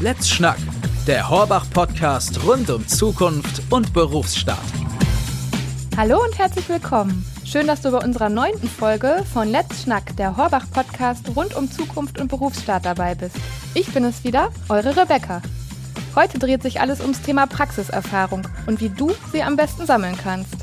Let's 0.00 0.28
Schnack, 0.28 0.58
der 1.06 1.30
Horbach-Podcast 1.30 2.44
rund 2.44 2.68
um 2.68 2.86
Zukunft 2.86 3.62
und 3.70 3.92
Berufsstart. 3.92 4.58
Hallo 5.96 6.20
und 6.22 6.36
herzlich 6.36 6.68
willkommen. 6.68 7.24
Schön, 7.44 7.68
dass 7.68 7.80
du 7.80 7.92
bei 7.92 7.98
unserer 7.98 8.28
neunten 8.28 8.68
Folge 8.68 9.24
von 9.32 9.48
Let's 9.48 9.84
Schnack, 9.84 10.16
der 10.16 10.36
Horbach-Podcast 10.36 11.36
rund 11.36 11.54
um 11.54 11.70
Zukunft 11.70 12.20
und 12.20 12.28
Berufsstart 12.28 12.84
dabei 12.84 13.14
bist. 13.14 13.36
Ich 13.74 13.86
bin 13.94 14.04
es 14.04 14.24
wieder, 14.24 14.50
eure 14.68 14.96
Rebecca. 14.96 15.40
Heute 16.16 16.40
dreht 16.40 16.62
sich 16.62 16.80
alles 16.80 17.00
ums 17.00 17.22
Thema 17.22 17.46
Praxiserfahrung 17.46 18.46
und 18.66 18.80
wie 18.80 18.90
du 18.90 19.12
sie 19.32 19.44
am 19.44 19.56
besten 19.56 19.86
sammeln 19.86 20.18
kannst. 20.22 20.56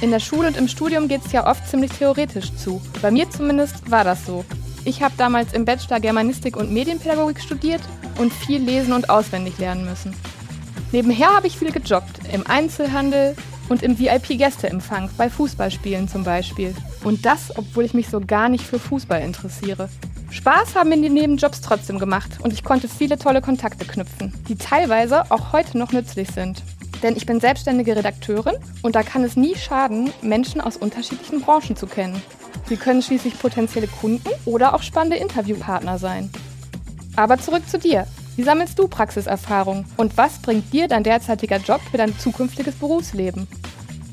In 0.00 0.10
der 0.10 0.20
Schule 0.20 0.48
und 0.48 0.56
im 0.56 0.68
Studium 0.68 1.06
geht 1.06 1.24
es 1.24 1.32
ja 1.32 1.46
oft 1.46 1.66
ziemlich 1.68 1.92
theoretisch 1.92 2.52
zu. 2.56 2.82
Bei 3.00 3.12
mir 3.12 3.30
zumindest 3.30 3.88
war 3.88 4.02
das 4.02 4.26
so. 4.26 4.44
Ich 4.84 5.02
habe 5.02 5.14
damals 5.16 5.52
im 5.52 5.64
Bachelor 5.64 6.00
Germanistik 6.00 6.56
und 6.56 6.72
Medienpädagogik 6.72 7.40
studiert 7.40 7.82
und 8.18 8.32
viel 8.32 8.62
lesen 8.62 8.92
und 8.92 9.08
auswendig 9.08 9.58
lernen 9.58 9.84
müssen. 9.84 10.14
Nebenher 10.92 11.34
habe 11.34 11.46
ich 11.46 11.58
viel 11.58 11.72
gejobbt, 11.72 12.20
im 12.32 12.46
Einzelhandel 12.46 13.36
und 13.68 13.82
im 13.82 13.98
VIP-Gästeempfang, 13.98 15.10
bei 15.16 15.28
Fußballspielen 15.28 16.08
zum 16.08 16.24
Beispiel. 16.24 16.74
Und 17.04 17.24
das, 17.26 17.56
obwohl 17.56 17.84
ich 17.84 17.94
mich 17.94 18.08
so 18.08 18.20
gar 18.20 18.48
nicht 18.48 18.64
für 18.64 18.78
Fußball 18.78 19.20
interessiere. 19.20 19.88
Spaß 20.30 20.74
haben 20.74 20.90
mir 20.90 21.00
die 21.00 21.08
Nebenjobs 21.08 21.60
trotzdem 21.60 21.98
gemacht 21.98 22.38
und 22.42 22.52
ich 22.52 22.64
konnte 22.64 22.88
viele 22.88 23.18
tolle 23.18 23.40
Kontakte 23.40 23.84
knüpfen, 23.86 24.32
die 24.48 24.56
teilweise 24.56 25.30
auch 25.30 25.52
heute 25.52 25.78
noch 25.78 25.92
nützlich 25.92 26.30
sind. 26.30 26.62
Denn 27.02 27.16
ich 27.16 27.26
bin 27.26 27.40
selbstständige 27.40 27.96
Redakteurin 27.96 28.56
und 28.82 28.94
da 28.94 29.02
kann 29.02 29.24
es 29.24 29.36
nie 29.36 29.54
schaden, 29.54 30.10
Menschen 30.20 30.60
aus 30.60 30.76
unterschiedlichen 30.76 31.40
Branchen 31.40 31.76
zu 31.76 31.86
kennen. 31.86 32.20
Sie 32.68 32.76
können 32.76 33.02
schließlich 33.02 33.38
potenzielle 33.38 33.86
Kunden 33.86 34.28
oder 34.44 34.74
auch 34.74 34.82
spannende 34.82 35.16
Interviewpartner 35.16 35.98
sein. 35.98 36.30
Aber 37.18 37.36
zurück 37.36 37.68
zu 37.68 37.80
dir. 37.80 38.06
Wie 38.36 38.44
sammelst 38.44 38.78
du 38.78 38.86
Praxiserfahrung 38.86 39.86
und 39.96 40.16
was 40.16 40.38
bringt 40.40 40.72
dir 40.72 40.86
dein 40.86 41.02
derzeitiger 41.02 41.56
Job 41.56 41.80
für 41.90 41.96
dein 41.96 42.16
zukünftiges 42.16 42.76
Berufsleben? 42.76 43.48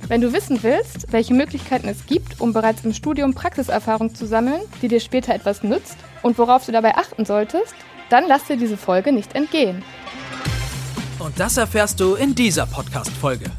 Wenn 0.08 0.22
du 0.22 0.34
wissen 0.34 0.64
willst, 0.64 1.12
welche 1.12 1.36
Möglichkeiten 1.36 1.88
es 1.88 2.08
gibt, 2.08 2.42
um 2.42 2.52
bereits 2.52 2.84
im 2.84 2.94
Studium 2.94 3.36
Praxiserfahrung 3.36 4.16
zu 4.16 4.26
sammeln, 4.26 4.60
die 4.82 4.88
dir 4.88 5.00
später 5.00 5.36
etwas 5.36 5.62
nützt 5.62 5.98
und 6.24 6.40
worauf 6.40 6.66
du 6.66 6.72
dabei 6.72 6.96
achten 6.96 7.26
solltest, 7.26 7.76
dann 8.10 8.24
lass 8.28 8.46
dir 8.46 8.58
diese 8.58 8.76
Folge 8.76 9.12
nicht 9.12 9.36
entgehen. 9.36 9.84
Und 11.20 11.40
das 11.40 11.58
erfährst 11.58 12.00
du 12.00 12.16
in 12.16 12.34
dieser 12.34 12.66
Podcast-Folge. 12.66 13.52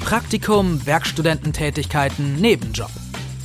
Praktikum, 0.00 0.86
Werkstudententätigkeiten, 0.86 2.36
Nebenjob. 2.36 2.90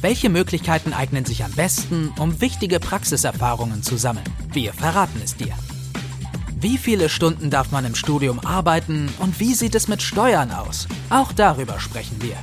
Welche 0.01 0.29
Möglichkeiten 0.29 0.93
eignen 0.93 1.25
sich 1.25 1.43
am 1.43 1.51
besten, 1.51 2.11
um 2.19 2.41
wichtige 2.41 2.79
Praxiserfahrungen 2.79 3.83
zu 3.83 3.97
sammeln? 3.97 4.25
Wir 4.51 4.73
verraten 4.73 5.21
es 5.23 5.35
dir. 5.35 5.53
Wie 6.59 6.79
viele 6.79 7.07
Stunden 7.07 7.51
darf 7.51 7.71
man 7.71 7.85
im 7.85 7.93
Studium 7.93 8.39
arbeiten 8.43 9.13
und 9.19 9.39
wie 9.39 9.53
sieht 9.53 9.75
es 9.75 9.87
mit 9.87 10.01
Steuern 10.01 10.49
aus? 10.49 10.87
Auch 11.11 11.31
darüber 11.33 11.79
sprechen 11.79 12.19
wir. 12.19 12.35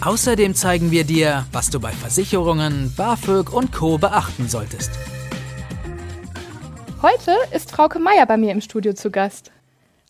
Außerdem 0.00 0.54
zeigen 0.54 0.92
wir 0.92 1.02
dir, 1.02 1.46
was 1.50 1.70
du 1.70 1.80
bei 1.80 1.90
Versicherungen, 1.90 2.94
BAföG 2.96 3.52
und 3.52 3.72
Co. 3.72 3.98
beachten 3.98 4.48
solltest. 4.48 4.92
Heute 7.02 7.34
ist 7.50 7.72
Frauke 7.72 7.98
Meier 7.98 8.26
bei 8.26 8.36
mir 8.36 8.52
im 8.52 8.60
Studio 8.60 8.92
zu 8.92 9.10
Gast. 9.10 9.50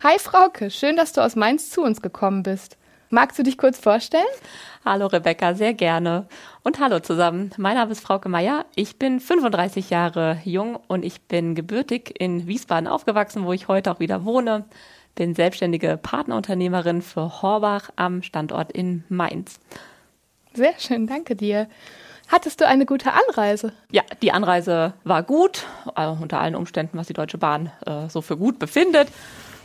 Hi 0.02 0.19
Frauke, 0.19 0.70
schön, 0.70 0.97
dass 0.97 1.14
du 1.14 1.22
aus 1.22 1.36
Mainz 1.36 1.70
zu 1.70 1.80
uns 1.80 2.02
gekommen 2.02 2.42
bist. 2.42 2.77
Magst 3.08 3.38
du 3.38 3.42
dich 3.42 3.56
kurz 3.56 3.78
vorstellen? 3.78 4.24
Hallo 4.88 5.08
Rebecca, 5.08 5.52
sehr 5.54 5.74
gerne. 5.74 6.28
Und 6.62 6.78
hallo 6.78 7.00
zusammen. 7.00 7.50
Mein 7.56 7.74
Name 7.74 7.90
ist 7.90 7.98
Frauke 8.02 8.28
Meier. 8.28 8.66
Ich 8.76 9.00
bin 9.00 9.18
35 9.18 9.90
Jahre 9.90 10.38
jung 10.44 10.78
und 10.86 11.04
ich 11.04 11.22
bin 11.22 11.56
gebürtig 11.56 12.14
in 12.20 12.46
Wiesbaden 12.46 12.86
aufgewachsen, 12.86 13.44
wo 13.44 13.52
ich 13.52 13.66
heute 13.66 13.90
auch 13.90 13.98
wieder 13.98 14.24
wohne. 14.24 14.64
Bin 15.16 15.34
selbstständige 15.34 15.98
Partnerunternehmerin 16.00 17.02
für 17.02 17.42
Horbach 17.42 17.90
am 17.96 18.22
Standort 18.22 18.70
in 18.70 19.02
Mainz. 19.08 19.58
Sehr 20.54 20.75
schön, 20.78 21.08
danke 21.08 21.34
dir. 21.34 21.66
Hattest 22.28 22.60
du 22.60 22.69
eine 22.69 22.86
gute 22.86 23.10
Anreise? 23.12 23.72
Ja, 23.91 24.02
die 24.22 24.30
Anreise 24.30 24.92
war 25.02 25.25
gut, 25.25 25.66
äh, 25.96 26.06
unter 26.06 26.38
allen 26.38 26.54
Umständen, 26.54 26.96
was 26.96 27.08
die 27.08 27.12
Deutsche 27.12 27.38
Bahn 27.38 27.72
äh, 27.84 28.08
so 28.08 28.22
für 28.22 28.36
gut 28.36 28.60
befindet 28.60 29.08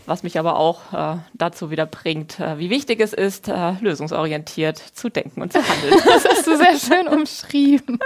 was 0.05 0.23
mich 0.23 0.39
aber 0.39 0.57
auch 0.57 0.93
äh, 0.93 1.17
dazu 1.33 1.71
wieder 1.71 1.85
bringt, 1.85 2.39
äh, 2.39 2.57
wie 2.57 2.69
wichtig 2.69 2.99
es 2.99 3.13
ist, 3.13 3.47
äh, 3.47 3.73
lösungsorientiert 3.81 4.77
zu 4.77 5.09
denken 5.09 5.41
und 5.41 5.53
zu 5.53 5.59
handeln. 5.59 5.93
Das 6.05 6.25
hast 6.25 6.47
du 6.47 6.57
sehr 6.57 6.77
schön 6.77 7.07
umschrieben. 7.07 7.99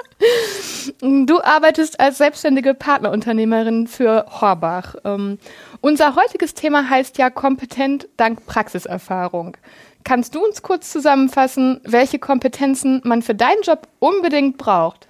Du 1.02 1.42
arbeitest 1.42 2.00
als 2.00 2.18
selbstständige 2.18 2.74
Partnerunternehmerin 2.74 3.88
für 3.88 4.26
Horbach. 4.30 4.96
Ähm, 5.04 5.40
unser 5.82 6.16
heutiges 6.16 6.54
Thema 6.54 6.90
heißt 6.90 7.18
ja 7.18 7.30
kompetent 7.30 8.08
dank 8.18 8.46
Praxiserfahrung. 8.46 9.58
Kannst 10.04 10.36
du 10.36 10.46
uns 10.46 10.62
kurz 10.62 10.92
zusammenfassen, 10.92 11.82
welche 11.84 12.20
Kompetenzen 12.20 13.02
man 13.04 13.22
für 13.24 13.34
deinen 13.34 13.62
Job 13.64 13.88
unbedingt 14.00 14.58
braucht? 14.58 15.08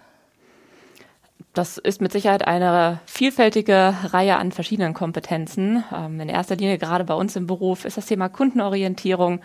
Das 1.56 1.78
ist 1.78 2.02
mit 2.02 2.12
Sicherheit 2.12 2.46
eine 2.46 3.00
vielfältige 3.06 3.96
Reihe 4.12 4.36
an 4.36 4.52
verschiedenen 4.52 4.94
Kompetenzen. 4.94 5.86
Ähm, 5.96 6.20
in 6.20 6.28
erster 6.28 6.58
Linie 6.58 6.78
gerade 6.78 7.06
bei 7.06 7.14
uns 7.14 7.38
im 7.38 7.48
Beruf 7.48 7.86
ist 7.86 7.96
das 7.96 8.08
Thema 8.08 8.28
Kundenorientierung 8.28 9.40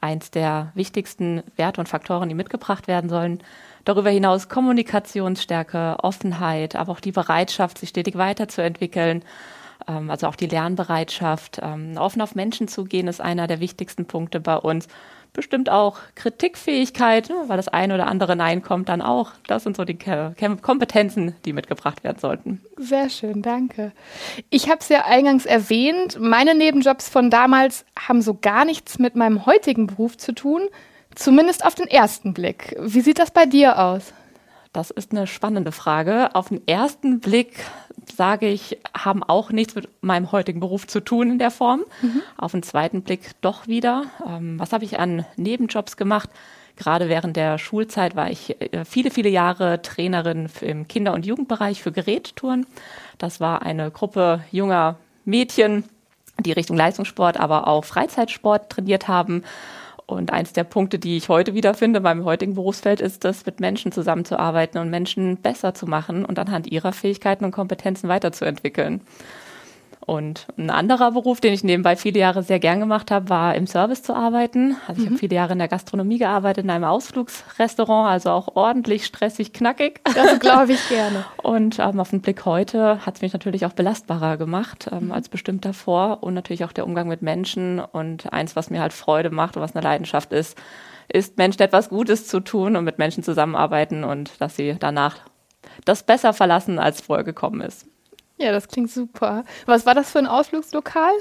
eins 0.00 0.32
der 0.32 0.72
wichtigsten 0.74 1.44
Werte 1.54 1.80
und 1.80 1.88
Faktoren, 1.88 2.28
die 2.28 2.34
mitgebracht 2.34 2.88
werden 2.88 3.08
sollen. 3.08 3.44
Darüber 3.84 4.10
hinaus 4.10 4.48
Kommunikationsstärke, 4.48 5.98
Offenheit, 6.02 6.74
aber 6.74 6.90
auch 6.90 7.00
die 7.00 7.12
Bereitschaft, 7.12 7.78
sich 7.78 7.90
stetig 7.90 8.18
weiterzuentwickeln. 8.18 9.22
Ähm, 9.86 10.10
also 10.10 10.26
auch 10.26 10.36
die 10.36 10.48
Lernbereitschaft, 10.48 11.60
ähm, 11.62 11.96
offen 11.96 12.22
auf 12.22 12.34
Menschen 12.34 12.66
zu 12.66 12.82
gehen, 12.82 13.06
ist 13.06 13.20
einer 13.20 13.46
der 13.46 13.60
wichtigsten 13.60 14.06
Punkte 14.06 14.40
bei 14.40 14.56
uns 14.56 14.88
bestimmt 15.32 15.70
auch 15.70 15.98
Kritikfähigkeit, 16.14 17.30
ne, 17.30 17.36
weil 17.46 17.56
das 17.56 17.68
eine 17.68 17.94
oder 17.94 18.06
andere 18.06 18.36
Nein 18.36 18.62
kommt 18.62 18.88
dann 18.88 19.00
auch. 19.00 19.32
Das 19.46 19.62
sind 19.62 19.76
so 19.76 19.84
die 19.84 19.96
Kompetenzen, 20.60 21.34
die 21.44 21.52
mitgebracht 21.52 22.04
werden 22.04 22.18
sollten. 22.18 22.60
Sehr 22.76 23.08
schön, 23.08 23.42
danke. 23.42 23.92
Ich 24.50 24.68
habe 24.68 24.80
es 24.80 24.88
ja 24.88 25.04
eingangs 25.04 25.46
erwähnt, 25.46 26.18
meine 26.20 26.54
Nebenjobs 26.54 27.08
von 27.08 27.30
damals 27.30 27.84
haben 27.98 28.20
so 28.20 28.36
gar 28.40 28.64
nichts 28.64 28.98
mit 28.98 29.16
meinem 29.16 29.46
heutigen 29.46 29.86
Beruf 29.86 30.18
zu 30.18 30.32
tun, 30.32 30.62
zumindest 31.14 31.64
auf 31.64 31.74
den 31.74 31.86
ersten 31.86 32.34
Blick. 32.34 32.76
Wie 32.78 33.00
sieht 33.00 33.18
das 33.18 33.30
bei 33.30 33.46
dir 33.46 33.78
aus? 33.78 34.12
Das 34.72 34.90
ist 34.90 35.12
eine 35.12 35.26
spannende 35.26 35.70
Frage. 35.70 36.34
Auf 36.34 36.48
den 36.48 36.66
ersten 36.66 37.20
Blick 37.20 37.66
sage 38.14 38.48
ich, 38.48 38.78
haben 38.96 39.22
auch 39.22 39.50
nichts 39.50 39.74
mit 39.74 39.88
meinem 40.00 40.32
heutigen 40.32 40.60
Beruf 40.60 40.86
zu 40.86 41.00
tun 41.00 41.32
in 41.32 41.38
der 41.38 41.50
Form. 41.50 41.84
Mhm. 42.00 42.22
Auf 42.38 42.52
den 42.52 42.62
zweiten 42.62 43.02
Blick 43.02 43.32
doch 43.42 43.66
wieder. 43.66 44.04
Ähm, 44.26 44.58
was 44.58 44.72
habe 44.72 44.84
ich 44.84 44.98
an 44.98 45.26
Nebenjobs 45.36 45.98
gemacht? 45.98 46.30
Gerade 46.76 47.10
während 47.10 47.36
der 47.36 47.58
Schulzeit 47.58 48.16
war 48.16 48.30
ich 48.30 48.56
äh, 48.60 48.84
viele, 48.86 49.10
viele 49.10 49.28
Jahre 49.28 49.82
Trainerin 49.82 50.48
im 50.62 50.88
Kinder- 50.88 51.12
und 51.12 51.26
Jugendbereich 51.26 51.82
für 51.82 51.92
Gerättouren. 51.92 52.66
Das 53.18 53.40
war 53.40 53.62
eine 53.62 53.90
Gruppe 53.90 54.42
junger 54.50 54.96
Mädchen, 55.26 55.84
die 56.40 56.52
Richtung 56.52 56.78
Leistungssport, 56.78 57.38
aber 57.38 57.68
auch 57.68 57.84
Freizeitsport 57.84 58.70
trainiert 58.70 59.06
haben 59.06 59.44
und 60.12 60.32
eins 60.32 60.52
der 60.52 60.64
Punkte, 60.64 60.98
die 60.98 61.16
ich 61.16 61.28
heute 61.28 61.54
wiederfinde 61.54 61.98
in 61.98 62.02
meinem 62.02 62.24
heutigen 62.24 62.54
Berufsfeld, 62.54 63.00
ist 63.00 63.24
es, 63.24 63.44
mit 63.46 63.60
Menschen 63.60 63.92
zusammenzuarbeiten 63.92 64.80
und 64.80 64.90
Menschen 64.90 65.36
besser 65.38 65.74
zu 65.74 65.86
machen 65.86 66.24
und 66.24 66.38
anhand 66.38 66.66
ihrer 66.66 66.92
Fähigkeiten 66.92 67.44
und 67.44 67.52
Kompetenzen 67.52 68.08
weiterzuentwickeln. 68.08 69.02
Und 70.04 70.46
ein 70.56 70.70
anderer 70.70 71.12
Beruf, 71.12 71.40
den 71.40 71.52
ich 71.52 71.62
nebenbei 71.62 71.96
viele 71.96 72.18
Jahre 72.18 72.42
sehr 72.42 72.58
gern 72.58 72.80
gemacht 72.80 73.10
habe, 73.10 73.28
war 73.28 73.54
im 73.54 73.66
Service 73.66 74.02
zu 74.02 74.14
arbeiten. 74.14 74.76
Also 74.88 75.02
ich 75.02 75.06
mhm. 75.06 75.12
habe 75.12 75.18
viele 75.18 75.36
Jahre 75.36 75.52
in 75.52 75.58
der 75.58 75.68
Gastronomie 75.68 76.18
gearbeitet, 76.18 76.64
in 76.64 76.70
einem 76.70 76.84
Ausflugsrestaurant, 76.84 78.10
also 78.10 78.30
auch 78.30 78.56
ordentlich 78.56 79.06
stressig, 79.06 79.52
knackig. 79.52 80.00
Das 80.14 80.40
glaube 80.40 80.72
ich 80.72 80.88
gerne. 80.88 81.24
Und 81.42 81.78
ähm, 81.78 82.00
auf 82.00 82.10
den 82.10 82.20
Blick 82.20 82.44
heute 82.44 83.04
hat 83.06 83.16
es 83.16 83.22
mich 83.22 83.32
natürlich 83.32 83.64
auch 83.64 83.72
belastbarer 83.72 84.36
gemacht 84.36 84.88
ähm, 84.90 85.06
mhm. 85.06 85.12
als 85.12 85.28
bestimmt 85.28 85.64
davor. 85.64 86.22
Und 86.22 86.34
natürlich 86.34 86.64
auch 86.64 86.72
der 86.72 86.86
Umgang 86.86 87.08
mit 87.08 87.22
Menschen. 87.22 87.78
Und 87.78 88.32
eins, 88.32 88.56
was 88.56 88.70
mir 88.70 88.80
halt 88.80 88.92
Freude 88.92 89.30
macht 89.30 89.56
und 89.56 89.62
was 89.62 89.76
eine 89.76 89.84
Leidenschaft 89.84 90.32
ist, 90.32 90.58
ist 91.08 91.36
Menschen 91.38 91.62
etwas 91.62 91.90
Gutes 91.90 92.26
zu 92.26 92.40
tun 92.40 92.74
und 92.74 92.84
mit 92.84 92.98
Menschen 92.98 93.22
zusammenarbeiten 93.22 94.02
und 94.02 94.40
dass 94.40 94.56
sie 94.56 94.76
danach 94.78 95.18
das 95.84 96.02
besser 96.02 96.32
verlassen, 96.32 96.78
als 96.78 97.00
vorher 97.00 97.24
gekommen 97.24 97.60
ist. 97.60 97.86
Ja, 98.42 98.50
das 98.50 98.66
klingt 98.66 98.90
super. 98.90 99.44
Was 99.66 99.86
war 99.86 99.94
das 99.94 100.10
für 100.10 100.18
ein 100.18 100.26
Ausflugslokal? 100.26 101.12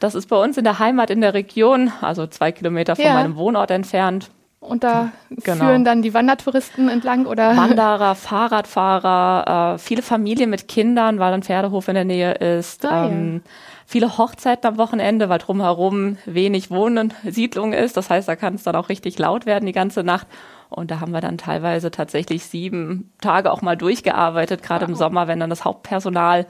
Das 0.00 0.16
ist 0.16 0.28
bei 0.28 0.36
uns 0.36 0.58
in 0.58 0.64
der 0.64 0.80
Heimat 0.80 1.08
in 1.08 1.20
der 1.20 1.32
Region, 1.32 1.92
also 2.00 2.26
zwei 2.26 2.50
Kilometer 2.50 2.96
von 2.96 3.04
ja. 3.04 3.14
meinem 3.14 3.36
Wohnort 3.36 3.70
entfernt. 3.70 4.30
Und 4.58 4.82
da 4.82 5.12
genau. 5.30 5.66
führen 5.66 5.84
dann 5.84 6.02
die 6.02 6.14
Wandertouristen 6.14 6.88
entlang 6.88 7.26
oder? 7.26 7.56
Wanderer, 7.56 8.14
Fahrradfahrer, 8.14 9.74
äh, 9.74 9.78
viele 9.78 10.02
Familien 10.02 10.50
mit 10.50 10.68
Kindern, 10.68 11.18
weil 11.18 11.34
ein 11.34 11.42
Pferdehof 11.42 11.86
in 11.88 11.94
der 11.94 12.04
Nähe 12.04 12.32
ist. 12.32 12.84
Ah, 12.86 13.06
ähm, 13.06 13.42
ja. 13.44 13.50
Viele 13.86 14.16
Hochzeiten 14.16 14.66
am 14.66 14.78
Wochenende, 14.78 15.28
weil 15.28 15.38
drumherum 15.38 16.16
wenig 16.24 16.70
Wohnen, 16.70 17.12
Siedlung 17.24 17.74
ist. 17.74 17.96
Das 17.98 18.08
heißt, 18.08 18.26
da 18.26 18.36
kann 18.36 18.54
es 18.54 18.62
dann 18.62 18.74
auch 18.74 18.88
richtig 18.88 19.18
laut 19.18 19.44
werden 19.44 19.66
die 19.66 19.72
ganze 19.72 20.02
Nacht. 20.02 20.26
Und 20.74 20.90
da 20.90 21.00
haben 21.00 21.12
wir 21.12 21.20
dann 21.20 21.38
teilweise 21.38 21.90
tatsächlich 21.90 22.44
sieben 22.44 23.12
Tage 23.20 23.52
auch 23.52 23.62
mal 23.62 23.76
durchgearbeitet, 23.76 24.62
gerade 24.62 24.84
wow. 24.84 24.90
im 24.90 24.94
Sommer, 24.96 25.28
wenn 25.28 25.40
dann 25.40 25.50
das 25.50 25.64
Hauptpersonal 25.64 26.46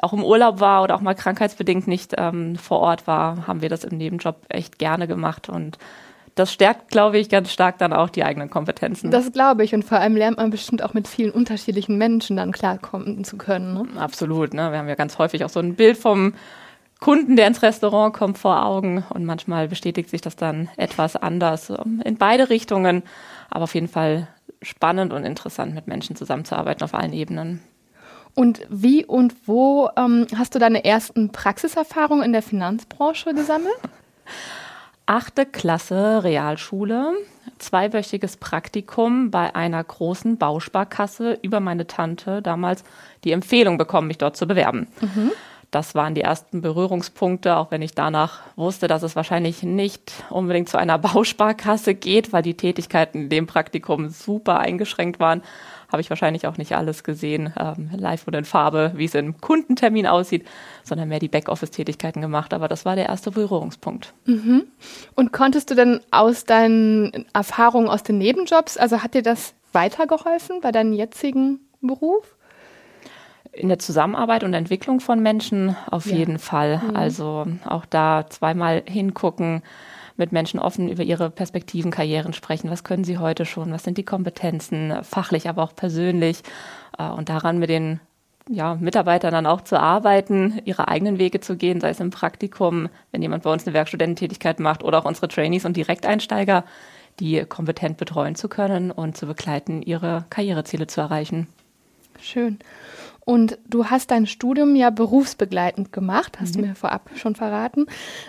auch 0.00 0.12
im 0.12 0.24
Urlaub 0.24 0.60
war 0.60 0.82
oder 0.82 0.94
auch 0.94 1.00
mal 1.00 1.14
krankheitsbedingt 1.14 1.86
nicht 1.86 2.14
ähm, 2.18 2.56
vor 2.56 2.80
Ort 2.80 3.06
war, 3.06 3.46
haben 3.46 3.62
wir 3.62 3.68
das 3.68 3.84
im 3.84 3.96
Nebenjob 3.96 4.36
echt 4.48 4.78
gerne 4.78 5.06
gemacht 5.06 5.48
und 5.48 5.78
das 6.36 6.52
stärkt, 6.52 6.90
glaube 6.90 7.16
ich, 7.18 7.30
ganz 7.30 7.50
stark 7.50 7.78
dann 7.78 7.94
auch 7.94 8.10
die 8.10 8.22
eigenen 8.22 8.50
Kompetenzen. 8.50 9.10
Das 9.10 9.32
glaube 9.32 9.64
ich. 9.64 9.74
Und 9.74 9.84
vor 9.84 9.98
allem 9.98 10.16
lernt 10.16 10.36
man 10.36 10.50
bestimmt 10.50 10.82
auch 10.82 10.92
mit 10.92 11.08
vielen 11.08 11.30
unterschiedlichen 11.30 11.96
Menschen 11.96 12.36
dann 12.36 12.52
klarkommen 12.52 13.24
zu 13.24 13.38
können. 13.38 13.72
Ne? 13.72 13.86
Absolut. 13.98 14.52
Ne? 14.52 14.70
Wir 14.70 14.78
haben 14.78 14.88
ja 14.88 14.96
ganz 14.96 15.18
häufig 15.18 15.46
auch 15.46 15.48
so 15.48 15.60
ein 15.60 15.76
Bild 15.76 15.96
vom 15.96 16.34
Kunden, 17.00 17.36
der 17.36 17.46
ins 17.46 17.62
Restaurant 17.62 18.12
kommt, 18.14 18.36
vor 18.36 18.66
Augen. 18.66 19.02
Und 19.08 19.24
manchmal 19.24 19.68
bestätigt 19.68 20.10
sich 20.10 20.20
das 20.20 20.36
dann 20.36 20.68
etwas 20.76 21.16
anders 21.16 21.70
ähm, 21.70 22.02
in 22.04 22.18
beide 22.18 22.50
Richtungen. 22.50 23.02
Aber 23.50 23.64
auf 23.64 23.74
jeden 23.74 23.88
Fall 23.88 24.28
spannend 24.62 25.12
und 25.12 25.24
interessant, 25.24 25.74
mit 25.74 25.86
Menschen 25.86 26.16
zusammenzuarbeiten 26.16 26.82
auf 26.82 26.94
allen 26.94 27.12
Ebenen. 27.12 27.62
Und 28.34 28.60
wie 28.68 29.04
und 29.04 29.34
wo 29.46 29.88
ähm, 29.96 30.26
hast 30.36 30.54
du 30.54 30.58
deine 30.58 30.84
ersten 30.84 31.32
Praxiserfahrungen 31.32 32.24
in 32.24 32.32
der 32.32 32.42
Finanzbranche 32.42 33.32
gesammelt? 33.34 33.76
Achte 35.06 35.46
Klasse 35.46 36.24
Realschule, 36.24 37.12
zweiwöchiges 37.58 38.38
Praktikum 38.38 39.30
bei 39.30 39.54
einer 39.54 39.82
großen 39.82 40.36
Bausparkasse 40.36 41.38
über 41.42 41.60
meine 41.60 41.86
Tante 41.86 42.42
damals 42.42 42.82
die 43.22 43.30
Empfehlung 43.30 43.78
bekommen, 43.78 44.08
mich 44.08 44.18
dort 44.18 44.36
zu 44.36 44.48
bewerben. 44.48 44.88
Mhm 45.00 45.30
das 45.76 45.94
waren 45.94 46.14
die 46.14 46.22
ersten 46.22 46.62
Berührungspunkte, 46.62 47.54
auch 47.58 47.70
wenn 47.70 47.82
ich 47.82 47.94
danach 47.94 48.40
wusste, 48.56 48.88
dass 48.88 49.02
es 49.02 49.14
wahrscheinlich 49.14 49.62
nicht 49.62 50.10
unbedingt 50.30 50.70
zu 50.70 50.78
einer 50.78 50.96
Bausparkasse 51.06 51.94
geht, 51.94 52.32
weil 52.32 52.42
die 52.42 52.56
Tätigkeiten 52.56 53.24
in 53.24 53.28
dem 53.28 53.46
Praktikum 53.46 54.08
super 54.08 54.58
eingeschränkt 54.58 55.20
waren. 55.20 55.42
Habe 55.92 56.00
ich 56.00 56.08
wahrscheinlich 56.08 56.46
auch 56.46 56.56
nicht 56.56 56.74
alles 56.74 57.04
gesehen, 57.04 57.52
ähm, 57.60 57.90
live 57.94 58.26
und 58.26 58.34
in 58.34 58.46
Farbe, 58.46 58.92
wie 58.96 59.04
es 59.04 59.14
im 59.14 59.38
Kundentermin 59.38 60.06
aussieht, 60.06 60.46
sondern 60.82 61.10
mehr 61.10 61.18
die 61.18 61.28
Backoffice-Tätigkeiten 61.28 62.22
gemacht. 62.22 62.54
Aber 62.54 62.68
das 62.68 62.86
war 62.86 62.96
der 62.96 63.10
erste 63.10 63.30
Berührungspunkt. 63.30 64.14
Mhm. 64.24 64.64
Und 65.14 65.34
konntest 65.34 65.70
du 65.70 65.74
denn 65.74 66.00
aus 66.10 66.46
deinen 66.46 67.26
Erfahrungen 67.34 67.88
aus 67.88 68.02
den 68.02 68.16
Nebenjobs, 68.16 68.78
also 68.78 69.02
hat 69.02 69.12
dir 69.12 69.22
das 69.22 69.52
weitergeholfen 69.72 70.62
bei 70.62 70.72
deinem 70.72 70.94
jetzigen 70.94 71.60
Beruf? 71.82 72.35
In 73.56 73.68
der 73.68 73.78
Zusammenarbeit 73.78 74.44
und 74.44 74.54
Entwicklung 74.54 75.00
von 75.00 75.22
Menschen 75.22 75.76
auf 75.90 76.06
ja. 76.06 76.16
jeden 76.16 76.38
Fall. 76.38 76.78
Mhm. 76.78 76.96
Also 76.96 77.46
auch 77.64 77.86
da 77.86 78.26
zweimal 78.28 78.82
hingucken, 78.86 79.62
mit 80.16 80.32
Menschen 80.32 80.58
offen 80.58 80.88
über 80.88 81.02
ihre 81.02 81.30
Perspektiven, 81.30 81.90
Karrieren 81.90 82.32
sprechen. 82.32 82.70
Was 82.70 82.84
können 82.84 83.04
sie 83.04 83.18
heute 83.18 83.44
schon? 83.44 83.72
Was 83.72 83.84
sind 83.84 83.98
die 83.98 84.04
Kompetenzen, 84.04 85.02
fachlich, 85.02 85.48
aber 85.48 85.62
auch 85.62 85.74
persönlich? 85.74 86.42
Äh, 86.98 87.08
und 87.08 87.28
daran 87.28 87.58
mit 87.58 87.68
den 87.68 88.00
ja, 88.48 88.76
Mitarbeitern 88.76 89.32
dann 89.32 89.46
auch 89.46 89.62
zu 89.62 89.78
arbeiten, 89.78 90.60
ihre 90.64 90.88
eigenen 90.88 91.18
Wege 91.18 91.40
zu 91.40 91.56
gehen, 91.56 91.80
sei 91.80 91.90
es 91.90 92.00
im 92.00 92.10
Praktikum, 92.10 92.88
wenn 93.10 93.22
jemand 93.22 93.42
bei 93.42 93.52
uns 93.52 93.66
eine 93.66 93.74
Werkstudententätigkeit 93.74 94.60
macht 94.60 94.84
oder 94.84 94.98
auch 94.98 95.04
unsere 95.04 95.28
Trainees 95.28 95.64
und 95.64 95.76
Direkteinsteiger, 95.76 96.64
die 97.18 97.44
kompetent 97.44 97.96
betreuen 97.96 98.36
zu 98.36 98.48
können 98.48 98.90
und 98.90 99.16
zu 99.16 99.26
begleiten, 99.26 99.82
ihre 99.82 100.26
Karriereziele 100.30 100.86
zu 100.86 101.00
erreichen. 101.00 101.48
Schön. 102.20 102.58
Und 103.26 103.58
du 103.68 103.86
hast 103.86 104.12
dein 104.12 104.26
Studium 104.26 104.76
ja 104.76 104.90
berufsbegleitend 104.90 105.92
gemacht, 105.92 106.38
hast 106.40 106.56
mhm. 106.56 106.60
du 106.60 106.68
mir 106.68 106.74
vorab 106.76 107.10
schon 107.16 107.34
verraten. 107.34 107.86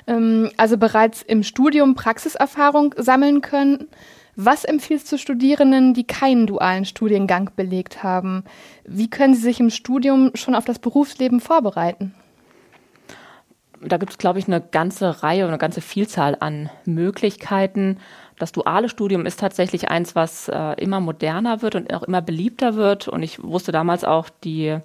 Ähm, 0.07 0.49
also 0.57 0.75
bereits 0.75 1.21
im 1.21 1.43
Studium 1.43 1.93
Praxiserfahrung 1.93 2.95
sammeln 2.97 3.41
können. 3.41 3.89
Was 4.35 4.63
empfiehlst 4.65 5.11
du 5.11 5.19
Studierenden, 5.19 5.93
die 5.93 6.03
keinen 6.03 6.47
dualen 6.47 6.85
Studiengang 6.85 7.51
belegt 7.55 8.01
haben? 8.01 8.43
Wie 8.85 9.07
können 9.07 9.35
sie 9.35 9.41
sich 9.41 9.59
im 9.59 9.69
Studium 9.69 10.31
schon 10.33 10.55
auf 10.55 10.65
das 10.65 10.79
Berufsleben 10.79 11.41
vorbereiten? 11.41 12.15
Da 13.79 13.97
gibt 13.97 14.13
es, 14.13 14.17
glaube 14.17 14.39
ich, 14.39 14.47
eine 14.47 14.61
ganze 14.61 15.21
Reihe 15.21 15.43
und 15.43 15.49
eine 15.49 15.59
ganze 15.59 15.81
Vielzahl 15.81 16.35
an 16.39 16.71
Möglichkeiten. 16.85 17.99
Das 18.37 18.51
duale 18.51 18.87
Studium 18.87 19.25
ist 19.25 19.39
tatsächlich 19.39 19.89
eins, 19.89 20.15
was 20.15 20.47
äh, 20.47 20.73
immer 20.81 20.99
moderner 20.99 21.61
wird 21.61 21.75
und 21.75 21.93
auch 21.93 22.03
immer 22.03 22.21
beliebter 22.21 22.75
wird. 22.75 23.07
Und 23.07 23.23
ich 23.23 23.41
wusste 23.43 23.71
damals 23.71 24.03
auch 24.03 24.29
die 24.43 24.77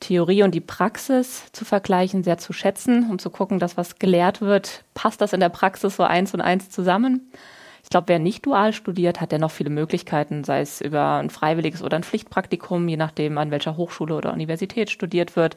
Theorie 0.00 0.42
und 0.42 0.54
die 0.54 0.60
Praxis 0.60 1.50
zu 1.52 1.64
vergleichen, 1.64 2.24
sehr 2.24 2.38
zu 2.38 2.52
schätzen, 2.52 3.08
um 3.10 3.18
zu 3.18 3.30
gucken, 3.30 3.58
dass 3.58 3.76
was 3.76 3.98
gelehrt 3.98 4.40
wird, 4.40 4.84
passt 4.94 5.20
das 5.20 5.32
in 5.32 5.40
der 5.40 5.50
Praxis 5.50 5.96
so 5.96 6.02
eins 6.02 6.34
und 6.34 6.40
eins 6.40 6.70
zusammen. 6.70 7.30
Ich 7.82 7.90
glaube, 7.90 8.08
wer 8.08 8.18
nicht 8.18 8.44
dual 8.44 8.72
studiert, 8.72 9.20
hat 9.20 9.32
ja 9.32 9.38
noch 9.38 9.50
viele 9.50 9.70
Möglichkeiten, 9.70 10.44
sei 10.44 10.60
es 10.60 10.80
über 10.80 11.16
ein 11.16 11.30
freiwilliges 11.30 11.82
oder 11.82 11.96
ein 11.96 12.04
Pflichtpraktikum, 12.04 12.86
je 12.88 12.96
nachdem, 12.96 13.38
an 13.38 13.50
welcher 13.50 13.76
Hochschule 13.76 14.14
oder 14.14 14.32
Universität 14.32 14.90
studiert 14.90 15.36
wird. 15.36 15.56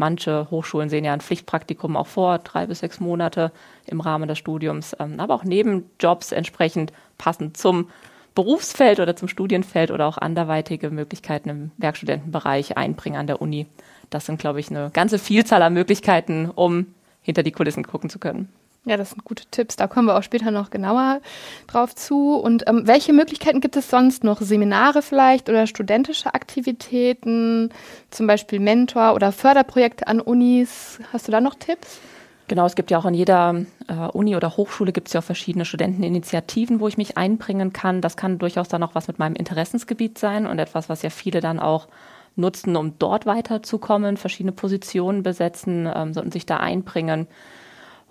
Manche 0.00 0.50
Hochschulen 0.50 0.88
sehen 0.88 1.04
ja 1.04 1.12
ein 1.12 1.20
Pflichtpraktikum 1.20 1.94
auch 1.94 2.06
vor, 2.06 2.38
drei 2.38 2.64
bis 2.64 2.78
sechs 2.78 3.00
Monate 3.00 3.52
im 3.84 4.00
Rahmen 4.00 4.28
des 4.28 4.38
Studiums, 4.38 4.96
ähm, 4.98 5.20
aber 5.20 5.34
auch 5.34 5.44
Nebenjobs 5.44 6.32
entsprechend 6.32 6.90
passend 7.18 7.58
zum 7.58 7.90
Berufsfeld 8.34 8.98
oder 8.98 9.14
zum 9.14 9.28
Studienfeld 9.28 9.90
oder 9.90 10.06
auch 10.06 10.16
anderweitige 10.16 10.88
Möglichkeiten 10.88 11.50
im 11.50 11.70
Werkstudentenbereich 11.76 12.78
einbringen 12.78 13.18
an 13.18 13.26
der 13.26 13.42
Uni. 13.42 13.66
Das 14.08 14.24
sind, 14.24 14.40
glaube 14.40 14.58
ich, 14.58 14.70
eine 14.70 14.88
ganze 14.90 15.18
Vielzahl 15.18 15.60
an 15.60 15.74
Möglichkeiten, 15.74 16.48
um 16.48 16.86
hinter 17.20 17.42
die 17.42 17.52
Kulissen 17.52 17.86
gucken 17.86 18.08
zu 18.08 18.18
können. 18.18 18.48
Ja, 18.86 18.96
das 18.96 19.10
sind 19.10 19.24
gute 19.24 19.44
Tipps. 19.50 19.76
Da 19.76 19.86
kommen 19.86 20.06
wir 20.06 20.16
auch 20.16 20.22
später 20.22 20.50
noch 20.50 20.70
genauer 20.70 21.20
drauf 21.66 21.94
zu. 21.94 22.34
Und 22.36 22.66
ähm, 22.66 22.86
welche 22.86 23.12
Möglichkeiten 23.12 23.60
gibt 23.60 23.76
es 23.76 23.90
sonst 23.90 24.24
noch? 24.24 24.40
Seminare 24.40 25.02
vielleicht 25.02 25.50
oder 25.50 25.66
studentische 25.66 26.32
Aktivitäten, 26.32 27.70
zum 28.10 28.26
Beispiel 28.26 28.58
Mentor 28.58 29.14
oder 29.14 29.32
Förderprojekte 29.32 30.06
an 30.06 30.20
Unis? 30.20 30.98
Hast 31.12 31.28
du 31.28 31.32
da 31.32 31.42
noch 31.42 31.54
Tipps? 31.56 32.00
Genau, 32.48 32.66
es 32.66 32.74
gibt 32.74 32.90
ja 32.90 32.98
auch 32.98 33.04
an 33.04 33.14
jeder 33.14 33.66
äh, 33.86 33.94
Uni 34.12 34.34
oder 34.34 34.56
Hochschule 34.56 34.92
gibt 34.92 35.06
es 35.06 35.12
ja 35.12 35.20
auch 35.20 35.24
verschiedene 35.24 35.64
Studenteninitiativen, 35.64 36.80
wo 36.80 36.88
ich 36.88 36.96
mich 36.96 37.16
einbringen 37.16 37.72
kann. 37.72 38.00
Das 38.00 38.16
kann 38.16 38.38
durchaus 38.38 38.66
dann 38.66 38.82
auch 38.82 38.96
was 38.96 39.06
mit 39.06 39.20
meinem 39.20 39.36
Interessensgebiet 39.36 40.18
sein 40.18 40.46
und 40.46 40.58
etwas, 40.58 40.88
was 40.88 41.02
ja 41.02 41.10
viele 41.10 41.40
dann 41.40 41.60
auch 41.60 41.86
nutzen, 42.34 42.74
um 42.74 42.98
dort 42.98 43.26
weiterzukommen, 43.26 44.16
verschiedene 44.16 44.52
Positionen 44.52 45.22
besetzen, 45.22 45.88
ähm, 45.94 46.12
sollten 46.12 46.32
sich 46.32 46.46
da 46.46 46.56
einbringen. 46.56 47.28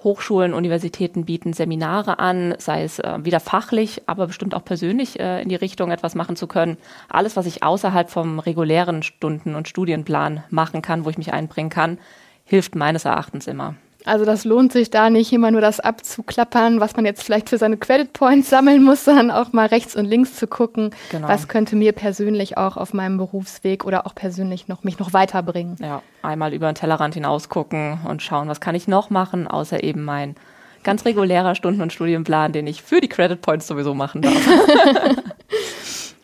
Hochschulen, 0.04 0.54
Universitäten 0.54 1.26
bieten 1.26 1.54
Seminare 1.54 2.20
an, 2.20 2.56
sei 2.58 2.84
es 2.84 3.00
äh, 3.00 3.20
wieder 3.24 3.40
fachlich, 3.40 4.04
aber 4.06 4.28
bestimmt 4.28 4.56
auch 4.56 4.64
persönlich 4.64 5.20
äh, 5.20 5.42
in 5.42 5.50
die 5.50 5.56
Richtung 5.56 5.92
etwas 5.92 6.16
machen 6.16 6.36
zu 6.36 6.48
können. 6.48 6.78
Alles, 7.10 7.36
was 7.36 7.46
ich 7.46 7.64
außerhalb 7.64 8.10
vom 8.10 8.40
regulären 8.40 9.04
Stunden- 9.04 9.56
und 9.56 9.68
Studienplan 9.68 10.44
machen 10.50 10.82
kann, 10.82 11.04
wo 11.04 11.10
ich 11.10 11.18
mich 11.18 11.34
einbringen 11.34 11.70
kann, 11.70 11.98
hilft 12.46 12.76
meines 12.76 13.06
Erachtens 13.06 13.48
immer. 13.48 13.76
Also 14.06 14.24
das 14.24 14.46
lohnt 14.46 14.72
sich 14.72 14.90
da 14.90 15.10
nicht 15.10 15.34
immer 15.34 15.52
nur 15.52 15.60
das 15.60 15.80
abzuklappern, 15.80 16.80
was 16.80 16.96
man 16.96 17.06
jetzt 17.06 17.22
vielleicht 17.22 17.50
für 17.50 17.58
seine 17.58 17.78
Credit 17.78 18.12
Points 18.14 18.50
sammeln 18.50 18.82
muss, 18.84 19.04
sondern 19.04 19.30
auch 19.30 19.52
mal 19.52 19.68
rechts 19.68 19.96
und 19.96 20.06
links 20.06 20.36
zu 20.36 20.48
gucken, 20.48 20.92
genau. 21.12 21.28
was 21.28 21.48
könnte 21.48 21.76
mir 21.76 21.92
persönlich 21.92 22.58
auch 22.58 22.78
auf 22.78 22.94
meinem 22.94 23.18
Berufsweg 23.18 23.86
oder 23.86 24.08
auch 24.08 24.16
persönlich 24.16 24.68
noch 24.68 24.84
mich 24.84 25.00
noch 25.00 25.12
weiterbringen. 25.12 25.76
Ja, 25.82 26.02
einmal 26.22 26.54
über 26.54 26.72
den 26.72 26.76
Tellerrand 26.76 27.14
hinaus 27.14 27.50
gucken 27.50 28.00
und 28.08 28.22
schauen, 28.22 28.48
was 28.48 28.62
kann 28.62 28.74
ich 28.74 28.88
noch 28.88 29.10
machen, 29.10 29.48
außer 29.48 29.84
eben 29.84 30.06
mein 30.06 30.36
ganz 30.84 31.04
regulärer 31.04 31.56
Stunden- 31.56 31.82
und 31.82 31.92
Studienplan, 31.92 32.54
den 32.54 32.68
ich 32.68 32.82
für 32.82 33.02
die 33.02 33.10
Credit 33.10 33.42
Points 33.42 33.68
sowieso 33.68 33.94
machen 33.94 34.22
darf. 34.22 34.34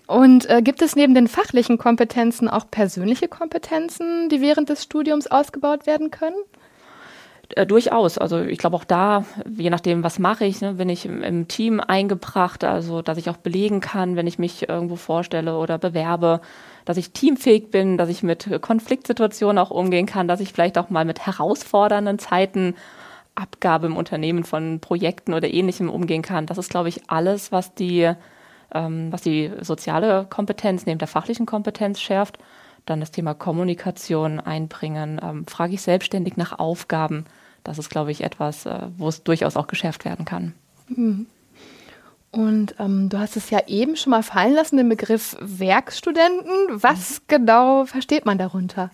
Und 0.08 0.48
äh, 0.50 0.62
gibt 0.62 0.84
es 0.84 0.96
neben 0.96 1.16
den 1.16 1.28
fachlichen 1.28 1.80
Kompetenzen 1.80 2.48
auch 2.48 2.70
persönliche 2.70 3.28
Kompetenzen, 3.28 4.30
die 4.30 4.40
während 4.40 4.70
des 4.70 4.84
Studiums 4.84 5.26
ausgebaut 5.26 5.88
werden 5.88 6.12
können? 6.12 6.36
Äh, 7.50 7.66
durchaus. 7.66 8.18
Also 8.18 8.40
ich 8.42 8.58
glaube 8.58 8.76
auch 8.76 8.84
da, 8.84 9.26
je 9.56 9.70
nachdem, 9.70 10.04
was 10.04 10.20
mache 10.20 10.46
ich, 10.46 10.62
ne, 10.62 10.74
bin 10.74 10.90
ich 10.90 11.06
im, 11.06 11.22
im, 11.22 11.48
Team 11.48 11.80
eingebracht, 11.80 12.64
also 12.64 13.02
dass 13.02 13.18
ich 13.18 13.30
auch 13.30 13.38
belegen 13.38 13.82
kann, 13.82 14.16
wenn 14.16 14.28
ich 14.28 14.40
mich 14.40 14.68
irgendwo 14.68 14.96
vorstelle 14.96 15.58
oder 15.58 15.78
bewerbe, 15.78 16.42
dass 16.86 16.98
ich 16.98 17.12
teamfähig 17.12 17.72
bin, 17.72 17.98
dass 17.98 18.10
ich 18.10 18.24
mit 18.24 18.50
Konfliktsituationen 18.62 19.58
auch 19.58 19.72
umgehen 19.72 20.06
kann, 20.06 20.28
dass 20.28 20.40
ich 20.40 20.54
vielleicht 20.54 20.78
auch 20.78 20.90
mal 20.90 21.06
mit 21.06 21.26
herausfordernden 21.26 22.20
Zeiten 22.20 22.76
Abgabe 23.36 23.88
im 23.88 23.98
Unternehmen 23.98 24.46
von 24.46 24.80
Projekten 24.80 25.34
oder 25.34 25.54
ähnlichem 25.54 25.90
umgehen 25.90 26.22
kann. 26.22 26.46
Das 26.46 26.58
ist, 26.58 26.70
glaube 26.70 26.90
ich, 26.90 27.10
alles, 27.10 27.52
was 27.52 27.76
die, 27.76 28.12
ähm, 28.74 29.12
was 29.12 29.22
die 29.22 29.52
soziale 29.62 30.26
Kompetenz 30.30 30.86
neben 30.86 31.00
der 31.00 31.10
fachlichen 31.10 31.46
Kompetenz 31.46 32.00
schärft. 32.00 32.40
Dann 32.86 33.00
das 33.00 33.12
Thema 33.12 33.34
Kommunikation 33.34 34.40
einbringen. 34.40 35.20
Ähm, 35.24 35.48
frage 35.48 35.74
ich 35.74 35.82
selbstständig 35.82 36.38
nach 36.38 36.60
Aufgaben. 36.60 37.26
Das 37.64 37.80
ist, 37.80 37.90
glaube 37.90 38.12
ich, 38.12 38.24
etwas, 38.24 38.66
äh, 38.66 38.88
wo 38.98 39.08
es 39.08 39.24
durchaus 39.24 39.58
auch 39.58 39.68
geschärft 39.68 40.06
werden 40.06 40.26
kann. 40.26 40.54
Mhm. 40.88 41.26
Und 42.32 42.76
ähm, 42.80 43.08
du 43.10 43.18
hast 43.18 43.38
es 43.38 43.50
ja 43.50 43.66
eben 43.68 43.96
schon 43.96 44.12
mal 44.12 44.22
fallen 44.22 44.54
lassen, 44.54 44.76
den 44.76 44.90
Begriff 44.90 45.38
Werkstudenten. 45.40 46.68
Was 46.70 47.20
mhm. 47.20 47.24
genau 47.28 47.86
versteht 47.86 48.26
man 48.26 48.38
darunter? 48.38 48.92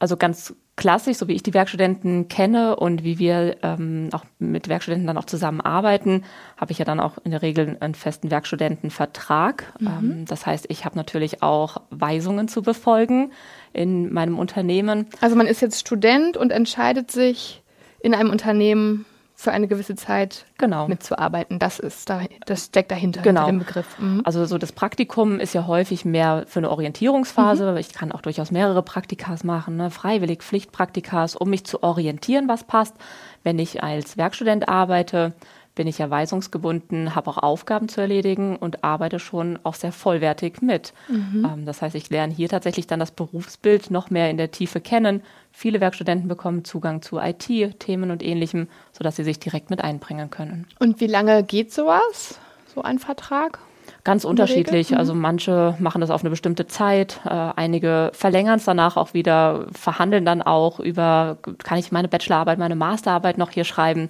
Also 0.00 0.16
ganz 0.16 0.52
klassisch, 0.76 1.18
so 1.18 1.28
wie 1.28 1.34
ich 1.34 1.42
die 1.42 1.54
Werkstudenten 1.54 2.28
kenne 2.28 2.76
und 2.76 3.04
wie 3.04 3.18
wir 3.18 3.56
ähm, 3.62 4.08
auch 4.12 4.24
mit 4.38 4.68
Werkstudenten 4.68 5.06
dann 5.06 5.18
auch 5.18 5.24
zusammenarbeiten, 5.24 6.24
habe 6.56 6.72
ich 6.72 6.78
ja 6.78 6.84
dann 6.84 7.00
auch 7.00 7.18
in 7.24 7.30
der 7.30 7.42
Regel 7.42 7.76
einen 7.80 7.94
festen 7.94 8.30
Werkstudentenvertrag. 8.30 9.72
Mhm. 9.78 9.86
Ähm, 9.86 10.24
das 10.26 10.46
heißt, 10.46 10.66
ich 10.68 10.84
habe 10.84 10.96
natürlich 10.96 11.42
auch 11.42 11.78
Weisungen 11.90 12.48
zu 12.48 12.62
befolgen 12.62 13.32
in 13.72 14.12
meinem 14.12 14.38
Unternehmen. 14.38 15.06
Also 15.20 15.36
man 15.36 15.46
ist 15.46 15.62
jetzt 15.62 15.80
Student 15.80 16.36
und 16.36 16.50
entscheidet 16.50 17.10
sich 17.10 17.62
in 18.00 18.14
einem 18.14 18.30
Unternehmen 18.30 19.06
für 19.44 19.52
eine 19.52 19.68
gewisse 19.68 19.94
Zeit 19.94 20.46
genau. 20.58 20.88
mitzuarbeiten. 20.88 21.58
Das 21.58 21.78
ist 21.78 22.10
da, 22.10 22.22
das 22.46 22.66
steckt 22.66 22.90
dahinter, 22.90 23.22
genau. 23.22 23.46
hinter 23.46 23.52
dem 23.52 23.66
Begriff. 23.66 23.98
Mhm. 23.98 24.22
Also 24.24 24.44
so 24.46 24.58
das 24.58 24.72
Praktikum 24.72 25.38
ist 25.38 25.54
ja 25.54 25.66
häufig 25.66 26.04
mehr 26.04 26.44
für 26.48 26.60
eine 26.60 26.70
Orientierungsphase. 26.70 27.72
Mhm. 27.72 27.76
Ich 27.76 27.92
kann 27.92 28.10
auch 28.10 28.22
durchaus 28.22 28.50
mehrere 28.50 28.82
Praktikas 28.82 29.44
machen, 29.44 29.76
ne? 29.76 29.90
freiwillig 29.90 30.42
Pflichtpraktikas, 30.42 31.36
um 31.36 31.50
mich 31.50 31.64
zu 31.64 31.82
orientieren, 31.82 32.48
was 32.48 32.64
passt. 32.64 32.96
Wenn 33.44 33.58
ich 33.58 33.82
als 33.82 34.16
Werkstudent 34.16 34.68
arbeite, 34.68 35.34
bin 35.74 35.86
ich 35.86 35.98
ja 35.98 36.08
weisungsgebunden, 36.08 37.14
habe 37.14 37.30
auch 37.30 37.38
Aufgaben 37.38 37.88
zu 37.88 38.00
erledigen 38.00 38.56
und 38.56 38.84
arbeite 38.84 39.18
schon 39.18 39.58
auch 39.64 39.74
sehr 39.74 39.92
vollwertig 39.92 40.62
mit. 40.62 40.92
Mhm. 41.08 41.44
Ähm, 41.44 41.66
das 41.66 41.82
heißt, 41.82 41.94
ich 41.94 42.10
lerne 42.10 42.32
hier 42.32 42.48
tatsächlich 42.48 42.86
dann 42.86 43.00
das 43.00 43.10
Berufsbild 43.10 43.90
noch 43.90 44.10
mehr 44.10 44.30
in 44.30 44.36
der 44.36 44.50
Tiefe 44.50 44.80
kennen. 44.80 45.22
Viele 45.56 45.80
Werkstudenten 45.80 46.26
bekommen 46.26 46.64
Zugang 46.64 47.00
zu 47.00 47.20
IT-Themen 47.20 48.10
und 48.10 48.24
ähnlichem, 48.24 48.66
sodass 48.92 49.14
sie 49.14 49.22
sich 49.22 49.38
direkt 49.38 49.70
mit 49.70 49.82
einbringen 49.82 50.28
können. 50.28 50.66
Und 50.80 51.00
wie 51.00 51.06
lange 51.06 51.44
geht 51.44 51.72
sowas, 51.72 52.40
so 52.74 52.82
ein 52.82 52.98
Vertrag? 52.98 53.60
Ganz 54.02 54.24
unterschiedlich. 54.24 54.90
Mhm. 54.90 54.96
Also 54.96 55.14
manche 55.14 55.76
machen 55.78 56.00
das 56.00 56.10
auf 56.10 56.22
eine 56.22 56.30
bestimmte 56.30 56.66
Zeit, 56.66 57.20
äh, 57.24 57.30
einige 57.30 58.10
verlängern 58.14 58.56
es 58.56 58.64
danach 58.64 58.96
auch 58.96 59.14
wieder, 59.14 59.66
verhandeln 59.72 60.24
dann 60.24 60.42
auch 60.42 60.80
über, 60.80 61.38
kann 61.62 61.78
ich 61.78 61.92
meine 61.92 62.08
Bachelorarbeit, 62.08 62.58
meine 62.58 62.74
Masterarbeit 62.74 63.38
noch 63.38 63.50
hier 63.50 63.64
schreiben. 63.64 64.08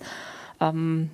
Ähm, 0.62 1.10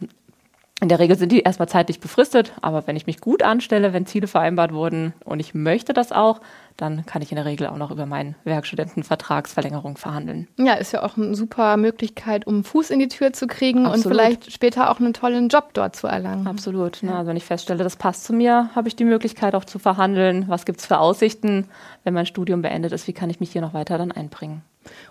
in 0.81 0.89
der 0.89 0.99
Regel 0.99 1.17
sind 1.19 1.31
die 1.31 1.41
erstmal 1.41 1.69
zeitlich 1.69 2.01
befristet, 2.01 2.53
aber 2.63 2.87
wenn 2.87 2.97
ich 2.97 3.07
mich 3.07 3.21
gut 3.21 3.43
anstelle, 3.43 3.93
wenn 3.93 4.07
Ziele 4.07 4.27
vereinbart 4.27 4.73
wurden 4.73 5.13
und 5.25 5.39
ich 5.39 5.55
möchte 5.55 5.93
das 5.93 6.11
auch, 6.11 6.41
dann 6.79 7.05
kann 7.05 7.21
ich 7.21 7.31
in 7.31 7.37
der 7.37 7.45
Regel 7.45 7.67
auch 7.67 7.77
noch 7.77 7.91
über 7.91 8.07
meinen 8.07 8.35
Werkstudentenvertragsverlängerung 8.45 9.99
verhandeln. 9.99 10.49
Ja, 10.57 10.75
ist 10.75 10.93
ja 10.93 11.03
auch 11.03 11.19
eine 11.19 11.35
super 11.35 11.77
Möglichkeit, 11.77 12.47
um 12.47 12.65
Fuß 12.65 12.89
in 12.89 12.99
die 12.99 13.09
Tür 13.09 13.35
zu 13.35 13.47
kriegen 13.47 13.85
Absolut. 13.85 14.07
und 14.07 14.13
vielleicht 14.13 14.53
später 14.53 14.91
auch 14.91 15.01
einen 15.01 15.13
tollen 15.13 15.49
Job 15.49 15.75
dort 15.75 15.97
zu 15.97 16.07
erlangen. 16.07 16.47
Absolut. 16.47 17.03
Ne? 17.03 17.15
Also 17.15 17.29
wenn 17.29 17.37
ich 17.37 17.45
feststelle, 17.45 17.85
das 17.85 17.97
passt 17.97 18.25
zu 18.25 18.33
mir, 18.33 18.71
habe 18.75 18.89
ich 18.89 18.97
die 18.97 19.05
Möglichkeit 19.05 19.55
auch 19.55 19.67
zu 19.67 19.79
verhandeln. 19.79 20.47
Was 20.49 20.65
gibt 20.65 20.81
es 20.81 20.87
für 20.87 20.99
Aussichten, 20.99 21.69
wenn 22.05 22.15
mein 22.15 22.27
Studium 22.27 22.63
beendet 22.63 22.93
ist? 22.93 23.07
Wie 23.07 23.13
kann 23.13 23.29
ich 23.29 23.41
mich 23.41 23.53
hier 23.53 23.61
noch 23.61 23.75
weiter 23.75 23.99
dann 23.99 24.13
einbringen? 24.13 24.63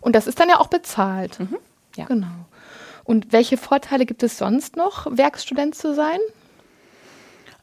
Und 0.01 0.15
das 0.15 0.25
ist 0.25 0.39
dann 0.39 0.49
ja 0.49 0.59
auch 0.59 0.67
bezahlt. 0.67 1.39
Mhm. 1.39 1.57
Ja. 1.95 2.05
Genau. 2.05 2.27
Und 3.09 3.33
welche 3.33 3.57
Vorteile 3.57 4.05
gibt 4.05 4.21
es 4.21 4.37
sonst 4.37 4.75
noch, 4.75 5.07
Werkstudent 5.09 5.73
zu 5.73 5.95
sein? 5.95 6.19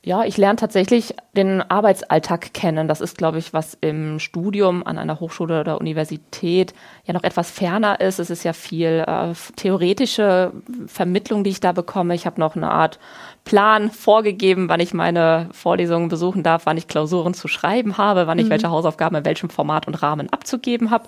Ja, 0.03 0.25
ich 0.25 0.37
lerne 0.39 0.57
tatsächlich 0.57 1.15
den 1.37 1.63
Arbeitsalltag 1.63 2.53
kennen. 2.53 2.89
Das 2.89 3.01
ist, 3.01 3.17
glaube 3.17 3.39
ich, 3.39 3.53
was 3.53 3.79
im 3.81 4.19
Studium 4.19 4.85
an 4.85 4.99
einer 4.99 5.21
Hochschule 5.21 5.61
oder 5.61 5.81
Universität 5.81 6.75
ja 7.05 7.15
noch 7.15 7.23
etwas 7.23 7.49
ferner 7.49 8.01
ist. 8.01 8.19
Es 8.19 8.29
ist 8.29 8.43
ja 8.43 8.53
viel 8.53 9.05
äh, 9.07 9.35
theoretische 9.55 10.51
Vermittlung, 10.89 11.45
die 11.45 11.51
ich 11.51 11.61
da 11.61 11.71
bekomme. 11.71 12.17
Ich 12.17 12.27
habe 12.27 12.41
noch 12.41 12.57
eine 12.57 12.73
Art 12.73 12.99
Plan 13.45 13.93
vorgegeben, 13.93 14.69
wann 14.69 14.81
ich 14.81 14.95
meine 14.95 15.49
Vorlesungen 15.53 16.09
besuchen 16.09 16.43
darf, 16.43 16.67
wann 16.67 16.77
ich 16.77 16.89
Klausuren 16.89 17.35
zu 17.35 17.47
schreiben 17.47 17.99
habe, 17.99 18.27
wann 18.27 18.41
ich 18.41 18.47
mhm. 18.47 18.51
welche 18.51 18.71
Hausaufgaben 18.71 19.19
in 19.19 19.25
welchem 19.25 19.51
Format 19.51 19.87
und 19.87 20.03
Rahmen 20.03 20.29
abzugeben 20.29 20.91
habe. 20.91 21.05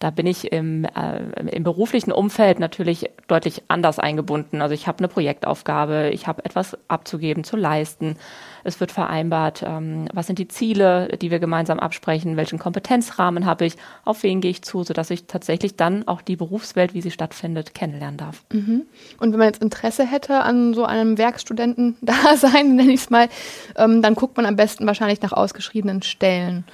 Da 0.00 0.08
bin 0.08 0.26
ich 0.26 0.50
im, 0.50 0.86
äh, 0.86 1.50
im 1.50 1.62
beruflichen 1.62 2.10
Umfeld 2.10 2.58
natürlich 2.58 3.10
deutlich 3.28 3.62
anders 3.68 3.98
eingebunden. 3.98 4.62
Also 4.62 4.74
ich 4.74 4.86
habe 4.86 4.98
eine 4.98 5.08
Projektaufgabe, 5.08 6.08
ich 6.14 6.26
habe 6.26 6.42
etwas 6.46 6.76
abzugeben, 6.88 7.44
zu 7.44 7.56
leisten. 7.56 8.16
Es 8.64 8.80
wird 8.80 8.92
vereinbart, 8.92 9.62
ähm, 9.62 10.08
was 10.14 10.26
sind 10.26 10.38
die 10.38 10.48
Ziele, 10.48 11.18
die 11.20 11.30
wir 11.30 11.38
gemeinsam 11.38 11.78
absprechen, 11.78 12.38
welchen 12.38 12.58
Kompetenzrahmen 12.58 13.44
habe 13.44 13.66
ich, 13.66 13.76
auf 14.06 14.22
wen 14.22 14.40
gehe 14.40 14.50
ich 14.50 14.62
zu, 14.62 14.84
sodass 14.84 15.10
ich 15.10 15.26
tatsächlich 15.26 15.76
dann 15.76 16.08
auch 16.08 16.22
die 16.22 16.36
Berufswelt, 16.36 16.94
wie 16.94 17.02
sie 17.02 17.10
stattfindet, 17.10 17.74
kennenlernen 17.74 18.16
darf. 18.16 18.42
Mhm. 18.52 18.86
Und 19.18 19.32
wenn 19.32 19.38
man 19.38 19.48
jetzt 19.48 19.62
Interesse 19.62 20.06
hätte 20.06 20.40
an 20.40 20.72
so 20.72 20.86
einem 20.86 21.18
Werkstudentendasein, 21.18 22.74
nenne 22.74 22.92
ich 22.92 23.00
es 23.00 23.10
mal, 23.10 23.28
ähm, 23.76 24.00
dann 24.00 24.14
guckt 24.14 24.38
man 24.38 24.46
am 24.46 24.56
besten 24.56 24.86
wahrscheinlich 24.86 25.20
nach 25.20 25.32
ausgeschriebenen 25.32 26.00
Stellen. 26.00 26.64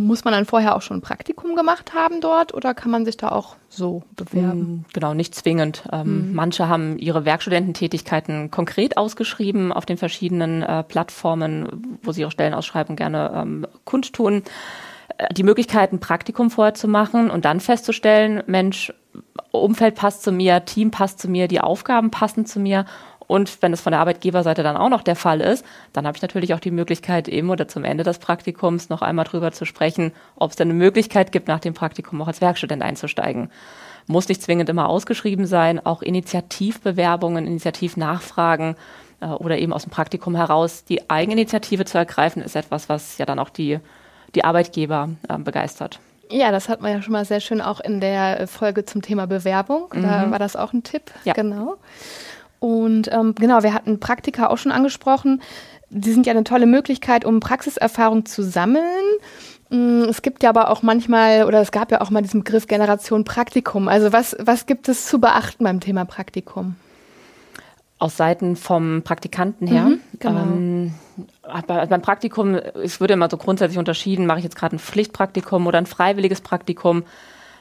Muss 0.00 0.24
man 0.24 0.32
dann 0.32 0.44
vorher 0.44 0.76
auch 0.76 0.82
schon 0.82 0.98
ein 0.98 1.00
Praktikum 1.00 1.56
gemacht 1.56 1.92
haben 1.92 2.20
dort 2.20 2.54
oder 2.54 2.72
kann 2.72 2.92
man 2.92 3.04
sich 3.04 3.16
da 3.16 3.30
auch 3.30 3.56
so 3.68 4.04
bewerben? 4.14 4.60
Mm, 4.60 4.84
genau, 4.92 5.12
nicht 5.12 5.34
zwingend. 5.34 5.82
Ähm, 5.90 6.28
mhm. 6.28 6.34
Manche 6.36 6.68
haben 6.68 6.98
ihre 6.98 7.24
Werkstudententätigkeiten 7.24 8.52
konkret 8.52 8.96
ausgeschrieben 8.96 9.72
auf 9.72 9.86
den 9.86 9.96
verschiedenen 9.96 10.62
äh, 10.62 10.84
Plattformen, 10.84 11.98
wo 12.04 12.12
sie 12.12 12.20
ihre 12.20 12.30
Stellenausschreibung 12.30 12.94
gerne 12.94 13.32
ähm, 13.34 13.66
kundtun. 13.84 14.44
Äh, 15.16 15.34
die 15.34 15.42
Möglichkeit, 15.42 15.92
ein 15.92 15.98
Praktikum 15.98 16.52
vorher 16.52 16.74
zu 16.74 16.86
machen 16.86 17.28
und 17.28 17.44
dann 17.44 17.58
festzustellen, 17.58 18.44
Mensch, 18.46 18.92
Umfeld 19.50 19.96
passt 19.96 20.22
zu 20.22 20.30
mir, 20.30 20.64
Team 20.64 20.92
passt 20.92 21.18
zu 21.18 21.28
mir, 21.28 21.48
die 21.48 21.60
Aufgaben 21.60 22.12
passen 22.12 22.46
zu 22.46 22.60
mir 22.60 22.84
und 23.28 23.62
wenn 23.62 23.74
es 23.74 23.82
von 23.82 23.92
der 23.92 24.00
Arbeitgeberseite 24.00 24.64
dann 24.64 24.76
auch 24.76 24.88
noch 24.88 25.02
der 25.02 25.14
Fall 25.14 25.40
ist, 25.40 25.64
dann 25.92 26.06
habe 26.06 26.16
ich 26.16 26.22
natürlich 26.22 26.54
auch 26.54 26.60
die 26.60 26.70
Möglichkeit, 26.70 27.28
eben 27.28 27.50
oder 27.50 27.68
zum 27.68 27.84
Ende 27.84 28.02
des 28.02 28.18
Praktikums 28.18 28.88
noch 28.88 29.02
einmal 29.02 29.26
drüber 29.26 29.52
zu 29.52 29.66
sprechen, 29.66 30.12
ob 30.34 30.50
es 30.50 30.56
denn 30.56 30.70
eine 30.70 30.78
Möglichkeit 30.78 31.30
gibt, 31.30 31.46
nach 31.46 31.60
dem 31.60 31.74
Praktikum 31.74 32.20
auch 32.22 32.26
als 32.26 32.40
Werkstudent 32.40 32.82
einzusteigen. 32.82 33.50
Muss 34.06 34.28
nicht 34.28 34.42
zwingend 34.42 34.70
immer 34.70 34.88
ausgeschrieben 34.88 35.46
sein, 35.46 35.84
auch 35.84 36.00
Initiativbewerbungen, 36.00 37.46
Initiativnachfragen 37.46 38.76
äh, 39.20 39.26
oder 39.26 39.58
eben 39.58 39.74
aus 39.74 39.82
dem 39.82 39.90
Praktikum 39.90 40.34
heraus 40.34 40.84
die 40.84 41.10
Eigeninitiative 41.10 41.84
zu 41.84 41.98
ergreifen, 41.98 42.42
ist 42.42 42.56
etwas, 42.56 42.88
was 42.88 43.18
ja 43.18 43.26
dann 43.26 43.38
auch 43.38 43.50
die, 43.50 43.78
die 44.34 44.44
Arbeitgeber 44.44 45.10
äh, 45.28 45.36
begeistert. 45.36 46.00
Ja, 46.30 46.50
das 46.50 46.70
hat 46.70 46.80
man 46.80 46.92
ja 46.92 47.02
schon 47.02 47.12
mal 47.12 47.26
sehr 47.26 47.40
schön 47.40 47.60
auch 47.60 47.80
in 47.80 48.00
der 48.00 48.46
Folge 48.48 48.86
zum 48.86 49.02
Thema 49.02 49.26
Bewerbung. 49.26 49.88
Da 49.92 50.26
mhm. 50.26 50.30
war 50.30 50.38
das 50.38 50.56
auch 50.56 50.72
ein 50.72 50.82
Tipp. 50.82 51.10
Ja. 51.24 51.32
Genau. 51.32 51.76
Und 52.60 53.10
ähm, 53.12 53.34
genau, 53.34 53.62
wir 53.62 53.74
hatten 53.74 54.00
Praktika 54.00 54.48
auch 54.48 54.58
schon 54.58 54.72
angesprochen. 54.72 55.42
Die 55.90 56.12
sind 56.12 56.26
ja 56.26 56.32
eine 56.32 56.44
tolle 56.44 56.66
Möglichkeit, 56.66 57.24
um 57.24 57.40
Praxiserfahrung 57.40 58.26
zu 58.26 58.42
sammeln. 58.42 58.82
Mm, 59.70 60.04
es 60.08 60.22
gibt 60.22 60.42
ja 60.42 60.50
aber 60.50 60.70
auch 60.70 60.82
manchmal, 60.82 61.44
oder 61.44 61.60
es 61.60 61.72
gab 61.72 61.90
ja 61.92 62.00
auch 62.00 62.10
mal 62.10 62.22
diesen 62.22 62.42
Begriff 62.42 62.66
Generation 62.66 63.24
Praktikum. 63.24 63.88
Also 63.88 64.12
was, 64.12 64.36
was 64.40 64.66
gibt 64.66 64.88
es 64.88 65.06
zu 65.06 65.20
beachten 65.20 65.64
beim 65.64 65.80
Thema 65.80 66.04
Praktikum? 66.04 66.76
Aus 68.00 68.16
Seiten 68.16 68.56
vom 68.56 69.02
Praktikanten 69.02 69.66
her. 69.66 69.84
Mhm, 69.84 70.00
genau. 70.18 70.40
Ähm, 70.40 70.94
beim 71.66 72.02
Praktikum, 72.02 72.54
es 72.54 73.00
würde 73.00 73.14
immer 73.14 73.28
so 73.28 73.36
grundsätzlich 73.36 73.78
unterschieden, 73.78 74.26
mache 74.26 74.38
ich 74.38 74.44
jetzt 74.44 74.56
gerade 74.56 74.76
ein 74.76 74.78
Pflichtpraktikum 74.78 75.66
oder 75.66 75.78
ein 75.78 75.86
freiwilliges 75.86 76.40
Praktikum. 76.40 77.02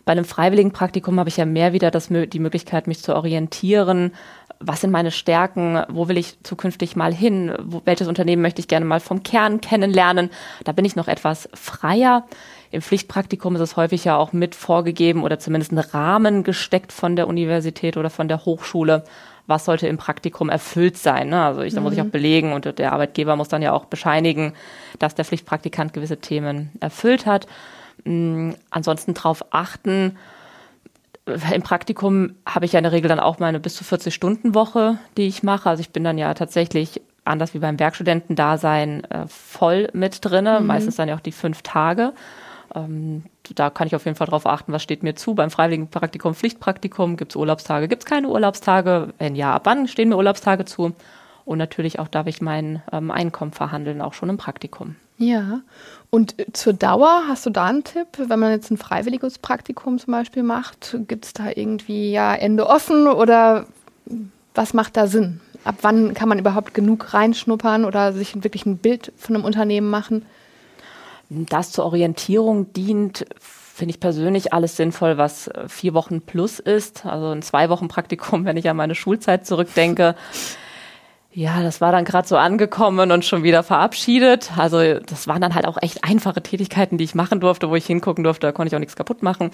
Bei 0.06 0.12
einem 0.12 0.25
freiwilligen 0.25 0.72
Praktikum 0.72 1.20
habe 1.20 1.30
ich 1.30 1.38
ja 1.38 1.46
mehr 1.46 1.74
wieder 1.74 1.92
das, 1.92 2.08
die 2.08 2.39
Möglichkeit, 2.39 2.88
mich 2.88 3.01
zu 3.01 3.16
orientieren. 3.16 4.13
Was 4.60 4.82
sind 4.82 4.92
meine 4.92 5.12
Stärken? 5.12 5.84
Wo 5.90 6.08
will 6.08 6.18
ich 6.18 6.42
zukünftig 6.44 6.96
mal 6.96 7.14
hin? 7.14 7.54
Wo, 7.62 7.82
welches 7.86 8.08
Unternehmen 8.08 8.42
möchte 8.42 8.60
ich 8.60 8.68
gerne 8.68 8.86
mal 8.86 9.00
vom 9.00 9.24
Kern 9.24 9.62
kennenlernen? 9.62 10.30
Da 10.64 10.72
bin 10.72 10.86
ich 10.86 10.96
noch 10.96 11.08
etwas 11.08 11.50
freier. 11.54 12.26
Im 12.72 12.82
Pflichtpraktikum 12.82 13.56
ist 13.56 13.62
es 13.62 13.78
häufig 13.78 14.04
ja 14.04 14.18
auch 14.18 14.34
mit 14.34 14.56
vorgegeben 14.56 15.24
oder 15.24 15.40
zumindest 15.40 15.72
ein 15.72 15.80
Rahmen 15.80 16.44
gesteckt 16.44 16.92
von 16.92 17.16
der 17.16 17.28
Universität 17.28 17.98
oder 17.98 18.10
von 18.10 18.28
der 18.28 18.46
Hochschule. 18.46 19.04
Was 19.46 19.64
sollte 19.64 19.88
im 19.88 19.98
Praktikum 19.98 20.50
erfüllt 20.50 20.98
sein? 20.98 21.30
Ne? 21.30 21.42
Also 21.42 21.62
ich, 21.62 21.74
da 21.74 21.80
muss 21.80 21.94
ich 21.94 22.02
auch 22.02 22.06
mhm. 22.06 22.12
belegen 22.12 22.54
und 22.54 22.78
der 22.78 22.92
Arbeitgeber 22.92 23.36
muss 23.38 23.48
dann 23.48 23.62
ja 23.62 23.72
auch 23.72 23.86
bescheinigen, 23.86 24.54
dass 25.00 25.16
der 25.16 25.24
Pflichtpraktikant 25.24 25.94
gewisse 25.94 26.18
Themen 26.18 26.72
erfüllt 26.82 27.26
hat. 27.26 27.48
Mm, 28.04 28.52
ansonsten 28.70 29.14
darauf 29.14 29.46
achten, 29.52 30.18
im 31.54 31.62
Praktikum 31.62 32.36
habe 32.46 32.66
ich 32.66 32.74
ja 32.74 32.80
in 32.80 32.84
der 32.84 32.92
Regel 32.92 33.10
dann 33.10 33.20
auch 33.20 33.40
meine 33.40 33.60
bis 33.60 33.76
zu 33.76 33.84
40 33.84 34.14
Stunden 34.14 34.56
Woche, 34.56 34.98
die 35.18 35.28
ich 35.28 35.44
mache. 35.44 35.70
Also 35.70 35.82
ich 35.82 35.92
bin 35.92 36.04
dann 36.04 36.18
ja 36.18 36.34
tatsächlich 36.34 37.02
anders 37.26 37.54
wie 37.54 37.60
beim 37.60 37.80
Werkstudentendasein 37.80 39.04
äh, 39.06 39.28
voll 39.28 39.90
mit 39.94 40.24
drinne, 40.24 40.60
mhm. 40.60 40.68
meistens 40.68 40.96
dann 40.96 41.10
ja 41.10 41.16
auch 41.16 41.22
die 41.22 41.32
fünf 41.32 41.62
Tage. 41.62 42.14
Ähm, 42.74 43.24
da 43.56 43.70
kann 43.70 43.88
ich 43.88 43.96
auf 43.96 44.06
jeden 44.06 44.16
Fall 44.18 44.28
darauf 44.28 44.46
achten, 44.46 44.74
was 44.74 44.84
steht 44.84 45.04
mir 45.04 45.16
zu. 45.16 45.36
Beim 45.36 45.50
freiwilligen 45.50 45.90
Praktikum, 45.90 46.36
Pflichtpraktikum, 46.36 47.18
gibt 47.18 47.32
es 47.32 47.36
Urlaubstage, 47.36 47.88
gibt 47.88 48.04
es 48.04 48.10
keine 48.10 48.30
Urlaubstage? 48.30 49.14
Wenn 49.20 49.36
ja, 49.36 49.54
ab 49.54 49.62
wann 49.66 49.88
stehen 49.88 50.10
mir 50.10 50.18
Urlaubstage 50.18 50.66
zu? 50.66 50.94
Und 51.46 51.58
natürlich 51.58 52.00
auch 52.00 52.10
darf 52.10 52.28
ich 52.28 52.42
mein 52.42 52.84
ähm, 52.92 53.10
Einkommen 53.10 53.54
verhandeln, 53.54 54.02
auch 54.02 54.14
schon 54.14 54.30
im 54.30 54.38
Praktikum. 54.38 54.98
Ja, 55.18 55.62
und 56.10 56.36
zur 56.54 56.74
Dauer 56.74 57.24
hast 57.28 57.46
du 57.46 57.50
da 57.50 57.66
einen 57.66 57.84
Tipp, 57.84 58.08
wenn 58.18 58.40
man 58.40 58.52
jetzt 58.52 58.72
ein 58.72 58.78
freiwilliges 58.78 59.40
Praktikum 59.40 59.98
zum 59.98 60.12
Beispiel 60.12 60.44
macht? 60.44 60.96
Gibt 61.08 61.26
es 61.26 61.34
da 61.34 61.50
irgendwie 61.54 62.12
ja 62.12 62.34
Ende 62.36 62.68
offen 62.68 63.08
oder 63.08 63.66
was 64.54 64.74
macht 64.74 64.96
da 64.96 65.08
Sinn? 65.08 65.42
Ab 65.64 65.76
wann 65.82 66.14
kann 66.14 66.30
man 66.30 66.40
überhaupt 66.40 66.74
genug 66.74 67.14
reinschnuppern 67.14 67.84
oder 67.84 68.14
sich 68.14 68.42
wirklich 68.44 68.66
ein 68.66 68.78
Bild 68.78 69.12
von 69.18 69.36
einem 69.36 69.44
Unternehmen 69.44 69.90
machen? 69.90 70.26
Das 71.30 71.72
zur 71.72 71.86
Orientierung 71.86 72.72
dient, 72.72 73.26
finde 73.40 73.92
ich 73.92 74.00
persönlich 74.00 74.54
alles 74.54 74.78
sinnvoll, 74.78 75.18
was 75.18 75.50
äh, 75.50 75.68
vier 75.68 75.94
Wochen 75.94 76.22
plus 76.22 76.60
ist. 76.60 77.06
Also 77.06 77.28
ein 77.28 77.42
zwei 77.42 77.70
Wochen 77.70 77.90
Praktikum, 77.90 78.46
wenn 78.46 78.58
ich 78.58 78.70
an 78.70 78.78
meine 78.78 78.96
Schulzeit 78.96 79.46
zurückdenke. 79.46 80.16
Ja, 81.32 81.62
das 81.62 81.82
war 81.82 81.92
dann 81.92 82.04
gerade 82.04 82.28
so 82.28 82.36
angekommen 82.36 83.12
und 83.12 83.24
schon 83.24 83.44
wieder 83.44 83.62
verabschiedet. 83.62 84.52
Also 84.58 85.00
das 85.00 85.28
waren 85.28 85.42
dann 85.42 85.54
halt 85.54 85.68
auch 85.68 85.78
echt 85.80 86.04
einfache 86.04 86.42
Tätigkeiten, 86.42 86.98
die 86.98 87.04
ich 87.04 87.16
machen 87.16 87.40
durfte, 87.40 87.70
wo 87.70 87.76
ich 87.76 87.86
hingucken 87.86 88.24
durfte, 88.24 88.48
da 88.48 88.52
konnte 88.52 88.70
ich 88.70 88.76
auch 88.76 88.80
nichts 88.80 88.96
kaputt 88.96 89.22
machen. 89.22 89.52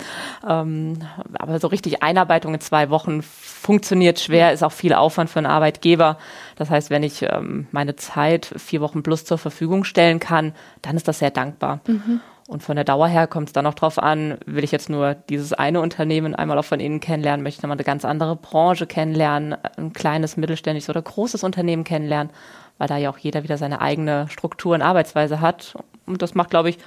Ähm, 0.47 0.99
aber 1.33 1.59
so 1.59 1.67
richtig 1.67 2.01
Einarbeitung 2.01 2.53
in 2.53 2.61
zwei 2.61 2.89
Wochen 2.89 3.21
funktioniert 3.21 4.19
schwer, 4.19 4.53
ist 4.53 4.63
auch 4.63 4.71
viel 4.71 4.93
Aufwand 4.93 5.29
für 5.29 5.39
einen 5.39 5.47
Arbeitgeber. 5.47 6.17
Das 6.55 6.69
heißt, 6.69 6.89
wenn 6.89 7.03
ich 7.03 7.23
ähm, 7.23 7.67
meine 7.71 7.95
Zeit 7.95 8.53
vier 8.55 8.79
Wochen 8.79 9.03
plus 9.03 9.25
zur 9.25 9.37
Verfügung 9.37 9.83
stellen 9.83 10.19
kann, 10.19 10.53
dann 10.83 10.95
ist 10.95 11.07
das 11.07 11.19
sehr 11.19 11.31
dankbar. 11.31 11.81
Mhm. 11.87 12.21
Und 12.53 12.61
von 12.61 12.75
der 12.75 12.85
Dauer 12.85 13.07
her 13.07 13.25
kommt 13.25 13.49
es 13.49 13.53
dann 13.53 13.63
noch 13.63 13.73
drauf 13.73 13.97
an, 13.97 14.37
will 14.45 14.63
ich 14.63 14.71
jetzt 14.71 14.87
nur 14.87 15.15
dieses 15.15 15.53
eine 15.53 15.81
Unternehmen 15.81 16.35
einmal 16.35 16.59
auch 16.59 16.65
von 16.65 16.79
Ihnen 16.79 16.99
kennenlernen, 16.99 17.41
möchte 17.41 17.57
ich 17.57 17.63
nochmal 17.63 17.77
eine 17.77 17.83
ganz 17.83 18.05
andere 18.05 18.35
Branche 18.35 18.85
kennenlernen, 18.85 19.57
ein 19.75 19.91
kleines, 19.91 20.37
mittelständisches 20.37 20.91
oder 20.91 21.01
großes 21.01 21.43
Unternehmen 21.43 21.83
kennenlernen, 21.83 22.31
weil 22.77 22.87
da 22.87 22.97
ja 22.97 23.09
auch 23.09 23.17
jeder 23.17 23.41
wieder 23.41 23.57
seine 23.57 23.81
eigene 23.81 24.27
Struktur 24.29 24.75
und 24.75 24.83
Arbeitsweise 24.83 25.41
hat. 25.41 25.73
Und 26.05 26.21
das 26.21 26.35
macht, 26.35 26.51
glaube 26.51 26.69
ich, 26.69 26.77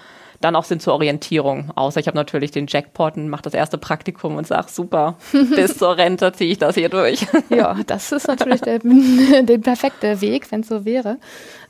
dann 0.40 0.54
auch 0.54 0.64
Sinn 0.64 0.78
zur 0.78 0.94
Orientierung. 0.94 1.72
Außer 1.74 1.98
ich 1.98 2.06
habe 2.06 2.16
natürlich 2.16 2.52
den 2.52 2.68
Jackpot 2.68 3.16
und 3.16 3.28
mache 3.28 3.42
das 3.42 3.54
erste 3.54 3.76
Praktikum 3.76 4.36
und 4.36 4.46
sage, 4.46 4.68
super, 4.70 5.16
bis 5.32 5.78
zur 5.78 5.96
Rente 5.96 6.30
ziehe 6.32 6.52
ich 6.52 6.58
das 6.58 6.76
hier 6.76 6.90
durch. 6.90 7.26
ja, 7.48 7.76
das 7.86 8.12
ist 8.12 8.28
natürlich 8.28 8.60
der, 8.60 8.78
der 9.42 9.58
perfekte 9.58 10.20
Weg, 10.20 10.52
wenn 10.52 10.60
es 10.60 10.68
so 10.68 10.84
wäre. 10.84 11.18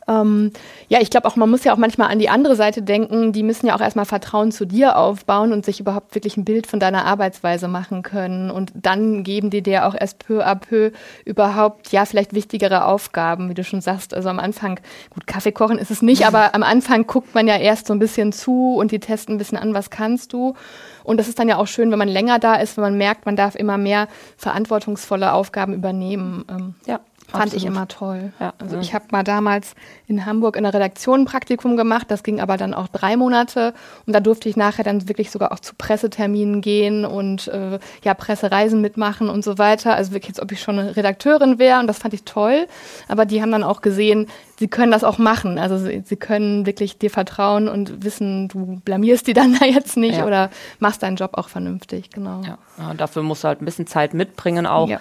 Ähm, 0.09 0.53
ja, 0.89 1.01
ich 1.01 1.11
glaube 1.11 1.27
auch, 1.27 1.37
man 1.37 1.51
muss 1.51 1.65
ja 1.65 1.73
auch 1.73 1.79
manchmal 1.79 2.11
an 2.11 2.19
die 2.19 2.29
andere 2.29 2.57
Seite 2.57 2.83
denken. 2.83 3.33
Die 3.33 3.43
müssen 3.43 3.67
ja 3.67 3.75
auch 3.75 3.81
erstmal 3.81 4.05
Vertrauen 4.05 4.53
zu 4.53 4.65
dir 4.65 4.97
aufbauen 4.97 5.53
und 5.53 5.65
sich 5.65 5.81
überhaupt 5.81 6.15
wirklich 6.15 6.37
ein 6.37 6.45
Bild 6.45 6.67
von 6.67 6.79
deiner 6.79 7.05
Arbeitsweise 7.05 7.69
machen 7.69 8.03
können. 8.03 8.51
Und 8.51 8.73
dann 8.75 9.25
geben 9.25 9.51
die 9.51 9.63
dir 9.63 9.87
auch 9.87 9.95
erst 9.99 10.19
peu 10.21 10.45
à 10.45 10.55
peu 10.55 10.93
überhaupt, 11.25 11.93
ja, 11.93 12.05
vielleicht 12.05 12.35
wichtigere 12.35 12.85
Aufgaben, 12.85 13.49
wie 13.51 13.55
du 13.55 13.65
schon 13.65 13.81
sagst. 13.81 14.15
Also 14.15 14.29
am 14.29 14.39
Anfang, 14.39 14.79
gut, 15.11 15.27
Kaffee 15.27 15.53
kochen 15.53 15.79
ist 15.79 15.91
es 15.91 16.03
nicht, 16.03 16.27
aber 16.27 16.55
am 16.55 16.63
Anfang 16.63 17.07
guckt 17.07 17.35
man 17.35 17.49
ja 17.49 17.57
erst 17.57 17.87
so 17.87 17.93
ein 17.93 17.99
bisschen 17.99 18.33
zu 18.33 18.77
und 18.77 18.93
die 18.93 19.01
testen 19.01 19.35
ein 19.35 19.39
bisschen 19.39 19.59
an, 19.59 19.75
was 19.75 19.91
kannst 19.91 20.33
du. 20.33 20.55
Und 21.03 21.19
das 21.19 21.29
ist 21.29 21.39
dann 21.39 21.49
ja 21.49 21.57
auch 21.57 21.67
schön, 21.69 21.91
wenn 21.91 21.99
man 21.99 22.09
länger 22.09 22.39
da 22.39 22.57
ist, 22.57 22.77
wenn 22.77 22.83
man 22.83 22.99
merkt, 22.99 23.27
man 23.27 23.37
darf 23.37 23.55
immer 23.55 23.79
mehr 23.79 24.09
verantwortungsvolle 24.37 25.33
Aufgaben 25.33 25.73
übernehmen. 25.73 26.45
Ähm, 26.49 26.75
ja. 26.87 27.01
Fand 27.29 27.45
Absolut. 27.45 27.63
ich 27.63 27.67
immer 27.67 27.89
toll. 27.89 28.33
Ja, 28.39 28.55
also 28.59 28.77
ja. 28.77 28.83
ich 28.83 28.95
habe 28.95 29.07
mal 29.11 29.25
damals 29.25 29.75
in 30.07 30.27
Hamburg 30.27 30.57
in 30.57 30.63
der 30.63 30.73
Redaktion 30.73 31.23
ein 31.23 31.25
Praktikum 31.25 31.77
gemacht, 31.77 32.09
das 32.09 32.23
ging 32.23 32.41
aber 32.41 32.57
dann 32.57 32.73
auch 32.73 32.87
drei 32.87 33.17
Monate 33.17 33.75
und 34.07 34.13
da 34.13 34.21
durfte 34.21 34.49
ich 34.49 34.57
nachher 34.57 34.85
dann 34.85 35.09
wirklich 35.09 35.33
sogar 35.33 35.51
auch 35.51 35.59
zu 35.59 35.75
Presseterminen 35.77 36.61
gehen 36.61 37.05
und 37.05 37.49
äh, 37.49 37.81
ja 38.05 38.15
Pressereisen 38.15 38.81
mitmachen 38.81 39.29
und 39.29 39.43
so 39.43 39.59
weiter. 39.59 39.95
Also 39.95 40.13
wirklich, 40.13 40.31
als 40.31 40.41
ob 40.41 40.53
ich 40.53 40.61
schon 40.61 40.79
eine 40.79 40.97
Redakteurin 40.97 41.59
wäre 41.59 41.81
und 41.81 41.89
das 41.89 41.99
fand 41.99 42.15
ich 42.15 42.23
toll. 42.23 42.69
Aber 43.09 43.27
die 43.27 43.43
haben 43.43 43.51
dann 43.51 43.65
auch 43.65 43.81
gesehen, 43.81 44.29
sie 44.59 44.69
können 44.69 44.93
das 44.93 45.03
auch 45.03 45.19
machen. 45.19 45.59
Also 45.59 45.79
sie, 45.79 46.03
sie 46.05 46.17
können 46.17 46.65
wirklich 46.65 46.99
dir 46.99 47.11
vertrauen 47.11 47.69
und 47.69 48.05
wissen, 48.05 48.47
du 48.47 48.81
blamierst 48.85 49.27
die 49.27 49.33
dann 49.33 49.55
da 49.61 49.67
jetzt 49.67 49.97
nicht 49.97 50.19
ja. 50.19 50.27
oder 50.27 50.51
machst 50.79 51.03
deinen 51.03 51.17
Job 51.17 51.33
auch 51.35 51.49
vernünftig. 51.49 52.11
Genau. 52.11 52.43
Ja, 52.43 52.59
ja 52.79 52.95
dafür 52.95 53.25
musst 53.25 53.43
du 53.43 53.49
halt 53.49 53.61
ein 53.61 53.65
bisschen 53.65 53.89
Zeit 53.89 54.15
mitbringen 54.15 54.67
auch. 54.67 54.89
Ja 54.89 55.01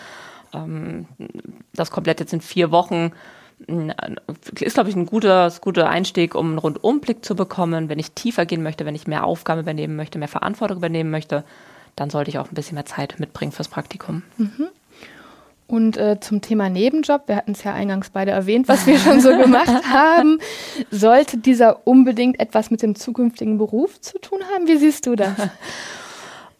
ähm, 0.55 1.07
das 1.73 1.91
komplett 1.91 2.19
jetzt 2.19 2.33
in 2.33 2.41
vier 2.41 2.71
Wochen 2.71 3.11
äh, 3.67 3.93
ist, 4.59 4.75
glaube 4.75 4.89
ich, 4.89 4.95
ein 4.95 5.05
guter, 5.05 5.51
guter 5.61 5.89
Einstieg, 5.89 6.35
um 6.35 6.49
einen 6.49 6.57
Rundumblick 6.57 7.23
zu 7.23 7.35
bekommen. 7.35 7.89
Wenn 7.89 7.99
ich 7.99 8.11
tiefer 8.11 8.45
gehen 8.45 8.63
möchte, 8.63 8.85
wenn 8.85 8.95
ich 8.95 9.07
mehr 9.07 9.23
Aufgaben 9.23 9.61
übernehmen 9.61 9.95
möchte, 9.95 10.19
mehr 10.19 10.27
Verantwortung 10.27 10.77
übernehmen 10.77 11.11
möchte, 11.11 11.43
dann 11.95 12.09
sollte 12.09 12.29
ich 12.29 12.39
auch 12.39 12.49
ein 12.49 12.55
bisschen 12.55 12.75
mehr 12.75 12.85
Zeit 12.85 13.19
mitbringen 13.19 13.51
fürs 13.51 13.69
Praktikum. 13.69 14.23
Mhm. 14.37 14.67
Und 15.67 15.97
äh, 15.97 16.19
zum 16.19 16.41
Thema 16.41 16.69
Nebenjob, 16.69 17.23
wir 17.27 17.37
hatten 17.37 17.53
es 17.53 17.63
ja 17.63 17.73
eingangs 17.73 18.11
beide 18.11 18.31
erwähnt, 18.31 18.67
was 18.67 18.85
wir 18.85 18.99
schon 18.99 19.19
so 19.19 19.29
gemacht 19.37 19.83
haben. 19.91 20.39
Sollte 20.91 21.37
dieser 21.37 21.87
unbedingt 21.87 22.39
etwas 22.39 22.69
mit 22.69 22.83
dem 22.83 22.93
zukünftigen 22.95 23.57
Beruf 23.57 23.99
zu 23.99 24.19
tun 24.19 24.41
haben? 24.53 24.67
Wie 24.67 24.77
siehst 24.77 25.05
du 25.05 25.15
das? 25.15 25.33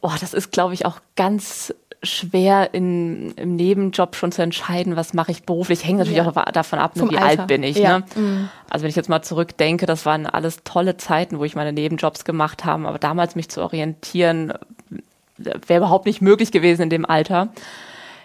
Oh, 0.08 0.12
das 0.20 0.36
ist, 0.36 0.52
glaube 0.52 0.76
ich, 0.76 0.86
auch 0.86 1.00
ganz 1.16 1.74
schwer 2.04 2.74
in, 2.74 3.32
im 3.32 3.56
Nebenjob 3.56 4.16
schon 4.16 4.32
zu 4.32 4.42
entscheiden, 4.42 4.96
was 4.96 5.14
mache 5.14 5.32
ich 5.32 5.44
beruflich, 5.44 5.86
hängt 5.86 6.00
natürlich 6.00 6.18
ja. 6.18 6.28
auch 6.28 6.52
davon 6.52 6.80
ab, 6.80 6.96
ne, 6.96 7.10
wie 7.10 7.18
Alter. 7.18 7.42
alt 7.42 7.48
bin 7.48 7.64
ich. 7.64 7.78
Ja. 7.78 8.00
Ne? 8.00 8.06
Mhm. 8.16 8.50
Also 8.70 8.84
wenn 8.84 8.90
ich 8.90 8.96
jetzt 8.96 9.10
mal 9.10 9.22
zurückdenke, 9.22 9.86
das 9.86 10.06
waren 10.06 10.26
alles 10.26 10.64
tolle 10.64 10.98
Zeiten, 10.98 11.40
wo 11.40 11.44
ich 11.44 11.56
meine 11.56 11.74
Nebenjobs 11.74 12.26
gemacht 12.26 12.66
habe, 12.66 12.88
aber 12.88 13.00
damals 13.00 13.36
mich 13.36 13.50
zu 13.50 13.62
orientieren, 13.62 14.54
wäre 15.38 15.80
überhaupt 15.80 16.06
nicht 16.06 16.22
möglich 16.22 16.52
gewesen 16.52 16.84
in 16.84 16.90
dem 16.90 17.06
Alter. 17.06 17.50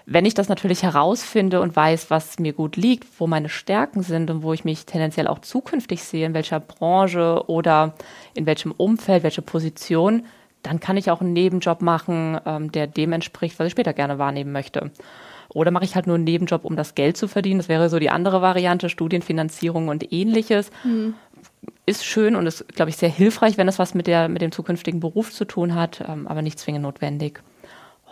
Wenn 0.06 0.24
ich 0.24 0.34
das 0.34 0.48
natürlich 0.48 0.82
herausfinde 0.82 1.60
und 1.60 1.76
weiß, 1.76 2.10
was 2.10 2.38
mir 2.38 2.52
gut 2.52 2.76
liegt, 2.76 3.06
wo 3.20 3.26
meine 3.26 3.48
Stärken 3.48 4.02
sind 4.02 4.30
und 4.30 4.42
wo 4.42 4.52
ich 4.52 4.64
mich 4.64 4.86
tendenziell 4.86 5.28
auch 5.28 5.38
zukünftig 5.38 6.02
sehe, 6.02 6.26
in 6.26 6.34
welcher 6.34 6.58
Branche 6.58 7.44
oder 7.46 7.94
in 8.34 8.46
welchem 8.46 8.72
Umfeld, 8.72 9.22
welche 9.22 9.42
Position, 9.42 10.24
dann 10.62 10.80
kann 10.80 10.96
ich 10.96 11.10
auch 11.10 11.20
einen 11.20 11.32
Nebenjob 11.32 11.82
machen, 11.82 12.38
ähm, 12.44 12.72
der 12.72 12.86
dem 12.86 13.12
entspricht, 13.12 13.58
was 13.58 13.66
ich 13.66 13.72
später 13.72 13.92
gerne 13.92 14.18
wahrnehmen 14.18 14.52
möchte. 14.52 14.90
Oder 15.52 15.70
mache 15.70 15.84
ich 15.84 15.96
halt 15.96 16.06
nur 16.06 16.14
einen 16.14 16.24
Nebenjob, 16.24 16.64
um 16.64 16.76
das 16.76 16.94
Geld 16.94 17.16
zu 17.16 17.26
verdienen. 17.26 17.58
Das 17.58 17.68
wäre 17.68 17.88
so 17.88 17.98
die 17.98 18.10
andere 18.10 18.40
Variante, 18.40 18.88
Studienfinanzierung 18.88 19.88
und 19.88 20.12
ähnliches. 20.12 20.70
Mhm. 20.84 21.14
Ist 21.86 22.04
schön 22.04 22.36
und 22.36 22.46
ist, 22.46 22.68
glaube 22.68 22.90
ich, 22.90 22.96
sehr 22.96 23.08
hilfreich, 23.08 23.58
wenn 23.58 23.66
es 23.66 23.78
was 23.78 23.94
mit, 23.94 24.06
der, 24.06 24.28
mit 24.28 24.42
dem 24.42 24.52
zukünftigen 24.52 25.00
Beruf 25.00 25.32
zu 25.32 25.44
tun 25.44 25.74
hat, 25.74 26.04
ähm, 26.06 26.28
aber 26.28 26.42
nicht 26.42 26.58
zwingend 26.58 26.82
notwendig. 26.82 27.42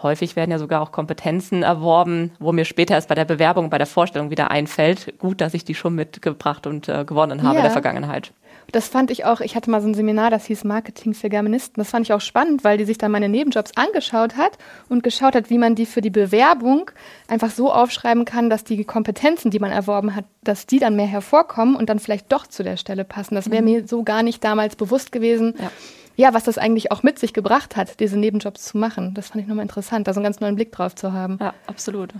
Häufig 0.03 0.37
werden 0.37 0.51
ja 0.51 0.59
sogar 0.59 0.81
auch 0.81 0.93
Kompetenzen 0.93 1.63
erworben, 1.63 2.31
wo 2.39 2.53
mir 2.53 2.65
später 2.65 2.95
erst 2.95 3.09
bei 3.09 3.17
der 3.17 3.25
Bewerbung, 3.25 3.69
bei 3.69 3.79
der 3.79 3.87
Vorstellung 3.87 4.31
wieder 4.31 4.51
einfällt. 4.51 5.19
Gut, 5.19 5.41
dass 5.41 5.55
ich 5.55 5.65
die 5.65 5.75
schon 5.75 5.95
mitgebracht 5.95 6.67
und 6.67 6.89
äh, 6.89 7.05
gewonnen 7.05 7.43
habe 7.43 7.55
ja. 7.55 7.61
in 7.61 7.65
der 7.65 7.73
Vergangenheit. 7.73 8.33
Das 8.71 8.89
fand 8.89 9.11
ich 9.11 9.25
auch, 9.25 9.41
ich 9.41 9.57
hatte 9.57 9.71
mal 9.71 9.81
so 9.81 9.89
ein 9.89 9.95
Seminar, 9.95 10.29
das 10.31 10.45
hieß 10.45 10.65
Marketing 10.65 11.15
für 11.15 11.31
Germanisten. 11.31 11.81
Das 11.81 11.91
fand 11.91 12.05
ich 12.05 12.13
auch 12.13 12.21
spannend, 12.21 12.65
weil 12.65 12.77
die 12.77 12.85
sich 12.85 12.99
dann 12.99 13.11
meine 13.11 13.29
Nebenjobs 13.29 13.73
angeschaut 13.77 14.37
hat 14.37 14.59
und 14.91 15.03
geschaut 15.03 15.35
hat, 15.35 15.49
wie 15.49 15.57
man 15.57 15.75
die 15.75 15.87
für 15.87 16.03
die 16.03 16.11
Bewerbung 16.11 16.91
einfach 17.29 17.51
so 17.51 17.73
aufschreiben 17.73 18.27
kann, 18.27 18.51
dass 18.51 18.65
die 18.65 18.85
Kompetenzen, 18.85 19.51
die 19.51 19.59
man 19.59 19.71
erworben 19.71 20.15
hat, 20.15 20.27
dass 20.43 20.67
die 20.67 20.79
dann 20.79 20.97
mehr 20.97 21.07
hervorkommen 21.07 21.77
und 21.77 21.89
dann 21.89 21.99
vielleicht 21.99 22.31
doch 22.31 22.47
zu 22.47 22.63
der 22.63 22.77
Stelle 22.77 23.05
passen. 23.05 23.37
Das 23.37 23.51
wäre 23.51 23.63
mhm. 23.63 23.71
mir 23.71 23.89
so 23.89 24.03
gar 24.03 24.23
nicht 24.23 24.45
damals 24.45 24.77
bewusst 24.77 25.13
gewesen. 25.13 25.55
Ja. 25.59 25.71
Ja, 26.17 26.35
was 26.35 26.43
das 26.43 26.59
eigentlich 26.59 26.91
auch 26.91 27.05
mit 27.05 27.17
sich 27.21 27.33
gebracht 27.33 27.77
hat, 27.77 28.01
diese 28.01 28.19
Nebenjobs 28.19 28.65
zu 28.65 28.77
machen. 28.77 29.15
Das 29.15 29.29
fand 29.29 29.43
ich 29.43 29.47
nochmal 29.47 29.63
interessant, 29.63 30.09
da 30.09 30.13
so 30.13 30.19
einen 30.19 30.25
ganz 30.25 30.41
neuen 30.41 30.57
Blick 30.57 30.73
drauf 30.73 30.97
zu 30.97 31.13
haben. 31.13 31.39
Ja, 31.41 31.55
absolut. 31.69 32.13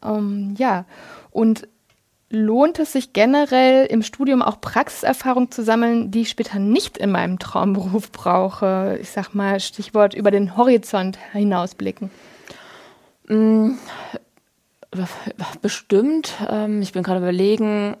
Um, 0.00 0.16
ähm, 0.16 0.54
ja, 0.56 0.86
und 1.30 1.68
lohnt 2.32 2.78
es 2.78 2.92
sich 2.92 3.12
generell 3.12 3.86
im 3.86 4.02
Studium 4.02 4.40
auch 4.42 4.60
Praxiserfahrung 4.60 5.50
zu 5.50 5.62
sammeln, 5.62 6.10
die 6.10 6.22
ich 6.22 6.30
später 6.30 6.58
nicht 6.58 6.96
in 6.96 7.12
meinem 7.12 7.38
Traumberuf 7.38 8.10
brauche? 8.10 8.98
Ich 9.00 9.10
sag 9.10 9.34
mal, 9.34 9.60
Stichwort 9.60 10.14
über 10.14 10.30
den 10.30 10.56
Horizont 10.56 11.18
hinausblicken. 11.32 12.10
Mm, 13.28 13.72
bestimmt. 15.60 16.32
Ähm, 16.48 16.80
ich 16.80 16.92
bin 16.92 17.02
gerade 17.02 17.20
überlegen, 17.20 17.96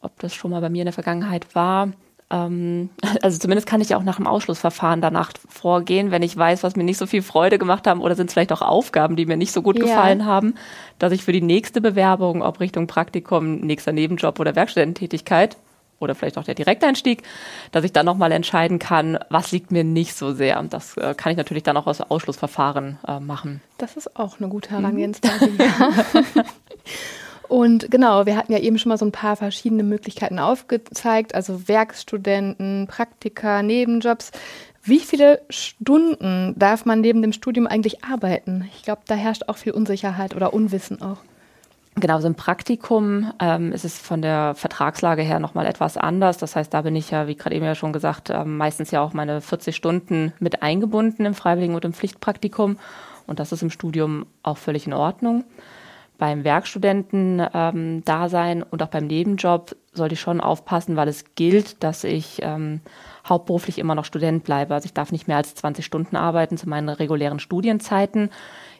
ob 0.00 0.18
das 0.20 0.34
schon 0.34 0.52
mal 0.52 0.60
bei 0.60 0.70
mir 0.70 0.82
in 0.82 0.86
der 0.86 0.92
Vergangenheit 0.92 1.54
war. 1.54 1.90
Ähm, 2.30 2.90
also 3.22 3.38
zumindest 3.38 3.66
kann 3.66 3.80
ich 3.80 3.90
ja 3.90 3.96
auch 3.96 4.02
nach 4.02 4.16
dem 4.16 4.26
Ausschlussverfahren 4.26 5.00
danach 5.00 5.32
vorgehen, 5.48 6.10
wenn 6.10 6.22
ich 6.22 6.36
weiß, 6.36 6.62
was 6.62 6.76
mir 6.76 6.84
nicht 6.84 6.98
so 6.98 7.06
viel 7.06 7.22
Freude 7.22 7.58
gemacht 7.58 7.86
haben 7.86 8.00
oder 8.00 8.14
sind 8.14 8.26
es 8.26 8.32
vielleicht 8.32 8.52
auch 8.52 8.62
Aufgaben, 8.62 9.16
die 9.16 9.26
mir 9.26 9.36
nicht 9.36 9.52
so 9.52 9.62
gut 9.62 9.78
ja. 9.78 9.84
gefallen 9.84 10.24
haben, 10.24 10.54
dass 10.98 11.12
ich 11.12 11.24
für 11.24 11.32
die 11.32 11.42
nächste 11.42 11.80
Bewerbung, 11.80 12.42
ob 12.42 12.60
Richtung 12.60 12.86
Praktikum, 12.86 13.60
nächster 13.60 13.92
Nebenjob 13.92 14.38
oder 14.40 14.54
Werkstudententätigkeit 14.54 15.56
oder 16.00 16.14
vielleicht 16.14 16.38
auch 16.38 16.44
der 16.44 16.54
Direkteinstieg, 16.54 17.22
dass 17.72 17.84
ich 17.84 17.92
dann 17.92 18.06
nochmal 18.06 18.30
entscheiden 18.30 18.78
kann, 18.78 19.18
was 19.30 19.50
liegt 19.50 19.72
mir 19.72 19.82
nicht 19.82 20.14
so 20.14 20.32
sehr. 20.32 20.60
Und 20.60 20.72
das 20.72 20.96
äh, 20.96 21.14
kann 21.16 21.32
ich 21.32 21.38
natürlich 21.38 21.64
dann 21.64 21.76
auch 21.76 21.86
aus 21.86 22.00
Ausschlussverfahren 22.00 22.98
äh, 23.06 23.18
machen. 23.18 23.60
Das 23.78 23.96
ist 23.96 24.16
auch 24.16 24.38
eine 24.38 24.48
gute 24.48 24.70
Herangehensweise. 24.70 25.48
Mhm. 25.48 25.58
Und 27.48 27.90
genau, 27.90 28.26
wir 28.26 28.36
hatten 28.36 28.52
ja 28.52 28.58
eben 28.58 28.78
schon 28.78 28.90
mal 28.90 28.98
so 28.98 29.06
ein 29.06 29.12
paar 29.12 29.36
verschiedene 29.36 29.82
Möglichkeiten 29.82 30.38
aufgezeigt, 30.38 31.34
also 31.34 31.66
Werkstudenten, 31.66 32.86
Praktika, 32.86 33.62
Nebenjobs. 33.62 34.32
Wie 34.82 35.00
viele 35.00 35.40
Stunden 35.50 36.54
darf 36.56 36.84
man 36.84 37.00
neben 37.00 37.22
dem 37.22 37.32
Studium 37.32 37.66
eigentlich 37.66 38.04
arbeiten? 38.04 38.68
Ich 38.76 38.82
glaube, 38.82 39.02
da 39.06 39.14
herrscht 39.14 39.44
auch 39.48 39.56
viel 39.56 39.72
Unsicherheit 39.72 40.36
oder 40.36 40.52
Unwissen 40.52 41.02
auch. 41.02 41.18
Genau, 42.00 42.20
so 42.20 42.28
ein 42.28 42.36
Praktikum 42.36 43.32
ähm, 43.40 43.72
ist 43.72 43.84
es 43.84 43.98
von 43.98 44.22
der 44.22 44.54
Vertragslage 44.54 45.22
her 45.22 45.40
nochmal 45.40 45.66
etwas 45.66 45.96
anders. 45.96 46.38
Das 46.38 46.54
heißt, 46.54 46.72
da 46.72 46.82
bin 46.82 46.94
ich 46.94 47.10
ja, 47.10 47.26
wie 47.26 47.34
gerade 47.34 47.56
eben 47.56 47.64
ja 47.64 47.74
schon 47.74 47.92
gesagt, 47.92 48.30
äh, 48.30 48.44
meistens 48.44 48.92
ja 48.92 49.00
auch 49.00 49.14
meine 49.14 49.40
40 49.40 49.74
Stunden 49.74 50.32
mit 50.38 50.62
eingebunden 50.62 51.26
im 51.26 51.34
Freiwilligen- 51.34 51.74
und 51.74 51.84
im 51.84 51.92
Pflichtpraktikum. 51.92 52.78
Und 53.26 53.40
das 53.40 53.52
ist 53.52 53.62
im 53.62 53.70
Studium 53.70 54.26
auch 54.42 54.58
völlig 54.58 54.86
in 54.86 54.92
Ordnung. 54.92 55.44
Beim 56.18 56.44
Werkstudenten-Dasein 56.44 58.58
ähm, 58.58 58.66
und 58.70 58.82
auch 58.82 58.88
beim 58.88 59.06
Nebenjob 59.06 59.74
sollte 59.92 60.14
ich 60.14 60.20
schon 60.20 60.40
aufpassen, 60.40 60.96
weil 60.96 61.08
es 61.08 61.36
gilt, 61.36 61.84
dass 61.84 62.04
ich 62.04 62.40
ähm, 62.42 62.80
hauptberuflich 63.28 63.78
immer 63.78 63.94
noch 63.94 64.04
Student 64.04 64.44
bleibe. 64.44 64.74
Also 64.74 64.86
ich 64.86 64.94
darf 64.94 65.12
nicht 65.12 65.28
mehr 65.28 65.36
als 65.36 65.54
20 65.54 65.84
Stunden 65.84 66.16
arbeiten 66.16 66.58
zu 66.58 66.68
meinen 66.68 66.88
regulären 66.88 67.38
Studienzeiten. 67.38 68.30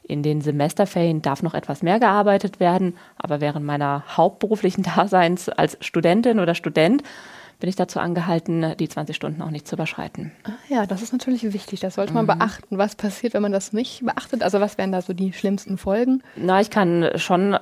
In 0.03 0.22
den 0.22 0.40
Semesterferien 0.40 1.22
darf 1.22 1.42
noch 1.42 1.55
etwas 1.55 1.83
mehr 1.83 2.01
gearbeitet 2.01 2.61
werden, 2.61 2.96
aber 3.16 3.40
während 3.40 3.64
meiner 3.64 4.05
hauptberuflichen 4.16 4.83
Daseins 4.96 5.48
als 5.48 5.79
Studentin 5.81 6.40
oder 6.40 6.55
Student 6.55 7.03
bin 7.61 7.68
ich 7.68 7.77
dazu 7.77 7.99
angehalten, 7.99 8.75
die 8.79 8.88
20 8.88 9.16
Stunden 9.16 9.42
auch 9.42 9.51
nicht 9.51 9.66
zu 9.66 9.75
überschreiten. 9.75 10.33
Ah, 10.44 10.51
ja, 10.68 10.87
das 10.87 11.03
ist 11.03 11.12
natürlich 11.12 11.53
wichtig. 11.53 11.81
Das 11.81 11.97
sollte 11.97 12.12
man 12.12 12.25
mhm. 12.25 12.38
beachten. 12.38 12.79
Was 12.79 12.94
passiert, 12.94 13.35
wenn 13.35 13.42
man 13.42 13.53
das 13.53 13.73
nicht 13.73 14.05
beachtet? 14.05 14.42
Also 14.42 14.61
was 14.61 14.79
wären 14.79 14.92
da 14.92 15.03
so 15.03 15.12
die 15.12 15.33
schlimmsten 15.33 15.79
Folgen? 15.79 16.23
Na, 16.37 16.61
ich 16.61 16.71
kann 16.71 17.11
schon 17.16 17.57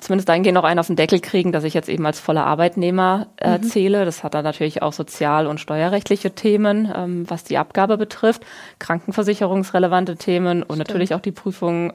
zumindest 0.00 0.28
dahingehend 0.28 0.54
noch 0.54 0.64
einen 0.64 0.80
auf 0.80 0.86
den 0.86 0.96
Deckel 0.96 1.20
kriegen, 1.20 1.52
dass 1.52 1.64
ich 1.64 1.74
jetzt 1.74 1.88
eben 1.88 2.06
als 2.06 2.18
voller 2.18 2.46
Arbeitnehmer 2.46 3.26
äh, 3.36 3.58
mhm. 3.58 3.62
zähle. 3.64 4.04
Das 4.04 4.24
hat 4.24 4.34
dann 4.34 4.44
natürlich 4.44 4.82
auch 4.82 4.92
sozial- 4.92 5.46
und 5.46 5.60
steuerrechtliche 5.60 6.30
Themen, 6.30 6.90
ähm, 6.94 7.28
was 7.28 7.44
die 7.44 7.58
Abgabe 7.58 7.98
betrifft, 7.98 8.44
krankenversicherungsrelevante 8.78 10.16
Themen 10.16 10.62
und 10.62 10.76
Stimmt. 10.76 10.88
natürlich 10.88 11.14
auch 11.14 11.20
die 11.20 11.32
Prüfung, 11.32 11.92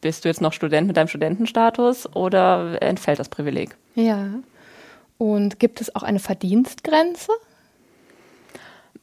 bist 0.00 0.24
du 0.24 0.28
jetzt 0.28 0.40
noch 0.40 0.52
Student 0.52 0.86
mit 0.86 0.96
deinem 0.96 1.08
Studentenstatus 1.08 2.14
oder 2.14 2.80
entfällt 2.82 3.18
das 3.18 3.28
Privileg? 3.28 3.76
Ja. 3.94 4.26
Und 5.22 5.60
gibt 5.60 5.80
es 5.80 5.94
auch 5.94 6.02
eine 6.02 6.18
Verdienstgrenze? 6.18 7.30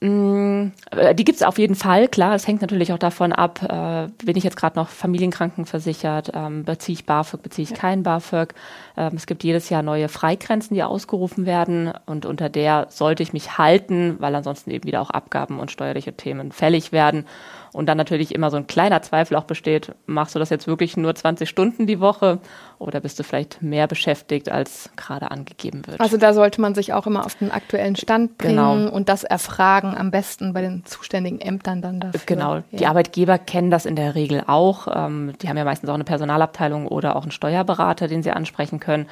Mm, 0.02 0.72
äh, 0.92 1.16
die 1.16 1.24
gibt 1.24 1.38
es 1.38 1.44
auf 1.44 1.58
jeden 1.58 1.76
Fall, 1.76 2.10
klar. 2.10 2.36
Es 2.36 2.46
hängt 2.46 2.60
natürlich 2.60 2.92
auch 2.92 2.98
davon 2.98 3.32
ab, 3.32 3.62
äh, 3.64 4.10
bin 4.26 4.36
ich 4.36 4.44
jetzt 4.44 4.58
gerade 4.58 4.78
noch 4.78 4.90
familienkrankenversichert, 4.90 6.32
ähm, 6.34 6.66
beziehe 6.66 6.94
ich 6.94 7.06
BAföG, 7.06 7.42
beziehe 7.42 7.64
ich 7.64 7.70
ja. 7.70 7.78
kein 7.78 8.04
BAföG. 8.04 8.54
Ähm, 8.98 9.14
es 9.16 9.28
gibt 9.28 9.46
jedes 9.46 9.70
Jahr 9.70 9.82
neue 9.82 10.10
Freigrenzen, 10.10 10.74
die 10.74 10.84
ausgerufen 10.84 11.46
werden 11.46 11.94
und 12.06 12.26
unter 12.26 12.50
der 12.50 12.88
sollte 12.90 13.24
ich 13.24 13.32
mich 13.32 13.58
halten, 13.58 14.18
weil 14.20 14.36
ansonsten 14.36 14.72
eben 14.72 14.84
wieder 14.84 15.00
auch 15.00 15.12
Abgaben 15.12 15.58
und 15.58 15.72
steuerliche 15.72 16.12
Themen 16.12 16.52
fällig 16.52 16.92
werden. 16.92 17.26
Und 17.72 17.86
dann 17.86 17.98
natürlich 17.98 18.34
immer 18.34 18.50
so 18.50 18.58
ein 18.58 18.68
kleiner 18.68 19.02
Zweifel 19.02 19.36
auch 19.36 19.44
besteht, 19.44 19.94
machst 20.06 20.36
du 20.36 20.40
das 20.40 20.50
jetzt 20.50 20.68
wirklich 20.68 20.98
nur 20.98 21.14
20 21.14 21.48
Stunden 21.48 21.88
die 21.88 22.00
Woche 22.00 22.40
oder 22.80 23.00
bist 23.00 23.20
du 23.20 23.24
vielleicht 23.24 23.62
mehr 23.62 23.88
beschäftigt, 23.88 24.50
als 24.50 24.90
gerade 24.96 25.32
angegeben 25.32 25.86
wird? 25.86 26.00
Also 26.00 26.18
da 26.18 26.34
sollte 26.34 26.62
man 26.62 26.74
sich 26.74 26.94
auch 26.94 27.06
immer 27.06 27.26
auf 27.26 27.36
den 27.36 27.52
aktuellen 27.52 27.96
Stand 27.96 28.38
bringen 28.38 28.56
genau. 28.56 28.90
und 28.90 29.10
das 29.10 29.24
erfragen, 29.24 29.96
am 29.96 30.12
besten 30.12 30.54
bei 30.54 30.62
den 30.62 30.86
zuständigen 30.86 31.40
Ämtern 31.40 31.82
dann 31.82 32.00
dafür. 32.00 32.22
Genau, 32.26 32.56
ja. 32.56 32.64
die 32.72 32.86
Arbeitgeber 32.88 33.38
kennen 33.38 33.70
das 33.70 33.86
in 33.86 33.96
der 33.96 34.16
Regel 34.16 34.44
auch. 34.48 34.88
Ähm, 34.94 35.34
die 35.42 35.50
haben 35.50 35.58
ja 35.58 35.66
meistens 35.66 35.90
auch 35.90 35.96
eine 35.96 36.04
Personalabteilung 36.04 36.88
oder 36.88 37.16
auch 37.16 37.24
einen 37.24 37.32
Steuerberater, 37.32 38.08
den 38.08 38.24
sie 38.24 38.32
ansprechen 38.32 38.80
können. 38.80 39.08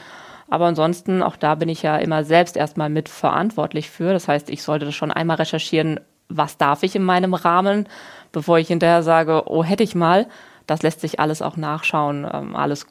Aber 0.49 0.65
ansonsten, 0.65 1.23
auch 1.23 1.35
da 1.35 1.55
bin 1.55 1.69
ich 1.69 1.81
ja 1.81 1.97
immer 1.97 2.23
selbst 2.23 2.55
erstmal 2.55 2.89
mitverantwortlich 2.89 3.89
für. 3.89 4.13
Das 4.13 4.27
heißt, 4.27 4.49
ich 4.49 4.63
sollte 4.63 4.85
das 4.85 4.95
schon 4.95 5.11
einmal 5.11 5.37
recherchieren, 5.37 5.99
was 6.29 6.57
darf 6.57 6.83
ich 6.83 6.95
in 6.95 7.03
meinem 7.03 7.33
Rahmen, 7.33 7.87
bevor 8.31 8.59
ich 8.59 8.67
hinterher 8.67 9.03
sage, 9.03 9.43
oh, 9.47 9.63
hätte 9.63 9.83
ich 9.83 9.95
mal. 9.95 10.27
Das 10.65 10.81
lässt 10.83 11.01
sich 11.01 11.19
alles 11.19 11.41
auch 11.41 11.55
nachschauen, 11.55 12.27
ähm, 12.31 12.55
alles 12.55 12.87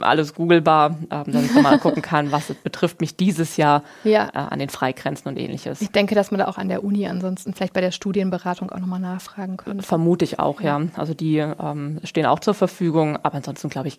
alles 0.00 0.34
googelbar, 0.34 0.96
ähm, 1.10 1.24
dass 1.26 1.44
ich 1.44 1.54
mal 1.54 1.78
gucken 1.80 2.02
kann, 2.02 2.32
was 2.32 2.46
betrifft 2.46 3.00
mich 3.00 3.16
dieses 3.16 3.56
Jahr 3.56 3.82
ja. 4.04 4.28
äh, 4.28 4.38
an 4.38 4.58
den 4.58 4.68
Freigrenzen 4.68 5.28
und 5.28 5.38
ähnliches. 5.38 5.80
Ich 5.80 5.90
denke, 5.90 6.14
dass 6.14 6.30
man 6.30 6.38
da 6.38 6.48
auch 6.48 6.58
an 6.58 6.68
der 6.68 6.82
Uni 6.82 7.06
ansonsten 7.06 7.52
vielleicht 7.52 7.74
bei 7.74 7.80
der 7.80 7.90
Studienberatung 7.90 8.70
auch 8.70 8.78
nochmal 8.78 9.00
nachfragen 9.00 9.56
könnte. 9.56 9.84
Vermute 9.84 10.24
ich 10.24 10.38
auch, 10.38 10.60
ja. 10.60 10.78
ja. 10.78 10.88
Also 10.96 11.14
die 11.14 11.36
ähm, 11.36 12.00
stehen 12.04 12.26
auch 12.26 12.40
zur 12.40 12.54
Verfügung, 12.54 13.18
aber 13.22 13.36
ansonsten 13.36 13.68
glaube 13.68 13.88
ich, 13.88 13.98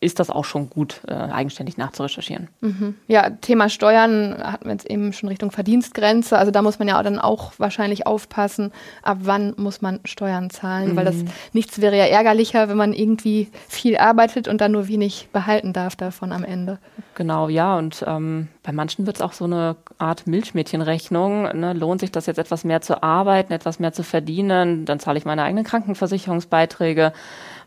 ist 0.00 0.20
das 0.20 0.30
auch 0.30 0.44
schon 0.44 0.70
gut, 0.70 1.00
äh, 1.08 1.12
eigenständig 1.12 1.76
nachzurecherchieren. 1.76 2.48
Mhm. 2.60 2.94
Ja, 3.08 3.30
Thema 3.30 3.68
Steuern 3.68 4.36
hatten 4.42 4.66
wir 4.66 4.72
jetzt 4.72 4.88
eben 4.88 5.12
schon 5.12 5.28
Richtung 5.28 5.50
Verdienstgrenze. 5.50 6.38
Also 6.38 6.50
da 6.52 6.62
muss 6.62 6.78
man 6.78 6.88
ja 6.88 7.02
dann 7.02 7.18
auch 7.18 7.52
wahrscheinlich 7.58 8.06
aufpassen, 8.06 8.72
ab 9.02 9.18
wann 9.22 9.54
muss 9.56 9.82
man 9.82 10.00
Steuern 10.04 10.50
zahlen, 10.50 10.92
mhm. 10.92 10.96
weil 10.96 11.04
das 11.04 11.16
mhm. 11.16 11.28
nichts 11.52 11.80
wäre 11.80 11.96
ja 11.96 12.04
ärgerlicher, 12.04 12.68
wenn 12.68 12.76
man 12.76 12.92
irgendwie 12.92 13.48
viel 13.68 13.96
arbeitet 13.96 14.48
und 14.48 14.60
dann 14.60 14.72
nur 14.72 14.88
wenig 14.88 15.28
behalten 15.32 15.72
darf 15.72 15.96
davon 15.96 16.32
am 16.32 16.44
Ende. 16.44 16.78
Genau, 17.14 17.48
ja. 17.48 17.76
Und 17.76 18.04
ähm, 18.06 18.48
bei 18.62 18.72
manchen 18.72 19.06
wird 19.06 19.16
es 19.16 19.22
auch 19.22 19.32
so 19.32 19.44
eine 19.44 19.76
Art 19.98 20.26
Milchmädchenrechnung. 20.26 21.58
Ne? 21.58 21.72
Lohnt 21.72 22.00
sich 22.00 22.12
das 22.12 22.26
jetzt 22.26 22.38
etwas 22.38 22.64
mehr 22.64 22.80
zu 22.80 23.02
arbeiten, 23.02 23.52
etwas 23.52 23.80
mehr 23.80 23.92
zu 23.92 24.02
verdienen? 24.02 24.84
Dann 24.84 25.00
zahle 25.00 25.18
ich 25.18 25.24
meine 25.24 25.42
eigenen 25.42 25.64
Krankenversicherungsbeiträge 25.64 27.12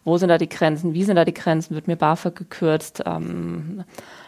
wo 0.06 0.18
sind 0.18 0.30
da 0.30 0.38
die 0.38 0.48
Grenzen, 0.48 0.94
wie 0.94 1.04
sind 1.04 1.15
da 1.15 1.26
die 1.26 1.34
Grenzen, 1.34 1.74
wird 1.74 1.88
mir 1.88 1.96
BAföG 1.96 2.36
gekürzt. 2.36 3.04
Ähm, 3.06 3.84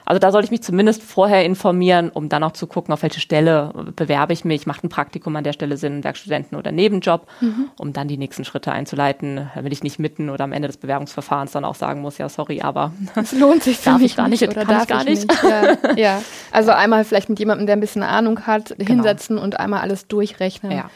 also 0.05 0.19
da 0.19 0.31
sollte 0.31 0.45
ich 0.45 0.51
mich 0.51 0.63
zumindest 0.63 1.03
vorher 1.03 1.45
informieren, 1.45 2.09
um 2.09 2.29
dann 2.29 2.43
auch 2.43 2.53
zu 2.53 2.65
gucken, 2.65 2.93
auf 2.93 3.03
welche 3.03 3.19
Stelle 3.19 3.73
bewerbe 3.95 4.33
ich 4.33 4.43
mich, 4.43 4.65
macht 4.65 4.83
ein 4.83 4.89
Praktikum 4.89 5.35
an 5.35 5.43
der 5.43 5.53
Stelle 5.53 5.77
Sinn, 5.77 6.03
Werkstudenten 6.03 6.57
oder 6.57 6.71
Nebenjob, 6.71 7.27
mhm. 7.41 7.69
um 7.77 7.93
dann 7.93 8.07
die 8.07 8.17
nächsten 8.17 8.43
Schritte 8.43 8.71
einzuleiten, 8.71 9.51
damit 9.53 9.71
ich 9.71 9.83
nicht 9.83 9.99
mitten 9.99 10.29
oder 10.31 10.45
am 10.45 10.51
Ende 10.51 10.67
des 10.67 10.77
Bewerbungsverfahrens 10.77 11.51
dann 11.51 11.63
auch 11.63 11.75
sagen 11.75 12.01
muss, 12.01 12.17
ja 12.17 12.27
sorry, 12.27 12.61
aber 12.61 12.91
es 13.15 13.33
lohnt 13.33 13.61
sich 13.61 13.77
für 13.77 13.91
darf 13.91 14.01
mich 14.01 14.11
ich 14.11 14.17
gar 14.17 14.29
nicht, 14.29 14.41
oder 14.41 14.65
kann 14.65 14.67
darf 14.67 14.83
ich 14.83 14.87
gar 14.87 15.03
nicht. 15.03 15.27
nicht. 15.27 15.43
Ja, 15.43 15.77
ja, 15.97 16.21
also 16.51 16.71
einmal 16.71 17.03
vielleicht 17.03 17.29
mit 17.29 17.37
jemandem, 17.37 17.67
der 17.67 17.75
ein 17.75 17.81
bisschen 17.81 18.01
Ahnung 18.01 18.47
hat, 18.47 18.69
genau. 18.77 18.87
hinsetzen 18.87 19.37
und 19.37 19.59
einmal 19.59 19.81
alles 19.81 20.07
durchrechnen. 20.07 20.71
Ja. 20.71 20.89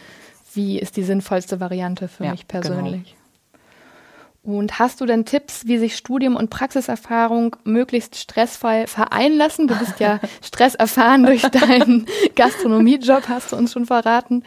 Wie 0.54 0.80
ist 0.80 0.98
die 0.98 1.04
sinnvollste 1.04 1.60
Variante 1.60 2.08
für 2.08 2.26
ja, 2.26 2.32
mich 2.32 2.48
genau. 2.48 2.62
persönlich? 2.62 3.04
Genau. 3.04 3.21
Und 4.44 4.80
hast 4.80 5.00
du 5.00 5.06
denn 5.06 5.26
Tipps, 5.26 5.68
wie 5.68 5.78
sich 5.78 5.96
Studium 5.96 6.36
und 6.36 6.50
Praxiserfahrung 6.50 7.56
möglichst 7.64 8.16
stressfrei 8.16 8.88
vereinen 8.88 9.38
lassen? 9.38 9.68
Du 9.68 9.76
bist 9.78 10.00
ja 10.00 10.20
stresserfahren 10.42 11.26
durch 11.26 11.44
deinen 11.44 12.08
Gastronomiejob, 12.36 13.30
hast 13.30 13.52
du 13.52 13.56
uns 13.56 13.74
schon 13.74 13.86
verraten. 13.86 14.44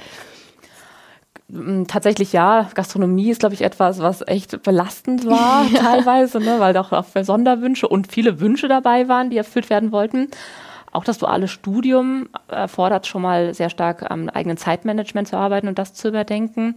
Mm, 1.48 1.84
tatsächlich 1.84 2.32
ja, 2.32 2.68
Gastronomie 2.74 3.30
ist, 3.30 3.38
glaube 3.38 3.54
ich, 3.54 3.62
etwas, 3.62 4.00
was 4.00 4.26
echt 4.26 4.64
belastend 4.64 5.26
war 5.26 5.64
ja. 5.72 5.80
teilweise, 5.80 6.40
ne, 6.40 6.58
weil 6.58 6.72
da 6.72 6.80
auch 6.80 7.04
Sonderwünsche 7.22 7.86
und 7.86 8.10
viele 8.10 8.40
Wünsche 8.40 8.66
dabei 8.66 9.06
waren, 9.06 9.30
die 9.30 9.36
erfüllt 9.36 9.70
werden 9.70 9.92
wollten. 9.92 10.28
Auch 10.90 11.04
das 11.04 11.18
duale 11.18 11.46
Studium 11.46 12.28
erfordert 12.48 13.06
schon 13.06 13.22
mal 13.22 13.54
sehr 13.54 13.70
stark 13.70 14.10
am 14.10 14.28
eigenen 14.28 14.56
Zeitmanagement 14.56 15.28
zu 15.28 15.36
arbeiten 15.36 15.68
und 15.68 15.78
das 15.78 15.94
zu 15.94 16.08
überdenken. 16.08 16.76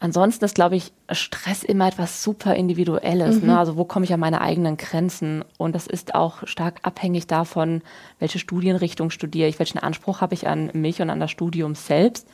Ansonsten 0.00 0.44
ist, 0.44 0.54
glaube 0.54 0.76
ich, 0.76 0.92
Stress 1.10 1.64
immer 1.64 1.88
etwas 1.88 2.22
super 2.22 2.54
Individuelles. 2.54 3.36
Ne? 3.36 3.42
Mhm. 3.42 3.46
Ne? 3.48 3.58
Also 3.58 3.76
wo 3.76 3.84
komme 3.84 4.04
ich 4.04 4.12
an 4.12 4.20
meine 4.20 4.40
eigenen 4.40 4.76
Grenzen? 4.76 5.44
Und 5.56 5.74
das 5.74 5.86
ist 5.86 6.14
auch 6.14 6.46
stark 6.46 6.80
abhängig 6.82 7.26
davon, 7.26 7.82
welche 8.18 8.38
Studienrichtung 8.38 9.10
studiere 9.10 9.48
ich, 9.48 9.58
welchen 9.58 9.78
Anspruch 9.78 10.20
habe 10.20 10.34
ich 10.34 10.46
an 10.46 10.70
mich 10.72 11.02
und 11.02 11.10
an 11.10 11.20
das 11.20 11.30
Studium 11.30 11.74
selbst 11.74 12.28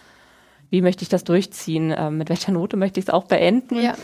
wie 0.74 0.82
möchte 0.82 1.02
ich 1.02 1.08
das 1.08 1.22
durchziehen, 1.22 1.94
ähm, 1.96 2.18
mit 2.18 2.28
welcher 2.28 2.50
Note 2.50 2.76
möchte 2.76 2.98
ich 2.98 3.06
es 3.06 3.12
auch 3.12 3.26
beenden. 3.26 3.80
Ja. 3.80 3.94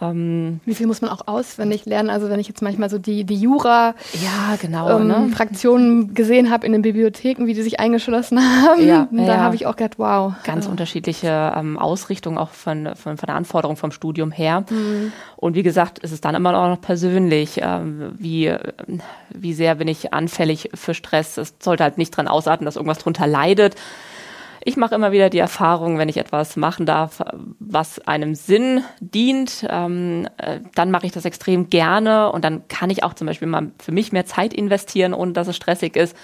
Ähm, 0.00 0.60
wie 0.64 0.74
viel 0.74 0.86
muss 0.86 1.00
man 1.00 1.10
auch 1.10 1.26
auswendig 1.26 1.86
lernen? 1.86 2.10
Also 2.10 2.28
wenn 2.28 2.40
ich 2.40 2.48
jetzt 2.48 2.62
manchmal 2.62 2.90
so 2.90 2.98
die, 2.98 3.24
die 3.24 3.36
Jura 3.36 3.94
ja, 4.12 4.56
genau, 4.60 4.98
ähm, 4.98 5.06
ne? 5.08 5.28
Fraktionen 5.34 6.14
gesehen 6.14 6.50
habe 6.50 6.66
in 6.66 6.72
den 6.72 6.82
Bibliotheken, 6.82 7.46
wie 7.46 7.54
die 7.54 7.62
sich 7.62 7.80
eingeschlossen 7.80 8.38
haben, 8.62 8.86
ja, 8.86 9.08
da 9.10 9.22
ja. 9.22 9.36
habe 9.38 9.54
ich 9.54 9.66
auch 9.66 9.76
gedacht, 9.76 9.98
wow. 9.98 10.34
Ganz 10.44 10.66
unterschiedliche 10.66 11.52
ähm, 11.56 11.78
Ausrichtungen 11.78 12.38
auch 12.38 12.50
von, 12.50 12.94
von, 12.94 13.16
von 13.16 13.26
der 13.26 13.36
Anforderung 13.36 13.76
vom 13.76 13.90
Studium 13.90 14.30
her. 14.30 14.64
Mhm. 14.68 15.12
Und 15.36 15.54
wie 15.54 15.62
gesagt, 15.62 15.98
ist 16.00 16.12
es 16.12 16.20
dann 16.20 16.34
immer 16.34 16.52
noch 16.52 16.80
persönlich, 16.80 17.60
ähm, 17.62 18.14
wie, 18.18 18.54
wie 19.30 19.52
sehr 19.54 19.76
bin 19.76 19.88
ich 19.88 20.12
anfällig 20.12 20.70
für 20.74 20.94
Stress. 20.94 21.36
Es 21.38 21.54
sollte 21.60 21.84
halt 21.84 21.98
nicht 21.98 22.16
dran 22.16 22.28
ausarten, 22.28 22.64
dass 22.64 22.76
irgendwas 22.76 22.98
drunter 22.98 23.26
leidet 23.26 23.76
ich 24.66 24.76
mache 24.76 24.96
immer 24.96 25.12
wieder 25.12 25.30
die 25.30 25.38
Erfahrung, 25.38 25.96
wenn 25.96 26.08
ich 26.08 26.16
etwas 26.16 26.56
machen 26.56 26.86
darf, 26.86 27.22
was 27.60 28.00
einem 28.00 28.34
Sinn 28.34 28.82
dient, 28.98 29.64
ähm, 29.70 30.26
äh, 30.38 30.58
dann 30.74 30.90
mache 30.90 31.06
ich 31.06 31.12
das 31.12 31.24
extrem 31.24 31.70
gerne 31.70 32.32
und 32.32 32.44
dann 32.44 32.66
kann 32.66 32.90
ich 32.90 33.04
auch 33.04 33.14
zum 33.14 33.28
Beispiel 33.28 33.46
mal 33.46 33.70
für 33.78 33.92
mich 33.92 34.10
mehr 34.10 34.26
Zeit 34.26 34.52
investieren, 34.52 35.14
ohne 35.14 35.32
dass 35.32 35.46
es 35.46 35.54
stressig 35.54 35.94
ist. 35.94 36.16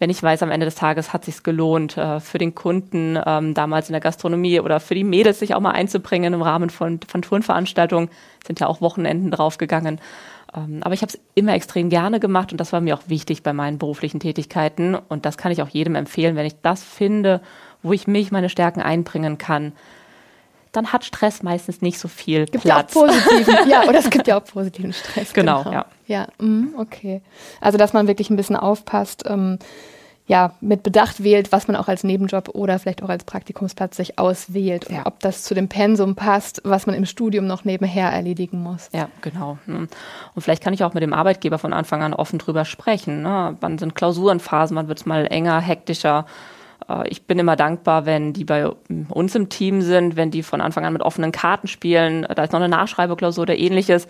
Wenn 0.00 0.10
ich 0.10 0.20
weiß, 0.20 0.42
am 0.42 0.50
Ende 0.50 0.66
des 0.66 0.74
Tages 0.74 1.12
hat 1.12 1.24
sich's 1.24 1.44
gelohnt, 1.44 1.96
äh, 1.96 2.18
für 2.18 2.38
den 2.38 2.56
Kunden 2.56 3.16
ähm, 3.24 3.54
damals 3.54 3.88
in 3.88 3.92
der 3.92 4.00
Gastronomie 4.00 4.58
oder 4.58 4.80
für 4.80 4.96
die 4.96 5.04
Mädels 5.04 5.38
sich 5.38 5.54
auch 5.54 5.60
mal 5.60 5.70
einzubringen 5.70 6.34
im 6.34 6.42
Rahmen 6.42 6.70
von, 6.70 6.98
von 7.06 7.22
Turnveranstaltungen, 7.22 8.10
sind 8.44 8.58
ja 8.58 8.66
auch 8.66 8.80
Wochenenden 8.80 9.30
draufgegangen. 9.30 10.00
Ähm, 10.52 10.80
aber 10.82 10.94
ich 10.94 11.02
habe 11.02 11.12
es 11.12 11.20
immer 11.36 11.54
extrem 11.54 11.90
gerne 11.90 12.18
gemacht 12.18 12.50
und 12.50 12.58
das 12.60 12.72
war 12.72 12.80
mir 12.80 12.96
auch 12.96 13.02
wichtig 13.06 13.44
bei 13.44 13.52
meinen 13.52 13.78
beruflichen 13.78 14.18
Tätigkeiten. 14.18 14.96
Und 14.96 15.26
das 15.26 15.38
kann 15.38 15.52
ich 15.52 15.62
auch 15.62 15.68
jedem 15.68 15.94
empfehlen, 15.94 16.34
wenn 16.34 16.46
ich 16.46 16.60
das 16.60 16.82
finde 16.82 17.40
wo 17.84 17.92
ich 17.92 18.08
mich, 18.08 18.32
meine 18.32 18.48
Stärken 18.48 18.80
einbringen 18.82 19.38
kann, 19.38 19.72
dann 20.72 20.92
hat 20.92 21.04
Stress 21.04 21.44
meistens 21.44 21.82
nicht 21.82 22.00
so 22.00 22.08
viel 22.08 22.46
gibt 22.46 22.64
Platz. 22.64 22.94
Ja, 22.94 23.00
auch 23.00 23.06
positiven, 23.06 23.70
ja, 23.70 23.84
oder 23.88 23.98
es 23.98 24.10
gibt 24.10 24.26
ja 24.26 24.38
auch 24.40 24.44
positiven 24.52 24.92
Stress. 24.92 25.32
Genau, 25.32 25.62
genau. 25.62 25.72
ja. 25.72 25.86
Ja, 26.06 26.26
mm, 26.38 26.74
okay. 26.76 27.22
Also, 27.60 27.78
dass 27.78 27.92
man 27.92 28.08
wirklich 28.08 28.28
ein 28.30 28.36
bisschen 28.36 28.56
aufpasst. 28.56 29.22
Ähm, 29.26 29.58
ja, 30.26 30.54
mit 30.62 30.82
Bedacht 30.82 31.22
wählt, 31.22 31.52
was 31.52 31.68
man 31.68 31.76
auch 31.76 31.86
als 31.86 32.02
Nebenjob 32.02 32.48
oder 32.54 32.78
vielleicht 32.78 33.02
auch 33.02 33.10
als 33.10 33.24
Praktikumsplatz 33.24 33.98
sich 33.98 34.18
auswählt 34.18 34.86
und 34.86 34.96
Ja. 34.96 35.02
ob 35.04 35.20
das 35.20 35.42
zu 35.42 35.54
dem 35.54 35.68
Pensum 35.68 36.14
passt, 36.14 36.62
was 36.64 36.86
man 36.86 36.94
im 36.94 37.04
Studium 37.04 37.46
noch 37.46 37.64
nebenher 37.66 38.08
erledigen 38.10 38.62
muss. 38.62 38.88
Ja, 38.92 39.08
genau. 39.20 39.58
Hm. 39.66 39.86
Und 40.34 40.42
vielleicht 40.42 40.62
kann 40.62 40.72
ich 40.72 40.82
auch 40.82 40.94
mit 40.94 41.02
dem 41.02 41.12
Arbeitgeber 41.12 41.58
von 41.58 41.74
Anfang 41.74 42.02
an 42.02 42.14
offen 42.14 42.38
drüber 42.38 42.64
sprechen. 42.64 43.22
Ne? 43.22 43.56
Wann 43.60 43.76
sind 43.76 43.94
Klausurenphasen, 43.94 44.74
wann 44.76 44.88
wird 44.88 44.98
es 45.00 45.06
mal 45.06 45.26
enger, 45.26 45.60
hektischer. 45.60 46.24
Äh, 46.88 47.08
Ich 47.08 47.26
bin 47.26 47.38
immer 47.38 47.56
dankbar, 47.56 48.06
wenn 48.06 48.32
die 48.32 48.44
bei 48.44 48.68
uns 49.08 49.34
im 49.34 49.48
Team 49.48 49.82
sind, 49.82 50.16
wenn 50.16 50.30
die 50.30 50.42
von 50.42 50.60
Anfang 50.60 50.84
an 50.84 50.92
mit 50.92 51.02
offenen 51.02 51.32
Karten 51.32 51.68
spielen. 51.68 52.26
Da 52.34 52.44
ist 52.44 52.52
noch 52.52 52.60
eine 52.60 52.68
Nachschreibeklausur 52.68 53.42
oder 53.42 53.56
ähnliches. 53.56 54.08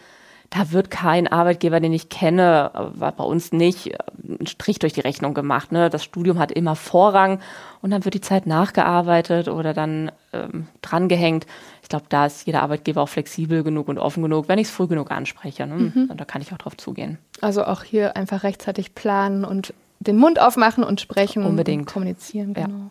Da 0.51 0.71
wird 0.73 0.91
kein 0.91 1.27
Arbeitgeber, 1.27 1.81
den 1.81 1.93
ich 1.93 2.11
kenne, 2.11 2.71
äh, 2.75 3.01
war 3.01 3.13
bei 3.13 3.25
uns 3.25 3.53
nicht, 3.53 3.89
äh, 3.89 3.99
einen 4.29 4.47
Strich 4.47 4.79
durch 4.79 4.93
die 4.93 5.01
Rechnung 5.01 5.35
gemacht. 5.35 5.73
Ne? 5.73 5.91
Das 5.91 6.05
Studium 6.05 6.39
hat 6.39 6.53
immer 6.53 6.77
Vorrang 6.77 7.41
und 7.81 7.91
dann 7.91 8.05
wird 8.05 8.15
die 8.15 8.21
Zeit 8.21 8.47
nachgearbeitet 8.47 9.49
oder 9.49 9.73
dann 9.73 10.13
ähm, 10.33 10.69
drangehängt. 10.83 11.47
Ich 11.83 11.89
glaube, 11.89 12.05
da 12.09 12.27
ist 12.27 12.47
jeder 12.47 12.63
Arbeitgeber 12.63 13.03
auch 13.03 13.09
flexibel 13.09 13.63
genug 13.63 13.89
und 13.89 13.99
offen 13.99 14.23
genug, 14.23 14.49
wenn 14.49 14.59
ich 14.59 14.69
es 14.69 14.73
früh 14.73 14.87
genug 14.87 15.11
anspreche. 15.11 15.67
Ne? 15.67 15.93
Und 16.09 16.21
da 16.21 16.25
kann 16.25 16.41
ich 16.41 16.53
auch 16.53 16.59
drauf 16.59 16.77
zugehen. 16.77 17.19
Also 17.41 17.65
auch 17.65 17.83
hier 17.83 18.17
einfach 18.17 18.43
rechtzeitig 18.43 18.95
planen 18.95 19.45
und 19.45 19.75
den 20.01 20.17
Mund 20.17 20.41
aufmachen 20.41 20.85
und 20.85 21.01
sprechen 21.01 21.45
Unbedingt. 21.45 21.83
und 21.83 21.93
kommunizieren. 21.93 22.55
Ja. 22.57 22.67
Genau. 22.67 22.91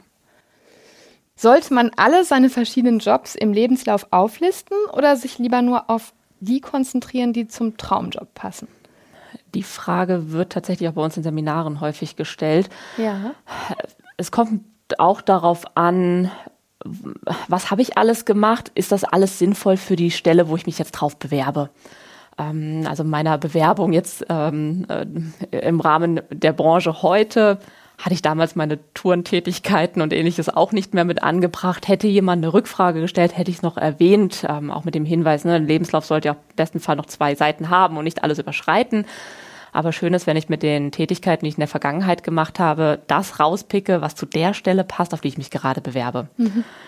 Sollte 1.36 1.74
man 1.74 1.92
alle 1.96 2.24
seine 2.24 2.50
verschiedenen 2.50 3.00
Jobs 3.00 3.36
im 3.36 3.54
Lebenslauf 3.54 4.08
auflisten 4.12 4.78
oder 4.94 5.16
sich 5.16 5.40
lieber 5.40 5.62
nur 5.62 5.90
auf 5.90 6.14
die 6.40 6.62
konzentrieren, 6.62 7.34
die 7.34 7.48
zum 7.48 7.78
Traumjob 7.78 8.34
passen? 8.34 8.68
Die 9.54 9.64
Frage 9.64 10.32
wird 10.32 10.52
tatsächlich 10.52 10.90
auch 10.90 10.94
bei 10.94 11.04
uns 11.04 11.18
in 11.18 11.24
Seminaren 11.24 11.80
häufig 11.82 12.16
gestellt. 12.16 12.70
Ja. 12.98 13.34
Es 14.18 14.32
kommt 14.32 14.64
auch 14.98 15.22
darauf 15.22 15.66
an, 15.76 16.32
was 17.48 17.72
habe 17.72 17.82
ich 17.82 17.98
alles 17.98 18.26
gemacht? 18.26 18.72
Ist 18.76 18.92
das 18.92 19.04
alles 19.04 19.40
sinnvoll 19.40 19.78
für 19.78 19.96
die 19.96 20.12
Stelle, 20.12 20.50
wo 20.50 20.56
ich 20.56 20.66
mich 20.66 20.80
jetzt 20.80 20.92
drauf 20.92 21.18
bewerbe? 21.18 21.70
Ähm, 22.38 22.86
also 22.88 23.04
meiner 23.04 23.38
Bewerbung 23.38 23.94
jetzt 23.94 24.26
ähm, 24.30 24.86
äh, 24.90 25.60
im 25.60 25.80
Rahmen 25.80 26.22
der 26.32 26.54
Branche 26.54 27.02
heute 27.02 27.60
hatte 27.98 28.16
ich 28.16 28.22
damals 28.22 28.56
meine 28.56 28.80
Tourentätigkeiten 28.94 30.02
und 30.02 30.14
ähnliches 30.14 30.50
auch 30.50 30.72
nicht 30.72 30.94
mehr 30.94 31.06
mit 31.06 31.24
angebracht. 31.24 31.88
Hätte 31.88 32.08
jemand 32.08 32.44
eine 32.44 32.54
Rückfrage 32.54 33.02
gestellt, 33.02 33.38
hätte 33.38 33.52
ich 33.52 33.58
es 33.58 33.64
noch 33.64 33.78
erwähnt, 33.78 34.46
ähm, 34.50 34.72
auch 34.72 34.84
mit 34.84 34.96
dem 34.96 35.06
Hinweis, 35.06 35.46
ne, 35.46 35.54
ein 35.54 35.68
Lebenslauf 35.68 36.06
sollte 36.06 36.30
ja 36.30 36.34
im 36.34 36.56
besten 36.56 36.80
Fall 36.80 36.96
noch 36.96 37.06
zwei 37.06 37.36
Seiten 37.36 37.70
haben 37.70 37.98
und 37.98 38.04
nicht 38.04 38.24
alles 38.24 38.40
überschreiten. 38.40 39.06
Aber 39.74 39.92
schön 39.92 40.14
ist, 40.14 40.28
wenn 40.28 40.38
ich 40.38 40.50
mit 40.50 40.64
den 40.64 40.92
Tätigkeiten, 40.92 41.46
die 41.46 41.50
ich 41.50 41.56
in 41.56 41.62
der 41.62 41.68
Vergangenheit 41.68 42.24
gemacht 42.24 42.60
habe, 42.60 43.00
das 43.08 43.40
rauspicke, 43.40 44.02
was 44.02 44.16
zu 44.16 44.26
der 44.26 44.54
Stelle 44.54 44.84
passt, 44.84 45.14
auf 45.14 45.22
die 45.22 45.28
ich 45.28 45.38
mich 45.38 45.50
gerade 45.50 45.82
bewerbe. 45.82 46.28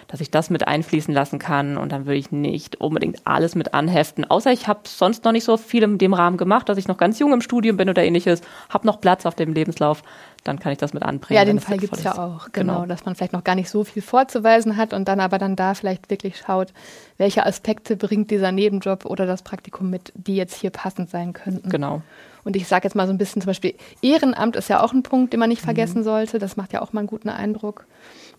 Dass 0.07 0.21
ich 0.21 0.29
das 0.29 0.51
mit 0.51 0.67
einfließen 0.67 1.13
lassen 1.13 1.39
kann 1.39 1.77
und 1.77 1.91
dann 1.91 2.05
würde 2.05 2.19
ich 2.19 2.31
nicht 2.31 2.79
unbedingt 2.79 3.25
alles 3.25 3.55
mit 3.55 3.73
anheften. 3.73 4.23
Außer 4.23 4.51
ich 4.51 4.67
habe 4.67 4.81
sonst 4.83 5.25
noch 5.25 5.31
nicht 5.31 5.43
so 5.43 5.57
viel 5.57 5.83
in 5.83 5.97
dem 5.97 6.13
Rahmen 6.13 6.37
gemacht, 6.37 6.69
dass 6.69 6.77
ich 6.77 6.87
noch 6.87 6.97
ganz 6.97 7.17
jung 7.17 7.33
im 7.33 7.41
Studium 7.41 7.75
bin 7.75 7.89
oder 7.89 8.03
ähnliches, 8.03 8.41
habe 8.69 8.85
noch 8.85 9.01
Platz 9.01 9.25
auf 9.25 9.33
dem 9.33 9.53
Lebenslauf, 9.53 10.03
dann 10.43 10.59
kann 10.59 10.71
ich 10.71 10.77
das 10.77 10.93
mit 10.93 11.01
anbringen. 11.01 11.37
Ja, 11.37 11.43
den 11.43 11.59
Fall 11.59 11.79
gibt 11.79 11.97
es 11.97 12.03
ja 12.03 12.17
auch, 12.17 12.49
genau, 12.51 12.85
dass 12.85 13.03
man 13.03 13.15
vielleicht 13.15 13.33
noch 13.33 13.43
gar 13.43 13.55
nicht 13.55 13.69
so 13.69 13.83
viel 13.83 14.03
vorzuweisen 14.03 14.77
hat 14.77 14.93
und 14.93 15.07
dann 15.07 15.19
aber 15.19 15.39
dann 15.39 15.55
da 15.55 15.73
vielleicht 15.73 16.11
wirklich 16.11 16.37
schaut, 16.37 16.71
welche 17.17 17.45
Aspekte 17.45 17.95
bringt 17.97 18.29
dieser 18.29 18.51
Nebenjob 18.51 19.05
oder 19.05 19.25
das 19.25 19.41
Praktikum 19.41 19.89
mit, 19.89 20.13
die 20.15 20.35
jetzt 20.35 20.55
hier 20.55 20.69
passend 20.69 21.09
sein 21.09 21.33
könnten. 21.33 21.69
Genau. 21.69 22.03
Und 22.45 22.55
ich 22.55 22.67
sage 22.67 22.85
jetzt 22.85 22.95
mal 22.95 23.07
so 23.07 23.13
ein 23.13 23.17
bisschen 23.17 23.41
zum 23.41 23.47
Beispiel, 23.47 23.73
Ehrenamt 24.01 24.55
ist 24.55 24.69
ja 24.69 24.81
auch 24.81 24.93
ein 24.93 25.03
Punkt, 25.03 25.33
den 25.33 25.39
man 25.41 25.49
Mhm. 25.49 25.53
nicht 25.53 25.61
vergessen 25.61 26.03
sollte. 26.03 26.39
Das 26.39 26.55
macht 26.55 26.71
ja 26.71 26.81
auch 26.81 26.93
mal 26.93 26.99
einen 27.01 27.07
guten 27.07 27.27
Eindruck. 27.29 27.85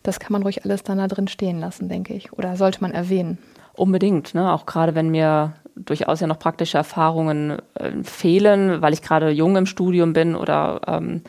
Das 0.02 0.18
kann 0.20 0.32
man 0.32 0.42
ruhig 0.42 0.64
alles 0.64 0.82
dann 0.84 0.98
da 0.98 1.08
drin 1.08 1.28
stehen 1.28 1.60
lassen, 1.60 1.88
denke 1.88 2.14
ich. 2.14 2.32
Oder 2.32 2.56
sollte 2.56 2.80
man 2.80 2.92
erwähnen. 2.92 3.36
Unbedingt, 3.74 4.34
ne? 4.34 4.52
auch 4.52 4.64
gerade 4.64 4.94
wenn 4.94 5.10
mir 5.10 5.52
durchaus 5.74 6.20
ja 6.20 6.26
noch 6.26 6.38
praktische 6.38 6.78
Erfahrungen 6.78 7.58
äh, 7.74 8.02
fehlen, 8.02 8.80
weil 8.80 8.94
ich 8.94 9.02
gerade 9.02 9.28
jung 9.30 9.56
im 9.56 9.66
Studium 9.66 10.14
bin 10.14 10.34
oder 10.34 10.80
ähm, 10.86 11.22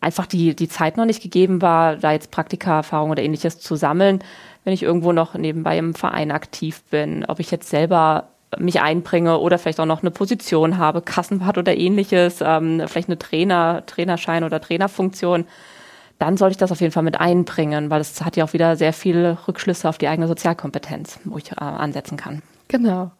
einfach 0.00 0.26
die, 0.26 0.54
die 0.54 0.68
Zeit 0.68 0.96
noch 0.96 1.06
nicht 1.06 1.22
gegeben 1.22 1.62
war, 1.62 1.96
da 1.96 2.12
jetzt 2.12 2.30
Praktikaerfahrung 2.30 3.10
oder 3.10 3.22
ähnliches 3.22 3.58
zu 3.60 3.76
sammeln, 3.76 4.22
wenn 4.64 4.74
ich 4.74 4.82
irgendwo 4.82 5.12
noch 5.12 5.34
nebenbei 5.34 5.78
im 5.78 5.94
Verein 5.94 6.30
aktiv 6.30 6.82
bin, 6.90 7.24
ob 7.26 7.40
ich 7.40 7.50
jetzt 7.50 7.70
selber 7.70 8.28
mich 8.58 8.80
einbringe 8.80 9.38
oder 9.38 9.58
vielleicht 9.58 9.80
auch 9.80 9.86
noch 9.86 10.02
eine 10.02 10.10
Position 10.10 10.78
habe, 10.78 11.02
Kassenwart 11.02 11.58
oder 11.58 11.76
ähnliches, 11.76 12.40
ähm, 12.40 12.82
vielleicht 12.86 13.08
eine 13.08 13.18
Trainer, 13.18 13.84
Trainerschein 13.86 14.44
oder 14.44 14.60
Trainerfunktion, 14.60 15.46
dann 16.18 16.36
sollte 16.36 16.52
ich 16.52 16.58
das 16.58 16.72
auf 16.72 16.80
jeden 16.80 16.92
Fall 16.92 17.02
mit 17.02 17.18
einbringen, 17.18 17.90
weil 17.90 18.00
es 18.00 18.22
hat 18.22 18.36
ja 18.36 18.44
auch 18.44 18.52
wieder 18.52 18.76
sehr 18.76 18.92
viele 18.92 19.38
Rückschlüsse 19.48 19.88
auf 19.88 19.98
die 19.98 20.08
eigene 20.08 20.28
Sozialkompetenz, 20.28 21.20
wo 21.24 21.38
ich 21.38 21.52
äh, 21.52 21.56
ansetzen 21.56 22.16
kann. 22.16 22.42
Genau. 22.68 23.10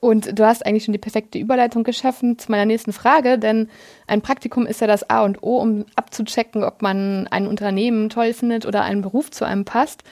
Und 0.00 0.38
du 0.38 0.44
hast 0.46 0.66
eigentlich 0.66 0.84
schon 0.84 0.92
die 0.92 0.98
perfekte 0.98 1.38
Überleitung 1.38 1.84
geschaffen 1.84 2.38
zu 2.38 2.50
meiner 2.50 2.66
nächsten 2.66 2.92
Frage, 2.92 3.38
denn 3.38 3.68
ein 4.06 4.20
Praktikum 4.20 4.66
ist 4.66 4.82
ja 4.82 4.86
das 4.86 5.08
A 5.08 5.24
und 5.24 5.42
O, 5.42 5.56
um 5.56 5.86
abzuchecken, 5.96 6.62
ob 6.62 6.82
man 6.82 7.26
ein 7.28 7.46
Unternehmen 7.46 8.10
toll 8.10 8.34
findet 8.34 8.66
oder 8.66 8.82
ein 8.82 9.00
Beruf 9.00 9.30
zu 9.30 9.46
einem 9.46 9.64
passt. 9.64 10.02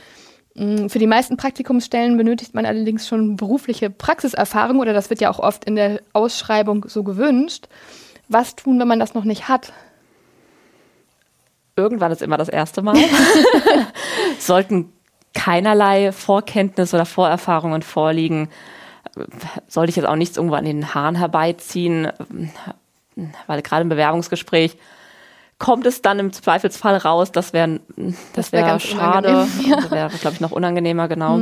Mm, 0.54 0.88
Für 0.88 0.98
die 0.98 1.06
meisten 1.06 1.36
Praktikumsstellen 1.36 2.16
benötigt 2.16 2.54
man 2.54 2.66
allerdings 2.66 3.08
schon 3.08 3.36
berufliche 3.36 3.90
Praxiserfahrung 3.90 4.80
oder 4.80 4.92
das 4.92 5.10
wird 5.10 5.20
ja 5.20 5.30
auch 5.30 5.38
oft 5.38 5.64
in 5.64 5.76
der 5.76 6.00
Ausschreibung 6.12 6.86
so 6.88 7.02
gewünscht. 7.02 7.68
Was 8.28 8.56
tun, 8.56 8.78
wenn 8.78 8.88
man 8.88 9.00
das 9.00 9.14
noch 9.14 9.24
nicht 9.24 9.48
hat? 9.48 9.72
Irgendwann 11.76 12.12
ist 12.12 12.22
immer 12.22 12.36
das 12.36 12.48
erste 12.48 12.82
Mal. 12.82 12.96
Sollten 14.38 14.92
keinerlei 15.34 16.12
Vorkenntnis 16.12 16.92
oder 16.92 17.06
Vorerfahrungen 17.06 17.82
vorliegen, 17.82 18.48
sollte 19.66 19.90
ich 19.90 19.96
jetzt 19.96 20.06
auch 20.06 20.16
nichts 20.16 20.36
irgendwo 20.36 20.56
an 20.56 20.64
den 20.64 20.94
Haaren 20.94 21.16
herbeiziehen, 21.16 22.10
weil 23.46 23.62
gerade 23.62 23.82
im 23.82 23.88
Bewerbungsgespräch 23.88 24.76
kommt 25.62 25.86
es 25.86 26.02
dann 26.02 26.18
im 26.18 26.32
Zweifelsfall 26.32 26.96
raus, 26.96 27.30
das 27.30 27.52
wäre 27.52 27.78
das 27.96 28.16
Das 28.34 28.52
wär 28.52 28.62
wär 28.62 28.68
ganz 28.68 28.82
schade, 28.82 29.28
ja. 29.28 29.76
das 29.76 29.90
wäre 29.92 30.08
glaube 30.08 30.34
ich 30.34 30.40
noch 30.40 30.50
unangenehmer 30.50 31.06
genau. 31.06 31.38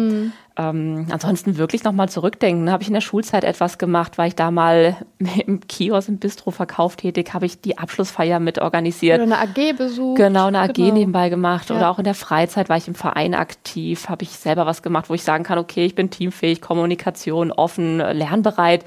Ähm, 0.58 1.06
ansonsten 1.10 1.56
wirklich 1.56 1.84
noch 1.84 1.92
mal 1.92 2.10
zurückdenken. 2.10 2.70
Habe 2.70 2.82
ich 2.82 2.88
in 2.88 2.94
der 2.94 3.00
Schulzeit 3.00 3.44
etwas 3.44 3.78
gemacht? 3.78 4.18
War 4.18 4.26
ich 4.26 4.34
da 4.34 4.50
mal 4.50 4.96
im 5.46 5.60
Kiosk 5.66 6.10
im 6.10 6.18
Bistro 6.18 6.50
Verkauf 6.50 6.96
tätig? 6.96 7.32
Habe 7.32 7.46
ich 7.46 7.62
die 7.62 7.78
Abschlussfeier 7.78 8.40
mit 8.40 8.58
organisiert? 8.58 9.22
Oder 9.22 9.38
eine 9.38 9.38
AG 9.38 9.72
besucht? 9.78 10.18
Genau, 10.18 10.48
eine 10.48 10.60
AG 10.60 10.74
Genau. 10.74 10.92
nebenbei 10.92 11.30
gemacht. 11.30 11.70
Ja. 11.70 11.76
Oder 11.76 11.90
auch 11.90 11.98
in 11.98 12.04
der 12.04 12.14
Freizeit 12.14 12.68
war 12.68 12.76
ich 12.76 12.88
im 12.88 12.94
Verein 12.94 13.34
aktiv, 13.34 14.10
habe 14.10 14.24
ich 14.24 14.30
selber 14.32 14.66
was 14.66 14.82
gemacht, 14.82 15.08
wo 15.08 15.14
ich 15.14 15.22
sagen 15.22 15.44
kann, 15.44 15.56
okay, 15.56 15.86
ich 15.86 15.94
bin 15.94 16.10
teamfähig, 16.10 16.60
Kommunikation, 16.60 17.52
offen, 17.52 17.96
lernbereit. 17.96 18.84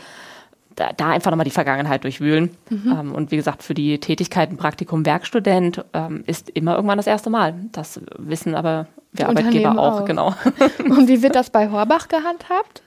Da, 0.75 0.91
da 0.91 1.09
einfach 1.09 1.29
nochmal 1.29 1.43
die 1.45 1.51
Vergangenheit 1.51 2.03
durchwühlen. 2.03 2.49
Mhm. 2.69 2.97
Ähm, 2.99 3.11
und 3.13 3.31
wie 3.31 3.35
gesagt, 3.35 3.61
für 3.61 3.73
die 3.73 3.99
Tätigkeiten 3.99 4.57
Praktikum 4.57 5.05
Werkstudent 5.05 5.85
ähm, 5.93 6.23
ist 6.25 6.49
immer 6.49 6.75
irgendwann 6.75 6.97
das 6.97 7.07
erste 7.07 7.29
Mal. 7.29 7.53
Das 7.71 8.01
wissen 8.17 8.55
aber 8.55 8.87
wir 9.11 9.29
Arbeitgeber 9.29 9.77
auch, 9.77 10.01
auch. 10.01 10.05
genau. 10.05 10.33
Und 10.79 11.07
wie 11.07 11.21
wird 11.21 11.35
das 11.35 11.51
bei 11.51 11.69
Horbach 11.69 12.07
gehandhabt? 12.07 12.81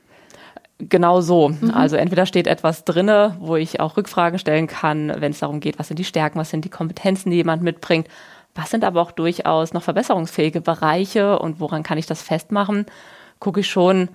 Genau 0.79 1.21
so. 1.21 1.49
Mhm. 1.49 1.71
Also 1.71 1.97
entweder 1.97 2.27
steht 2.27 2.47
etwas 2.47 2.85
drinne, 2.85 3.37
wo 3.41 3.57
ich 3.57 3.81
auch 3.81 3.97
Rückfragen 3.97 4.39
stellen 4.39 4.67
kann, 4.67 5.13
wenn 5.21 5.33
es 5.33 5.39
darum 5.39 5.61
geht, 5.61 5.79
was 5.79 5.89
sind 5.89 5.99
die 5.99 6.05
Stärken, 6.05 6.39
was 6.39 6.51
sind 6.51 6.65
die 6.65 6.71
Kompetenzen, 6.71 7.31
die 7.31 7.37
jemand 7.37 7.63
mitbringt, 7.63 8.09
was 8.55 8.71
sind 8.71 8.85
aber 8.85 9.01
auch 9.01 9.13
durchaus 9.13 9.73
noch 9.73 9.83
verbesserungsfähige 9.83 10.61
Bereiche 10.61 11.39
und 11.39 11.61
woran 11.61 11.83
kann 11.83 11.97
ich 11.97 12.07
das 12.07 12.23
festmachen, 12.23 12.87
gucke 13.39 13.61
ich 13.61 13.69
schon, 13.69 14.09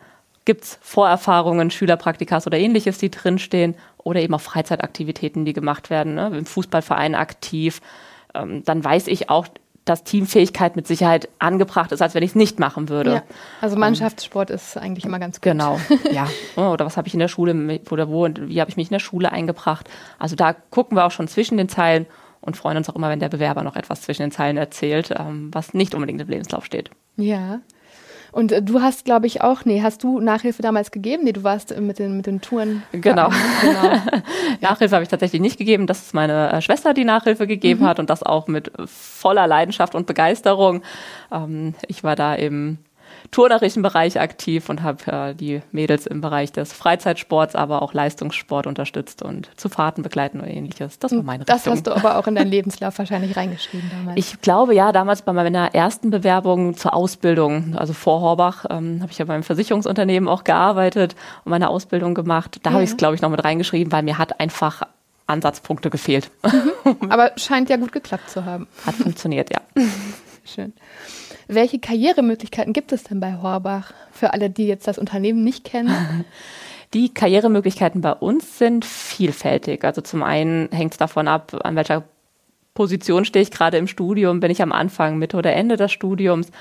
gibt 0.46 0.64
es 0.64 0.80
Vorerfahrungen, 0.82 1.72
Schülerpraktikas 1.72 2.48
oder 2.48 2.58
ähnliches, 2.58 2.98
die 2.98 3.12
drinstehen 3.12 3.76
oder 3.98 4.22
eben 4.22 4.34
auch 4.34 4.42
Freizeitaktivitäten, 4.42 5.46
die 5.46 5.54
gemacht 5.54 5.90
werden, 5.90 6.16
ne? 6.16 6.32
im 6.36 6.46
Fußballverein 6.46 7.16
aktiv, 7.16 7.82
ähm, 8.34 8.64
dann 8.66 8.84
weiß 8.84 9.08
ich 9.08 9.30
auch, 9.30 9.48
dass 9.86 10.04
Teamfähigkeit 10.04 10.76
mit 10.76 10.86
Sicherheit 10.86 11.28
angebracht 11.40 11.92
ist, 11.92 12.02
als 12.02 12.14
wenn 12.14 12.22
ich 12.22 12.32
es 12.32 12.36
nicht 12.36 12.60
machen 12.60 12.88
würde. 12.88 13.14
Ja. 13.14 13.24
Also 13.62 13.78
Mannschaftssport 13.78 14.52
ist 14.52 14.78
eigentlich 14.78 15.06
immer 15.06 15.18
ganz 15.18 15.38
gut. 15.38 15.44
Genau, 15.44 15.80
ja. 16.12 16.28
Oder 16.56 16.86
was 16.86 16.98
habe 16.98 17.08
ich 17.08 17.14
in 17.14 17.20
der 17.20 17.28
Schule 17.28 17.80
oder 17.90 18.10
wo 18.10 18.26
und 18.26 18.48
wie 18.48 18.62
habe 18.62 18.70
ich 18.70 18.78
mich 18.78 18.90
in 18.90 18.94
der 18.94 19.00
Schule 19.00 19.32
eingebracht? 19.32 19.90
Also 20.20 20.36
da 20.36 20.54
gucken 20.54 20.98
wir 20.98 21.06
auch 21.06 21.12
schon 21.12 21.28
zwischen 21.28 21.58
den 21.58 21.68
Zeilen 21.68 22.06
und 22.42 22.58
freuen 22.58 22.78
uns 22.78 22.90
auch 22.90 22.96
immer, 22.96 23.10
wenn 23.10 23.20
der 23.20 23.30
Bewerber 23.30 23.64
noch 23.64 23.76
etwas 23.76 24.02
zwischen 24.02 24.22
den 24.22 24.32
Zeilen 24.32 24.58
erzählt, 24.58 25.12
ähm, 25.18 25.50
was 25.52 25.74
nicht 25.74 25.96
unbedingt 25.96 26.22
im 26.22 26.28
Lebenslauf 26.28 26.66
steht. 26.66 26.92
Ja. 27.18 27.60
Und 28.32 28.52
äh, 28.52 28.62
du 28.62 28.82
hast, 28.82 29.06
glaube 29.06 29.28
ich, 29.28 29.42
auch, 29.42 29.66
nee, 29.66 29.82
hast 29.82 30.04
du 30.04 30.20
Nachhilfe 30.20 30.62
damals 30.62 30.92
gegeben? 30.92 31.24
Nee, 31.24 31.34
du 31.34 31.44
warst 31.44 31.72
äh, 31.72 31.82
mit 31.82 32.00
den, 32.00 32.18
mit 32.18 32.26
den 32.26 32.42
Touren. 32.42 32.84
Genau. 32.92 33.30
genau. 33.62 33.96
Nachhilfe 34.62 34.96
habe 34.96 35.04
ich 35.04 35.10
tatsächlich 35.10 35.42
nicht 35.42 35.58
gegeben. 35.58 35.88
Das 35.88 36.02
ist 36.02 36.14
meine 36.14 36.52
äh, 36.52 36.62
Schwester, 36.62 36.94
die 36.94 37.04
Nachhilfe 37.04 37.48
gegeben 37.48 37.86
hat 37.86 38.00
und 38.00 38.10
das 38.10 38.24
auch 38.24 38.48
mit 38.48 38.72
voller 38.86 39.48
Leidenschaft 39.48 39.96
und 39.96 40.08
Begeisterung. 40.08 40.82
Ähm, 41.32 41.74
ich 41.88 42.04
war 42.04 42.16
da 42.16 42.36
im 42.36 42.78
turnerischen 43.32 43.82
Bereich 43.82 44.20
aktiv 44.20 44.70
und 44.70 44.84
habe 44.84 45.12
äh, 45.12 45.34
die 45.34 45.62
Mädels 45.72 46.06
im 46.06 46.20
Bereich 46.20 46.52
des 46.52 46.74
Freizeitsports, 46.74 47.56
aber 47.56 47.82
auch 47.82 47.94
Leistungssport 47.94 48.68
unterstützt 48.68 49.22
und 49.24 49.50
zu 49.58 49.70
Fahrten 49.70 50.04
begleiten 50.04 50.40
oder 50.40 50.50
ähnliches. 50.50 51.00
Das 51.00 51.14
war 51.14 51.24
meine 51.24 51.46
das 51.46 51.66
Richtung. 51.66 51.84
Das 51.84 51.94
hast 51.94 52.04
du 52.04 52.08
aber 52.08 52.18
auch 52.18 52.28
in 52.28 52.36
deinen 52.36 52.52
Lebenslauf 52.52 52.98
wahrscheinlich 53.00 53.38
reingeschrieben 53.38 53.90
damals. 53.90 54.18
Ich 54.20 54.42
glaube 54.42 54.76
ja, 54.76 54.92
damals 54.92 55.22
bei 55.22 55.32
meiner 55.32 55.74
ersten 55.74 56.10
Bewerbung 56.10 56.76
zur 56.76 56.94
Ausbildung, 56.94 57.76
also 57.78 57.94
vor 57.94 58.20
Horbach, 58.20 58.66
ähm, 58.70 59.02
habe 59.02 59.12
ich 59.12 59.18
ja 59.18 59.26
beim 59.26 59.44
Versicherungsunternehmen 59.44 60.28
auch 60.28 60.44
gearbeitet 60.44 61.16
und 61.46 61.52
meine 61.52 61.70
Ausbildung 61.70 62.14
gemacht. 62.14 62.60
Da 62.64 62.72
ja. 62.72 62.74
habe 62.74 62.84
ich 62.84 62.92
es, 62.92 62.98
glaube 62.98 63.16
ich, 63.16 63.22
noch 63.22 63.30
mit 63.30 63.44
reingeschrieben, 63.44 63.94
weil 63.94 64.04
mir 64.04 64.18
hat 64.18 64.42
einfach 64.42 64.84
Ansatzpunkte 65.28 65.90
gefehlt. 65.90 66.30
Mhm. 66.44 67.10
Aber 67.10 67.32
scheint 67.38 67.70
ja 67.70 67.78
gut 67.78 67.94
geklappt 67.94 68.30
zu 68.30 68.44
haben. 68.44 68.68
Hat 68.86 68.96
funktioniert, 68.96 69.50
ja. 69.52 69.62
Schön. 70.46 70.74
Welche 71.54 71.80
Karrieremöglichkeiten 71.80 72.72
gibt 72.72 72.94
es 72.94 73.04
denn 73.04 73.20
bei 73.20 73.36
Horbach 73.36 73.92
für 74.14 74.32
alle, 74.32 74.50
die 74.50 74.68
jetzt 74.68 74.88
das 74.88 74.98
Unternehmen 74.98 75.44
nicht 75.44 75.66
kennen? 75.66 76.26
Die 76.94 77.14
Karrieremöglichkeiten 77.14 78.02
bei 78.02 78.14
uns 78.14 78.58
sind 78.58 78.84
vielfältig. 78.84 79.86
Also 79.86 80.02
zum 80.02 80.24
einen 80.24 80.70
hängt 80.72 80.94
es 80.94 80.98
davon 80.98 81.28
ab, 81.28 81.58
an 81.64 81.76
welcher 81.76 82.04
Position 82.74 83.26
stehe 83.26 83.44
ich 83.44 83.52
gerade 83.52 83.78
im 83.78 83.88
Studium, 83.88 84.40
bin 84.40 84.52
ich 84.52 84.62
am 84.62 84.72
Anfang, 84.72 85.18
Mitte 85.18 85.38
oder 85.38 85.54
Ende 85.54 85.76
des 85.76 85.92
Studiums 85.92 86.52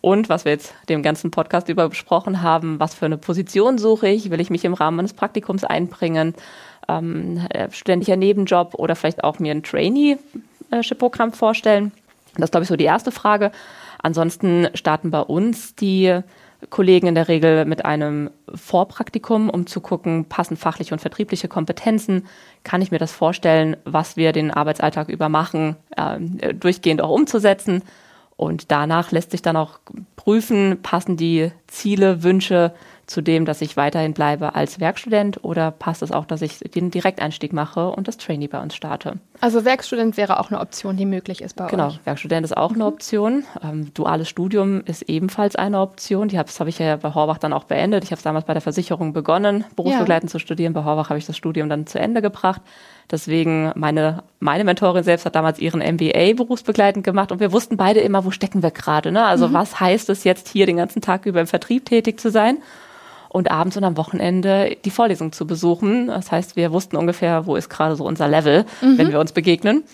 und 0.00 0.28
was 0.28 0.44
wir 0.44 0.52
jetzt 0.52 0.74
dem 0.88 1.02
ganzen 1.02 1.30
Podcast 1.30 1.68
über 1.68 1.88
besprochen 1.88 2.42
haben, 2.42 2.80
was 2.80 2.94
für 2.94 3.06
eine 3.06 3.18
Position 3.18 3.78
suche 3.78 4.08
ich, 4.08 4.30
will 4.30 4.40
ich 4.40 4.50
mich 4.50 4.64
im 4.64 4.74
Rahmen 4.74 4.98
eines 4.98 5.12
Praktikums 5.12 5.64
einbringen, 5.64 6.34
ähm, 6.88 7.46
äh, 7.50 7.70
ständiger 7.70 8.16
Nebenjob 8.16 8.74
oder 8.74 8.96
vielleicht 8.96 9.22
auch 9.22 9.38
mir 9.38 9.52
ein 9.52 9.62
Traineeship-Programm 9.62 11.32
vorstellen. 11.32 11.92
Das 12.36 12.46
ist, 12.46 12.50
glaube 12.50 12.64
ich, 12.64 12.68
so 12.68 12.76
die 12.76 12.84
erste 12.84 13.12
Frage. 13.12 13.52
Ansonsten 14.06 14.68
starten 14.74 15.10
bei 15.10 15.18
uns 15.18 15.74
die 15.74 16.20
Kollegen 16.70 17.08
in 17.08 17.16
der 17.16 17.26
Regel 17.26 17.64
mit 17.64 17.84
einem 17.84 18.30
Vorpraktikum, 18.54 19.50
um 19.50 19.66
zu 19.66 19.80
gucken, 19.80 20.26
passen 20.26 20.56
fachliche 20.56 20.94
und 20.94 21.00
vertriebliche 21.00 21.48
Kompetenzen, 21.48 22.28
kann 22.62 22.82
ich 22.82 22.92
mir 22.92 23.00
das 23.00 23.10
vorstellen, 23.10 23.76
was 23.84 24.16
wir 24.16 24.30
den 24.30 24.52
Arbeitsalltag 24.52 25.08
über 25.08 25.28
machen, 25.28 25.74
äh, 25.96 26.54
durchgehend 26.54 27.02
auch 27.02 27.10
umzusetzen. 27.10 27.82
Und 28.36 28.70
danach 28.70 29.10
lässt 29.10 29.32
sich 29.32 29.42
dann 29.42 29.56
auch 29.56 29.80
prüfen, 30.14 30.78
passen 30.84 31.16
die 31.16 31.50
Ziele, 31.66 32.22
Wünsche 32.22 32.74
zu 33.06 33.20
dem, 33.20 33.44
dass 33.44 33.60
ich 33.60 33.76
weiterhin 33.76 34.14
bleibe 34.14 34.56
als 34.56 34.80
Werkstudent 34.80 35.44
oder 35.44 35.70
passt 35.70 36.02
es 36.02 36.10
auch, 36.10 36.24
dass 36.24 36.42
ich 36.42 36.58
den 36.58 36.90
Direkteinstieg 36.90 37.52
mache 37.52 37.88
und 37.90 38.08
das 38.08 38.16
Trainee 38.16 38.48
bei 38.48 38.60
uns 38.60 38.74
starte? 38.74 39.18
Also 39.40 39.64
Werkstudent 39.64 40.16
wäre 40.16 40.40
auch 40.40 40.50
eine 40.50 40.60
Option, 40.60 40.96
die 40.96 41.06
möglich 41.06 41.40
ist 41.40 41.54
bei 41.54 41.66
genau, 41.68 41.86
euch. 41.86 41.92
Genau, 41.94 42.06
Werkstudent 42.06 42.44
ist 42.44 42.56
auch 42.56 42.70
mhm. 42.70 42.76
eine 42.76 42.86
Option. 42.86 43.44
Ähm, 43.62 43.94
duales 43.94 44.28
Studium 44.28 44.82
ist 44.84 45.02
ebenfalls 45.02 45.54
eine 45.54 45.80
Option. 45.80 46.28
Die 46.28 46.38
habe 46.38 46.50
hab 46.50 46.66
ich 46.66 46.78
ja 46.80 46.96
bei 46.96 47.14
Horbach 47.14 47.38
dann 47.38 47.52
auch 47.52 47.64
beendet. 47.64 48.02
Ich 48.02 48.10
habe 48.10 48.20
damals 48.22 48.44
bei 48.44 48.54
der 48.54 48.62
Versicherung 48.62 49.12
begonnen, 49.12 49.64
berufsbegleitend 49.76 50.30
ja. 50.30 50.32
zu 50.32 50.38
studieren. 50.40 50.72
Bei 50.72 50.82
Horbach 50.82 51.08
habe 51.10 51.18
ich 51.18 51.26
das 51.26 51.36
Studium 51.36 51.68
dann 51.68 51.86
zu 51.86 52.00
Ende 52.00 52.22
gebracht. 52.22 52.60
Deswegen, 53.08 53.70
meine, 53.76 54.24
meine 54.40 54.64
Mentorin 54.64 55.04
selbst 55.04 55.26
hat 55.26 55.36
damals 55.36 55.60
ihren 55.60 55.80
MBA 55.80 56.32
berufsbegleitend 56.34 57.04
gemacht 57.04 57.30
und 57.30 57.38
wir 57.38 57.52
wussten 57.52 57.76
beide 57.76 58.00
immer, 58.00 58.24
wo 58.24 58.32
stecken 58.32 58.64
wir 58.64 58.72
gerade. 58.72 59.12
Ne? 59.12 59.24
Also 59.24 59.46
mhm. 59.46 59.52
was 59.52 59.78
heißt 59.78 60.08
es 60.10 60.24
jetzt 60.24 60.48
hier 60.48 60.66
den 60.66 60.78
ganzen 60.78 61.02
Tag 61.02 61.24
über 61.24 61.40
im 61.40 61.46
Vertrieb 61.46 61.84
tätig 61.84 62.18
zu 62.18 62.30
sein? 62.30 62.58
Und 63.36 63.50
abends 63.50 63.76
und 63.76 63.84
am 63.84 63.96
Wochenende 63.96 64.76
die 64.84 64.90
Vorlesung 64.90 65.30
zu 65.30 65.46
besuchen. 65.46 66.06
Das 66.06 66.32
heißt, 66.32 66.56
wir 66.56 66.72
wussten 66.72 66.96
ungefähr, 66.96 67.46
wo 67.46 67.54
ist 67.54 67.68
gerade 67.68 67.94
so 67.94 68.04
unser 68.04 68.28
Level, 68.28 68.64
mhm. 68.80 68.98
wenn 68.98 69.12
wir 69.12 69.20
uns 69.20 69.32
begegnen. 69.32 69.84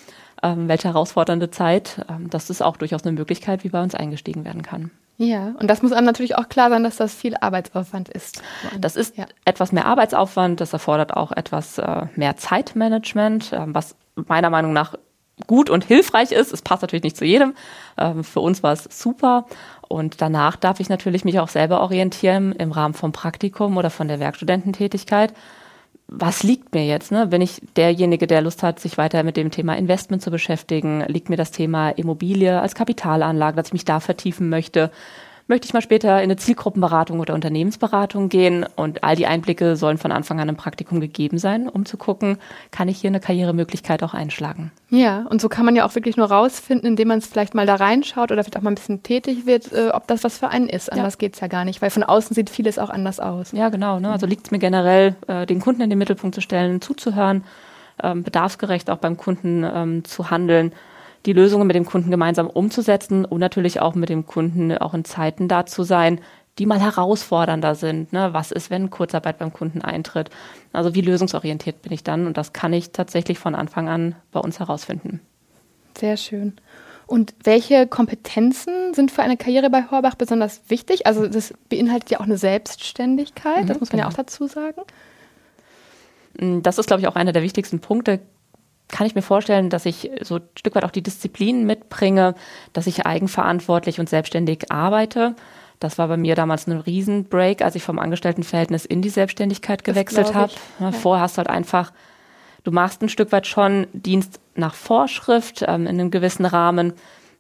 Ähm, 0.45 0.67
welche 0.67 0.89
herausfordernde 0.89 1.51
Zeit. 1.51 2.05
Ähm, 2.09 2.29
das 2.29 2.51
ist 2.51 2.63
auch 2.63 2.77
durchaus 2.77 3.05
eine 3.05 3.13
Möglichkeit, 3.13 3.63
wie 3.63 3.69
bei 3.69 3.81
uns 3.81 3.95
eingestiegen 3.95 4.45
werden 4.45 4.63
kann. 4.63 4.91
Ja, 5.17 5.55
und 5.61 5.69
das 5.69 5.83
muss 5.83 5.93
einem 5.93 6.07
natürlich 6.07 6.37
auch 6.37 6.49
klar 6.49 6.69
sein, 6.69 6.83
dass 6.83 6.97
das 6.97 7.15
viel 7.15 7.37
Arbeitsaufwand 7.41 8.09
ist. 8.09 8.43
Das 8.81 8.97
ist 8.97 9.17
ja. 9.17 9.27
etwas 9.45 9.71
mehr 9.71 9.87
Arbeitsaufwand, 9.87 10.61
das 10.61 10.73
erfordert 10.73 11.17
auch 11.17 11.31
etwas 11.31 11.79
äh, 11.79 12.07
mehr 12.17 12.37
Zeitmanagement, 12.37 13.53
äh, 13.53 13.61
was 13.67 13.95
meiner 14.17 14.51
Meinung 14.51 14.73
nach 14.73 14.95
gut 15.47 15.71
und 15.71 15.85
hilfreich 15.85 16.33
ist. 16.33 16.53
Es 16.53 16.63
passt 16.63 16.83
natürlich 16.83 17.05
nicht 17.05 17.17
zu 17.17 17.25
jedem. 17.25 17.55
Ähm, 17.97 18.25
für 18.25 18.41
uns 18.41 18.63
war 18.63 18.73
es 18.73 18.85
super. 18.91 19.47
Und 19.93 20.23
danach 20.23 20.57
darf 20.57 20.81
ich 20.81 20.89
natürlich 20.89 21.23
mich 21.23 21.39
auch 21.39 21.49
selber 21.49 21.83
orientieren 21.83 22.53
im 22.53 22.73
Rahmen 22.73 22.95
vom 22.95 23.13
Praktikum 23.13 23.77
oder 23.77 23.91
von 23.91 24.09
der 24.09 24.21
Werkstudententätigkeit. 24.21 25.35
Was 26.09 26.43
liegt 26.43 26.75
mir 26.75 26.87
jetzt? 26.87 27.13
Ne? 27.13 27.27
Bin 27.27 27.43
ich 27.43 27.61
derjenige, 27.77 28.27
der 28.27 28.41
Lust 28.41 28.63
hat, 28.63 28.81
sich 28.81 28.97
weiter 28.97 29.23
mit 29.23 29.37
dem 29.37 29.51
Thema 29.51 29.77
Investment 29.77 30.23
zu 30.23 30.31
beschäftigen? 30.31 31.05
Liegt 31.09 31.29
mir 31.29 31.37
das 31.37 31.51
Thema 31.51 31.91
Immobilie 31.91 32.59
als 32.59 32.75
Kapitalanlage, 32.75 33.57
dass 33.57 33.67
ich 33.67 33.73
mich 33.75 33.85
da 33.85 34.01
vertiefen 34.01 34.49
möchte? 34.49 34.91
Möchte 35.47 35.67
ich 35.67 35.75
mal 35.75 35.83
später 35.83 36.19
in 36.19 36.25
eine 36.25 36.37
Zielgruppenberatung 36.37 37.21
oder 37.21 37.35
Unternehmensberatung 37.35 38.29
gehen. 38.29 38.67
Und 38.77 39.05
all 39.05 39.17
die 39.17 39.27
Einblicke 39.27 39.77
sollen 39.77 39.99
von 39.99 40.13
Anfang 40.13 40.41
an 40.41 40.49
im 40.49 40.57
Praktikum 40.57 41.01
gegeben 41.01 41.39
sein, 41.39 41.69
um 41.69 41.85
zu 41.85 41.97
gucken, 41.97 42.39
kann 42.71 42.89
ich 42.89 43.01
hier 43.01 43.09
eine 43.09 43.21
Karrieremöglichkeit 43.21 44.03
auch 44.03 44.15
einschlagen. 44.15 44.73
Ja, 44.91 45.27
und 45.29 45.41
so 45.41 45.49
kann 45.49 45.65
man 45.65 45.77
ja 45.77 45.87
auch 45.87 45.95
wirklich 45.95 46.17
nur 46.17 46.27
rausfinden, 46.27 46.87
indem 46.87 47.09
man 47.09 47.19
es 47.19 47.27
vielleicht 47.27 47.55
mal 47.55 47.67
da 47.67 47.77
reinschaut 47.77 48.31
oder 48.31 48.43
vielleicht 48.45 48.57
auch 48.57 48.63
mal 48.63 48.71
ein 48.71 48.77
bisschen 48.77 49.03
tätig 49.03 49.47
wird, 49.47 49.73
äh, 49.73 49.91
ob 49.93 50.07
das 50.07 50.25
was 50.25 50.39
für 50.39 50.49
einen 50.49 50.69
ist. 50.69 50.93
Anders 50.93 51.15
ja. 51.15 51.19
geht 51.19 51.35
es 51.35 51.41
ja 51.41 51.47
gar 51.47 51.65
nicht, 51.65 51.83
weil 51.83 51.91
von 51.91 52.03
außen 52.03 52.35
sieht 52.35 52.51
vieles 52.51 52.79
auch 52.79 52.91
anders 52.91 53.21
aus. 53.21 53.53
Ja, 53.53 53.69
genau. 53.69 54.01
Ne? 54.01 54.11
Also 54.11 54.27
liegt 54.27 54.47
es 54.47 54.51
mir 54.51 54.59
generell, 54.59 55.17
äh, 55.27 55.47
den 55.47 55.61
Kunden 55.61 55.83
in 55.83 55.91
den 55.91 55.99
Mittelpunkt 55.99 56.35
zu 56.35 56.41
stellen, 56.41 56.81
zuzuhören, 56.81 57.45
ähm, 58.03 58.23
bedarfsgerecht 58.23 58.91
auch 58.91 58.99
beim 58.99 59.17
Kunden 59.17 59.65
ähm, 59.65 60.05
zu 60.05 60.31
handeln 60.31 60.73
die 61.27 61.33
Lösungen 61.33 61.67
mit 61.67 61.77
dem 61.77 61.85
Kunden 61.85 62.11
gemeinsam 62.11 62.49
umzusetzen 62.49 63.25
und 63.25 63.41
natürlich 63.41 63.81
auch 63.81 63.95
mit 63.95 64.09
dem 64.09 64.27
Kunden 64.27 64.77
auch 64.77 64.95
in 64.95 65.05
Zeiten 65.05 65.49
da 65.49 65.67
zu 65.67 65.83
sein, 65.85 66.21
die 66.59 66.67
mal 66.67 66.81
herausfordernder 66.81 67.75
sind. 67.75 68.13
Ne? 68.13 68.33
Was 68.33 68.53
ist, 68.53 68.71
wenn 68.71 68.91
Kurzarbeit 68.91 69.39
beim 69.39 69.53
Kunden 69.53 69.81
eintritt? 69.81 70.31
Also 70.73 70.95
wie 70.95 71.01
lösungsorientiert 71.01 71.83
bin 71.83 71.93
ich 71.93 72.05
dann? 72.05 72.27
Und 72.27 72.37
das 72.37 72.53
kann 72.53 72.73
ich 72.73 72.93
tatsächlich 72.93 73.39
von 73.39 73.55
Anfang 73.55 73.89
an 73.89 74.15
bei 74.33 74.41
uns 74.41 74.59
herausfinden. 74.59 75.21
Sehr 75.97 76.17
schön. 76.17 76.55
Und 77.07 77.35
welche 77.45 77.87
Kompetenzen 77.87 78.95
sind 78.95 79.11
für 79.11 79.23
eine 79.23 79.37
Karriere 79.37 79.71
bei 79.71 79.85
Horbach 79.91 80.15
besonders 80.15 80.63
wichtig? 80.69 81.07
Also 81.07 81.27
das 81.27 81.53
beinhaltet 81.69 82.11
ja 82.11 82.21
auch 82.21 82.25
eine 82.25 82.39
Selbstständigkeit, 82.39 83.69
das 83.69 83.77
mhm, 83.77 83.81
muss 83.81 83.93
man 83.93 83.99
genau. 83.99 84.03
ja 84.05 84.09
auch 84.09 84.17
dazu 84.17 84.47
sagen. 84.47 84.81
Das 86.63 86.79
ist, 86.79 86.87
glaube 86.87 87.03
ich, 87.03 87.09
auch 87.09 87.17
einer 87.17 87.33
der 87.33 87.43
wichtigsten 87.43 87.81
Punkte 87.81 88.21
kann 88.93 89.07
ich 89.07 89.17
mir 89.17 89.23
vorstellen, 89.23 89.71
dass 89.71 89.87
ich 89.87 90.11
so 90.21 90.37
ein 90.37 90.43
Stück 90.57 90.77
weit 90.77 90.85
auch 90.85 90.91
die 90.91 91.03
Disziplin 91.03 91.67
mitbringe, 91.67 92.35
dass 92.73 92.87
ich 92.87 93.07
eigenverantwortlich 93.07 93.99
und 93.99 94.09
selbstständig 94.09 94.71
arbeite. 94.71 95.35
Das 95.81 95.99
war 95.99 96.07
bei 96.07 96.17
mir 96.17 96.37
damals 96.37 96.69
ein 96.69 96.79
Riesenbreak, 96.79 97.63
als 97.63 97.75
ich 97.75 97.83
vom 97.83 97.99
Angestelltenverhältnis 97.99 98.85
in 98.85 99.03
die 99.03 99.09
Selbstständigkeit 99.09 99.83
gewechselt 99.83 100.35
habe. 100.35 100.53
Ja. 100.79 100.93
Vorher 100.93 101.25
hast 101.25 101.37
du 101.37 101.39
halt 101.39 101.51
einfach, 101.51 101.93
du 102.63 102.71
machst 102.71 103.03
ein 103.03 103.09
Stück 103.09 103.33
weit 103.33 103.47
schon 103.47 103.89
Dienst 103.93 104.39
nach 104.55 104.75
Vorschrift 104.75 105.63
ähm, 105.67 105.87
in 105.87 105.99
einem 105.99 106.11
gewissen 106.11 106.45
Rahmen, 106.45 106.93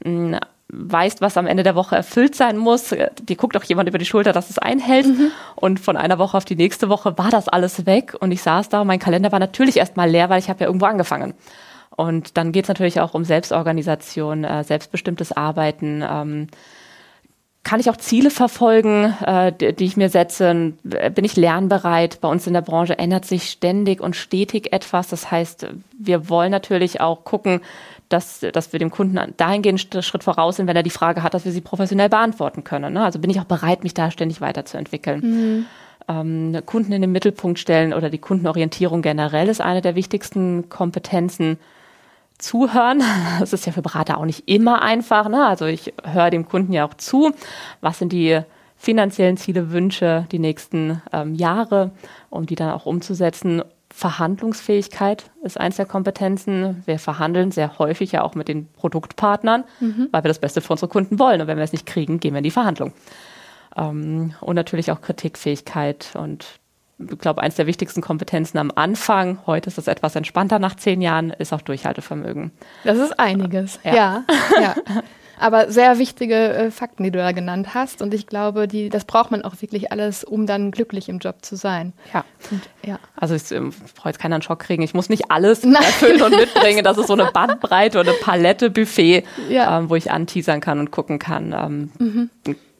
hm, 0.02 0.38
weißt, 0.72 1.20
was 1.20 1.36
am 1.36 1.46
Ende 1.46 1.62
der 1.62 1.74
Woche 1.74 1.94
erfüllt 1.94 2.34
sein 2.34 2.56
muss. 2.56 2.88
Dir 2.88 3.36
guckt 3.36 3.56
auch 3.56 3.64
jemand 3.64 3.88
über 3.88 3.98
die 3.98 4.06
Schulter, 4.06 4.32
dass 4.32 4.50
es 4.50 4.58
einhält. 4.58 5.06
Mhm. 5.06 5.30
Und 5.54 5.78
von 5.78 5.96
einer 5.96 6.18
Woche 6.18 6.36
auf 6.36 6.46
die 6.46 6.56
nächste 6.56 6.88
Woche 6.88 7.16
war 7.18 7.30
das 7.30 7.46
alles 7.46 7.84
weg. 7.84 8.16
Und 8.18 8.32
ich 8.32 8.42
saß 8.42 8.70
da 8.70 8.80
und 8.80 8.86
mein 8.86 8.98
Kalender 8.98 9.30
war 9.32 9.38
natürlich 9.38 9.76
erstmal 9.76 10.10
leer, 10.10 10.30
weil 10.30 10.38
ich 10.40 10.48
habe 10.48 10.60
ja 10.60 10.66
irgendwo 10.66 10.86
angefangen. 10.86 11.34
Und 11.94 12.38
dann 12.38 12.52
geht 12.52 12.64
es 12.64 12.68
natürlich 12.68 13.00
auch 13.00 13.12
um 13.12 13.24
Selbstorganisation, 13.24 14.44
äh, 14.44 14.64
selbstbestimmtes 14.64 15.32
Arbeiten. 15.32 16.02
Ähm, 16.08 16.46
kann 17.64 17.78
ich 17.78 17.88
auch 17.90 17.96
Ziele 17.96 18.30
verfolgen, 18.30 19.14
äh, 19.24 19.52
die, 19.52 19.72
die, 19.72 19.84
ich 19.84 19.96
mir 19.96 20.08
setze? 20.08 20.72
Bin 20.82 21.24
ich 21.24 21.36
lernbereit? 21.36 22.20
Bei 22.20 22.28
uns 22.28 22.46
in 22.46 22.54
der 22.54 22.62
Branche 22.62 22.98
ändert 22.98 23.24
sich 23.24 23.50
ständig 23.50 24.00
und 24.00 24.16
stetig 24.16 24.72
etwas. 24.72 25.08
Das 25.08 25.30
heißt, 25.30 25.68
wir 25.96 26.28
wollen 26.28 26.50
natürlich 26.50 27.00
auch 27.00 27.24
gucken, 27.24 27.60
dass, 28.12 28.40
dass 28.40 28.72
wir 28.72 28.78
dem 28.78 28.90
Kunden 28.90 29.18
dahingehend 29.36 29.88
einen 29.92 30.02
Schritt 30.02 30.24
voraus 30.24 30.56
sind, 30.56 30.66
wenn 30.66 30.76
er 30.76 30.82
die 30.82 30.90
Frage 30.90 31.22
hat, 31.22 31.34
dass 31.34 31.44
wir 31.44 31.52
sie 31.52 31.60
professionell 31.60 32.08
beantworten 32.08 32.64
können. 32.64 32.94
Ne? 32.94 33.04
Also 33.04 33.18
bin 33.18 33.30
ich 33.30 33.40
auch 33.40 33.44
bereit, 33.44 33.82
mich 33.82 33.94
da 33.94 34.10
ständig 34.10 34.40
weiterzuentwickeln. 34.40 35.20
Mhm. 35.20 35.66
Ähm, 36.08 36.62
Kunden 36.66 36.92
in 36.92 37.00
den 37.00 37.12
Mittelpunkt 37.12 37.58
stellen 37.58 37.92
oder 37.92 38.10
die 38.10 38.18
Kundenorientierung 38.18 39.02
generell 39.02 39.48
ist 39.48 39.60
eine 39.60 39.80
der 39.80 39.94
wichtigsten 39.94 40.68
Kompetenzen. 40.68 41.58
Zuhören, 42.38 43.02
das 43.40 43.52
ist 43.52 43.66
ja 43.66 43.72
für 43.72 43.82
Berater 43.82 44.18
auch 44.18 44.24
nicht 44.24 44.48
immer 44.48 44.82
einfach. 44.82 45.28
Ne? 45.28 45.46
Also 45.46 45.66
ich 45.66 45.94
höre 46.04 46.30
dem 46.30 46.48
Kunden 46.48 46.72
ja 46.72 46.86
auch 46.86 46.94
zu. 46.94 47.32
Was 47.80 47.98
sind 47.98 48.12
die 48.12 48.40
finanziellen 48.76 49.36
Ziele, 49.36 49.70
Wünsche 49.70 50.26
die 50.32 50.40
nächsten 50.40 51.00
ähm, 51.12 51.36
Jahre, 51.36 51.92
um 52.30 52.46
die 52.46 52.56
dann 52.56 52.70
auch 52.70 52.84
umzusetzen 52.84 53.62
Verhandlungsfähigkeit 53.92 55.30
ist 55.42 55.60
eins 55.60 55.76
der 55.76 55.86
Kompetenzen. 55.86 56.82
Wir 56.86 56.98
verhandeln 56.98 57.52
sehr 57.52 57.78
häufig 57.78 58.12
ja 58.12 58.22
auch 58.22 58.34
mit 58.34 58.48
den 58.48 58.68
Produktpartnern, 58.72 59.64
mhm. 59.80 60.08
weil 60.10 60.24
wir 60.24 60.28
das 60.28 60.38
Beste 60.38 60.60
für 60.60 60.72
unsere 60.72 60.88
Kunden 60.88 61.18
wollen. 61.18 61.40
Und 61.40 61.46
wenn 61.46 61.58
wir 61.58 61.64
es 61.64 61.72
nicht 61.72 61.86
kriegen, 61.86 62.18
gehen 62.18 62.32
wir 62.32 62.38
in 62.38 62.44
die 62.44 62.50
Verhandlung. 62.50 62.92
Ähm, 63.76 64.34
und 64.40 64.56
natürlich 64.56 64.90
auch 64.90 65.00
Kritikfähigkeit. 65.02 66.12
Und 66.14 66.58
ich 66.98 67.18
glaube, 67.18 67.42
eins 67.42 67.56
der 67.56 67.66
wichtigsten 67.66 68.00
Kompetenzen 68.00 68.58
am 68.58 68.72
Anfang, 68.74 69.38
heute 69.46 69.68
ist 69.68 69.78
es 69.78 69.88
etwas 69.88 70.16
entspannter 70.16 70.58
nach 70.58 70.76
zehn 70.76 71.02
Jahren, 71.02 71.30
ist 71.30 71.52
auch 71.52 71.62
Durchhaltevermögen. 71.62 72.50
Das 72.84 72.98
ist 72.98 73.18
einiges. 73.18 73.78
Ja. 73.84 73.94
ja. 73.94 74.24
ja. 74.60 74.74
Aber 75.42 75.70
sehr 75.70 75.98
wichtige 75.98 76.34
äh, 76.34 76.70
Fakten, 76.70 77.04
die 77.04 77.10
du 77.10 77.18
da 77.18 77.32
genannt 77.32 77.74
hast. 77.74 78.00
Und 78.00 78.14
ich 78.14 78.26
glaube, 78.26 78.68
die, 78.68 78.88
das 78.88 79.04
braucht 79.04 79.30
man 79.30 79.42
auch 79.42 79.60
wirklich 79.60 79.92
alles, 79.92 80.24
um 80.24 80.46
dann 80.46 80.70
glücklich 80.70 81.08
im 81.08 81.18
Job 81.18 81.36
zu 81.42 81.56
sein. 81.56 81.92
Ja. 82.12 82.24
Und, 82.50 82.62
ja. 82.84 82.98
Also 83.16 83.34
ich 83.34 83.50
ähm, 83.50 83.72
brauche 83.96 84.08
jetzt 84.08 84.18
keinen 84.18 84.42
Schock 84.42 84.60
kriegen. 84.60 84.82
Ich 84.82 84.94
muss 84.94 85.08
nicht 85.08 85.30
alles 85.30 85.64
Nein. 85.64 85.82
erfüllen 85.82 86.22
und 86.22 86.36
mitbringen. 86.36 86.84
Das 86.84 86.98
ist 86.98 87.08
so 87.08 87.14
eine 87.14 87.30
Bandbreite 87.32 88.00
oder 88.00 88.10
eine 88.10 88.18
Palette 88.20 88.70
Buffet, 88.70 89.24
ja. 89.48 89.78
ähm, 89.78 89.90
wo 89.90 89.96
ich 89.96 90.10
anteasern 90.10 90.60
kann 90.60 90.78
und 90.78 90.90
gucken 90.90 91.18
kann. 91.18 91.52
Ähm, 91.52 91.90
mhm. 91.98 92.30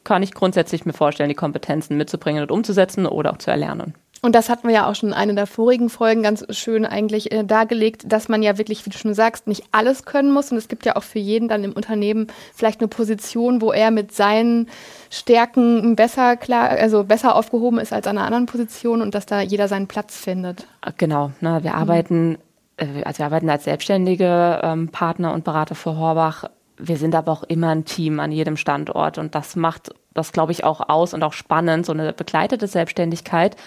Kann 0.03 0.23
ich 0.23 0.33
grundsätzlich 0.33 0.85
mir 0.85 0.93
vorstellen, 0.93 1.29
die 1.29 1.35
Kompetenzen 1.35 1.97
mitzubringen 1.97 2.43
und 2.43 2.51
umzusetzen 2.51 3.05
oder 3.05 3.31
auch 3.31 3.37
zu 3.37 3.51
erlernen. 3.51 3.93
Und 4.23 4.35
das 4.35 4.49
hatten 4.49 4.69
wir 4.69 4.73
ja 4.73 4.89
auch 4.89 4.95
schon 4.95 5.09
in 5.09 5.13
einer 5.13 5.33
der 5.33 5.47
vorigen 5.47 5.89
Folgen 5.89 6.23
ganz 6.23 6.45
schön 6.51 6.85
eigentlich 6.85 7.33
äh, 7.33 7.43
dargelegt, 7.43 8.03
dass 8.05 8.29
man 8.29 8.41
ja 8.41 8.57
wirklich, 8.57 8.85
wie 8.85 8.89
du 8.89 8.97
schon 8.97 9.13
sagst, 9.13 9.47
nicht 9.47 9.65
alles 9.73 10.05
können 10.05 10.31
muss. 10.31 10.49
Und 10.49 10.57
es 10.57 10.69
gibt 10.69 10.85
ja 10.85 10.95
auch 10.95 11.03
für 11.03 11.19
jeden 11.19 11.49
dann 11.49 11.65
im 11.65 11.73
Unternehmen 11.73 12.27
vielleicht 12.55 12.79
eine 12.79 12.87
Position, 12.87 13.59
wo 13.59 13.73
er 13.73 13.91
mit 13.91 14.13
seinen 14.13 14.69
Stärken 15.09 15.97
besser 15.97 16.37
klar, 16.37 16.69
also 16.69 17.03
besser 17.03 17.35
aufgehoben 17.35 17.79
ist 17.79 17.91
als 17.91 18.07
an 18.07 18.17
einer 18.17 18.25
anderen 18.25 18.45
Position 18.45 19.01
und 19.01 19.13
dass 19.13 19.25
da 19.25 19.41
jeder 19.41 19.67
seinen 19.67 19.87
Platz 19.87 20.17
findet. 20.17 20.67
Genau. 20.97 21.31
Ne, 21.41 21.59
wir 21.61 21.73
arbeiten, 21.73 22.37
äh, 22.77 23.03
also 23.03 23.19
wir 23.19 23.25
arbeiten 23.25 23.49
als 23.49 23.65
selbstständige 23.65 24.61
ähm, 24.63 24.87
Partner 24.87 25.33
und 25.33 25.43
Berater 25.43 25.75
für 25.75 25.97
Horbach. 25.97 26.45
Wir 26.77 26.95
sind 26.95 27.13
aber 27.13 27.33
auch 27.33 27.43
immer 27.43 27.71
ein 27.71 27.83
Team 27.83 28.21
an 28.21 28.31
jedem 28.31 28.55
Standort 28.55 29.17
und 29.17 29.35
das 29.35 29.57
macht 29.57 29.89
das, 30.13 30.31
glaube 30.31 30.53
ich, 30.53 30.63
auch 30.63 30.87
aus 30.87 31.13
und 31.13 31.23
auch 31.23 31.33
spannend, 31.33 31.85
so 31.85 31.91
eine 31.91 32.13
begleitete 32.13 32.67
Selbstständigkeit 32.67 33.57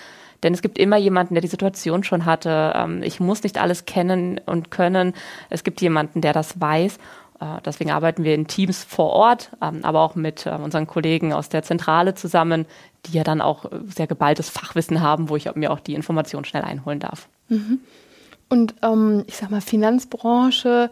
denn 0.43 0.55
es 0.55 0.63
gibt 0.63 0.79
immer 0.79 0.97
jemanden, 0.97 1.35
der 1.35 1.43
die 1.43 1.49
Situation 1.49 2.05
schon 2.05 2.25
hatte. 2.25 2.73
Ähm, 2.75 3.03
ich 3.03 3.21
muss 3.21 3.43
nicht 3.43 3.59
alles 3.59 3.85
kennen 3.85 4.41
und 4.47 4.71
können. 4.71 5.15
Es 5.51 5.65
gibt 5.65 5.81
jemanden, 5.81 6.21
der 6.21 6.33
das 6.33 6.61
weiß. 6.61 6.99
Äh, 7.41 7.45
deswegen 7.65 7.91
arbeiten 7.91 8.25
wir 8.25 8.35
in 8.35 8.47
Teams 8.47 8.85
vor 8.85 9.11
Ort, 9.11 9.51
ähm, 9.63 9.81
aber 9.83 10.01
auch 10.01 10.15
mit 10.15 10.47
äh, 10.47 10.51
unseren 10.51 10.87
Kollegen 10.87 11.33
aus 11.33 11.49
der 11.49 11.63
Zentrale 11.63 12.15
zusammen, 12.15 12.67
die 13.07 13.13
ja 13.13 13.25
dann 13.25 13.41
auch 13.41 13.67
sehr 13.87 14.07
geballtes 14.07 14.49
Fachwissen 14.49 15.03
haben, 15.03 15.29
wo 15.29 15.37
ich 15.37 15.55
mir 15.55 15.73
auch 15.73 15.81
die 15.81 15.95
Informationen 15.95 16.45
schnell 16.45 16.63
einholen 16.63 17.01
darf. 17.01 17.29
Mhm. 17.49 17.81
Und 18.49 18.75
ähm, 18.83 19.25
ich 19.27 19.37
sag 19.37 19.51
mal, 19.51 19.61
Finanzbranche 19.61 20.91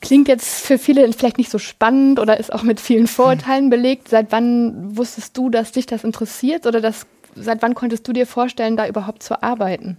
klingt 0.00 0.28
jetzt 0.28 0.64
für 0.64 0.78
viele 0.78 1.12
vielleicht 1.12 1.38
nicht 1.38 1.50
so 1.50 1.58
spannend 1.58 2.18
oder 2.18 2.38
ist 2.38 2.52
auch 2.52 2.62
mit 2.62 2.80
vielen 2.80 3.06
Vorurteilen 3.06 3.70
belegt. 3.70 4.08
Seit 4.08 4.32
wann 4.32 4.96
wusstest 4.96 5.36
du, 5.36 5.50
dass 5.50 5.72
dich 5.72 5.86
das 5.86 6.04
interessiert 6.04 6.66
oder 6.66 6.80
das 6.80 7.06
seit 7.34 7.62
wann 7.62 7.74
konntest 7.74 8.06
du 8.06 8.12
dir 8.12 8.26
vorstellen, 8.26 8.76
da 8.76 8.86
überhaupt 8.86 9.22
zu 9.22 9.42
arbeiten? 9.42 9.98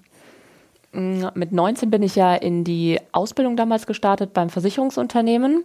Mm, 0.93 1.25
mit 1.33 1.51
19 1.51 1.89
bin 1.89 2.03
ich 2.03 2.15
ja 2.15 2.35
in 2.35 2.63
die 2.63 2.99
Ausbildung 3.11 3.55
damals 3.55 3.85
gestartet 3.85 4.33
beim 4.33 4.49
Versicherungsunternehmen 4.49 5.63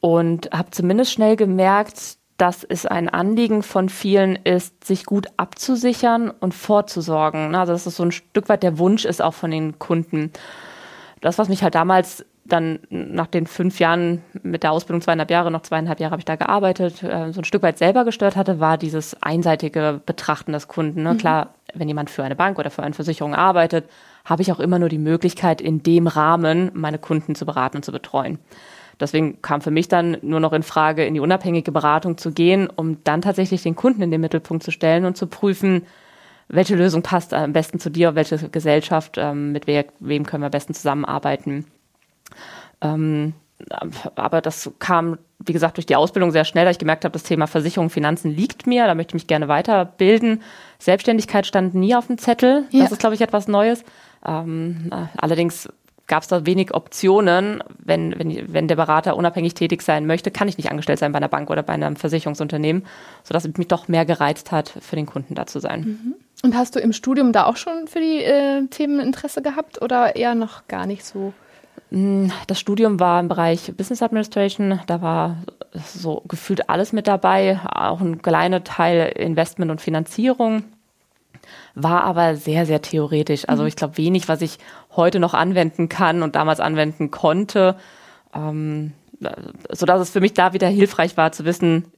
und 0.00 0.50
habe 0.52 0.70
zumindest 0.70 1.12
schnell 1.12 1.36
gemerkt, 1.36 2.18
dass 2.36 2.64
es 2.64 2.86
ein 2.86 3.10
Anliegen 3.10 3.62
von 3.62 3.90
vielen 3.90 4.36
ist, 4.36 4.84
sich 4.84 5.04
gut 5.04 5.26
abzusichern 5.36 6.30
und 6.30 6.54
vorzusorgen. 6.54 7.54
Also 7.54 7.72
dass 7.72 7.84
es 7.84 7.96
so 7.96 8.02
ein 8.02 8.12
Stück 8.12 8.48
weit 8.48 8.62
der 8.62 8.78
Wunsch 8.78 9.04
ist 9.04 9.20
auch 9.20 9.34
von 9.34 9.50
den 9.50 9.78
Kunden. 9.78 10.32
Das, 11.20 11.36
was 11.36 11.50
mich 11.50 11.62
halt 11.62 11.74
damals 11.74 12.24
dann 12.52 12.80
nach 12.90 13.26
den 13.26 13.46
fünf 13.46 13.80
Jahren 13.80 14.22
mit 14.42 14.62
der 14.62 14.72
Ausbildung, 14.72 15.00
zweieinhalb 15.00 15.30
Jahre, 15.30 15.50
noch 15.50 15.62
zweieinhalb 15.62 16.00
Jahre 16.00 16.12
habe 16.12 16.20
ich 16.20 16.26
da 16.26 16.36
gearbeitet, 16.36 17.02
äh, 17.02 17.32
so 17.32 17.40
ein 17.40 17.44
Stück 17.44 17.62
weit 17.62 17.78
selber 17.78 18.04
gestört 18.04 18.36
hatte, 18.36 18.60
war 18.60 18.78
dieses 18.78 19.20
einseitige 19.22 20.00
Betrachten 20.04 20.52
des 20.52 20.68
Kunden. 20.68 21.02
Ne? 21.02 21.14
Mhm. 21.14 21.18
Klar, 21.18 21.54
wenn 21.74 21.88
jemand 21.88 22.10
für 22.10 22.22
eine 22.24 22.36
Bank 22.36 22.58
oder 22.58 22.70
für 22.70 22.82
eine 22.82 22.94
Versicherung 22.94 23.34
arbeitet, 23.34 23.88
habe 24.24 24.42
ich 24.42 24.52
auch 24.52 24.60
immer 24.60 24.78
nur 24.78 24.88
die 24.88 24.98
Möglichkeit, 24.98 25.60
in 25.60 25.82
dem 25.82 26.06
Rahmen 26.06 26.70
meine 26.74 26.98
Kunden 26.98 27.34
zu 27.34 27.46
beraten 27.46 27.78
und 27.78 27.84
zu 27.84 27.92
betreuen. 27.92 28.38
Deswegen 29.00 29.40
kam 29.40 29.62
für 29.62 29.70
mich 29.70 29.88
dann 29.88 30.18
nur 30.20 30.40
noch 30.40 30.52
in 30.52 30.62
Frage, 30.62 31.06
in 31.06 31.14
die 31.14 31.20
unabhängige 31.20 31.72
Beratung 31.72 32.18
zu 32.18 32.32
gehen, 32.32 32.68
um 32.68 33.02
dann 33.02 33.22
tatsächlich 33.22 33.62
den 33.62 33.74
Kunden 33.74 34.02
in 34.02 34.10
den 34.10 34.20
Mittelpunkt 34.20 34.62
zu 34.62 34.70
stellen 34.70 35.06
und 35.06 35.16
zu 35.16 35.26
prüfen, 35.26 35.86
welche 36.48 36.74
Lösung 36.74 37.02
passt 37.02 37.32
am 37.32 37.52
besten 37.52 37.78
zu 37.78 37.90
dir, 37.90 38.14
welche 38.14 38.36
Gesellschaft, 38.50 39.16
ähm, 39.18 39.52
mit 39.52 39.66
wem 39.66 40.26
können 40.26 40.42
wir 40.42 40.46
am 40.46 40.50
besten 40.50 40.74
zusammenarbeiten. 40.74 41.64
Ähm, 42.80 43.34
aber 44.14 44.40
das 44.40 44.70
kam, 44.78 45.18
wie 45.38 45.52
gesagt, 45.52 45.76
durch 45.76 45.86
die 45.86 45.96
Ausbildung 45.96 46.30
sehr 46.30 46.44
schnell, 46.44 46.64
da 46.64 46.70
ich 46.70 46.78
gemerkt 46.78 47.04
habe, 47.04 47.12
das 47.12 47.22
Thema 47.22 47.46
Versicherung, 47.46 47.90
Finanzen 47.90 48.30
liegt 48.30 48.66
mir, 48.66 48.86
da 48.86 48.94
möchte 48.94 49.10
ich 49.10 49.22
mich 49.22 49.26
gerne 49.26 49.48
weiterbilden. 49.48 50.42
Selbstständigkeit 50.78 51.46
stand 51.46 51.74
nie 51.74 51.94
auf 51.94 52.06
dem 52.06 52.18
Zettel. 52.18 52.64
Ja. 52.70 52.84
Das 52.84 52.92
ist, 52.92 53.00
glaube 53.00 53.14
ich, 53.14 53.20
etwas 53.20 53.48
Neues. 53.48 53.84
Ähm, 54.26 54.90
allerdings 55.16 55.68
gab 56.06 56.22
es 56.22 56.28
da 56.28 56.44
wenig 56.44 56.74
Optionen. 56.74 57.62
Wenn, 57.78 58.18
wenn, 58.18 58.52
wenn 58.52 58.68
der 58.68 58.76
Berater 58.76 59.16
unabhängig 59.16 59.54
tätig 59.54 59.82
sein 59.82 60.06
möchte, 60.06 60.30
kann 60.30 60.48
ich 60.48 60.56
nicht 60.56 60.70
angestellt 60.70 60.98
sein 60.98 61.12
bei 61.12 61.18
einer 61.18 61.28
Bank 61.28 61.50
oder 61.50 61.62
bei 61.62 61.72
einem 61.72 61.96
Versicherungsunternehmen, 61.96 62.84
sodass 63.22 63.44
es 63.44 63.56
mich 63.56 63.68
doch 63.68 63.88
mehr 63.88 64.04
gereizt 64.04 64.52
hat, 64.52 64.68
für 64.68 64.96
den 64.96 65.06
Kunden 65.06 65.34
da 65.34 65.46
zu 65.46 65.60
sein. 65.60 65.80
Mhm. 65.80 66.14
Und 66.42 66.56
hast 66.56 66.74
du 66.74 66.80
im 66.80 66.92
Studium 66.92 67.32
da 67.32 67.44
auch 67.44 67.56
schon 67.56 67.86
für 67.86 68.00
die 68.00 68.24
äh, 68.24 68.66
Themen 68.68 68.98
Interesse 68.98 69.40
gehabt 69.40 69.80
oder 69.80 70.16
eher 70.16 70.34
noch 70.34 70.66
gar 70.68 70.86
nicht 70.86 71.04
so? 71.04 71.32
Hm, 71.90 72.32
das 72.46 72.60
Studium 72.60 73.00
war 73.00 73.20
im 73.20 73.28
Bereich 73.28 73.72
Business 73.76 74.02
Administration. 74.02 74.80
Da 74.86 75.02
war 75.02 75.36
so 75.74 76.22
gefühlt 76.26 76.68
alles 76.68 76.92
mit 76.92 77.06
dabei, 77.06 77.60
auch 77.64 78.00
ein 78.00 78.22
kleiner 78.22 78.64
Teil 78.64 79.12
Investment 79.16 79.70
und 79.70 79.80
Finanzierung. 79.80 80.64
War 81.74 82.04
aber 82.04 82.36
sehr, 82.36 82.66
sehr 82.66 82.82
theoretisch. 82.82 83.48
Also 83.48 83.62
mhm. 83.62 83.68
ich 83.68 83.76
glaube 83.76 83.96
wenig, 83.96 84.28
was 84.28 84.42
ich 84.42 84.58
heute 84.94 85.20
noch 85.20 85.34
anwenden 85.34 85.88
kann 85.88 86.22
und 86.22 86.36
damals 86.36 86.60
anwenden 86.60 87.10
konnte. 87.10 87.76
Ähm, 88.34 88.92
sodass 89.70 90.00
es 90.00 90.10
für 90.10 90.20
mich 90.20 90.34
da 90.34 90.52
wieder 90.52 90.68
hilfreich 90.68 91.16
war 91.16 91.32
zu 91.32 91.44
wissen, 91.44 91.92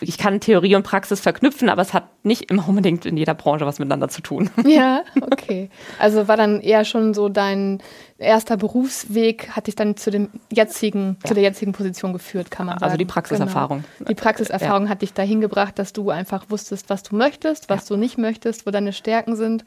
ich 0.00 0.16
kann 0.16 0.40
Theorie 0.40 0.74
und 0.76 0.82
Praxis 0.82 1.20
verknüpfen, 1.20 1.68
aber 1.68 1.82
es 1.82 1.92
hat 1.92 2.24
nicht 2.24 2.50
immer 2.50 2.66
unbedingt 2.68 3.04
in 3.04 3.18
jeder 3.18 3.34
Branche 3.34 3.66
was 3.66 3.78
miteinander 3.78 4.08
zu 4.08 4.22
tun. 4.22 4.50
Ja, 4.66 5.02
okay. 5.20 5.70
Also 5.98 6.28
war 6.28 6.36
dann 6.36 6.60
eher 6.60 6.84
schon 6.84 7.14
so 7.14 7.28
dein 7.28 7.82
erster 8.18 8.56
Berufsweg, 8.56 9.50
hat 9.50 9.66
dich 9.66 9.76
dann 9.76 9.96
zu 9.96 10.10
dem 10.10 10.28
jetzigen, 10.52 11.16
ja. 11.22 11.28
zu 11.28 11.34
der 11.34 11.42
jetzigen 11.42 11.72
Position 11.72 12.12
geführt, 12.12 12.50
kann 12.50 12.66
man 12.66 12.74
also 12.74 12.80
sagen. 12.80 12.90
Also 12.90 12.98
die 12.98 13.04
Praxiserfahrung. 13.06 13.84
Genau. 13.98 14.08
Die 14.08 14.14
Praxiserfahrung 14.14 14.84
ja. 14.84 14.90
hat 14.90 15.02
dich 15.02 15.14
dahin 15.14 15.40
gebracht, 15.40 15.78
dass 15.78 15.92
du 15.92 16.10
einfach 16.10 16.46
wusstest, 16.48 16.90
was 16.90 17.02
du 17.02 17.16
möchtest, 17.16 17.68
was 17.68 17.88
ja. 17.88 17.94
du 17.94 18.00
nicht 18.00 18.18
möchtest, 18.18 18.66
wo 18.66 18.70
deine 18.70 18.92
Stärken 18.92 19.36
sind. 19.36 19.64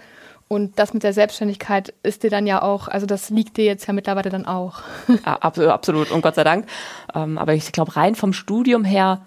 Und 0.48 0.80
das 0.80 0.94
mit 0.94 1.04
der 1.04 1.14
Selbstständigkeit 1.14 1.94
ist 2.04 2.24
dir 2.24 2.30
dann 2.30 2.46
ja 2.46 2.62
auch, 2.62 2.88
also 2.88 3.06
das 3.06 3.30
liegt 3.30 3.58
dir 3.58 3.66
jetzt 3.66 3.88
ja 3.88 3.94
mittlerweile 3.94 4.30
dann 4.30 4.46
auch. 4.46 4.82
Absolut, 5.24 6.12
und 6.12 6.22
Gott 6.22 6.36
sei 6.36 6.44
Dank. 6.44 6.68
Ähm, 7.16 7.38
aber 7.38 7.54
ich 7.54 7.72
glaube, 7.72 7.96
rein 7.96 8.16
vom 8.16 8.34
Studium 8.34 8.84
her 8.84 9.22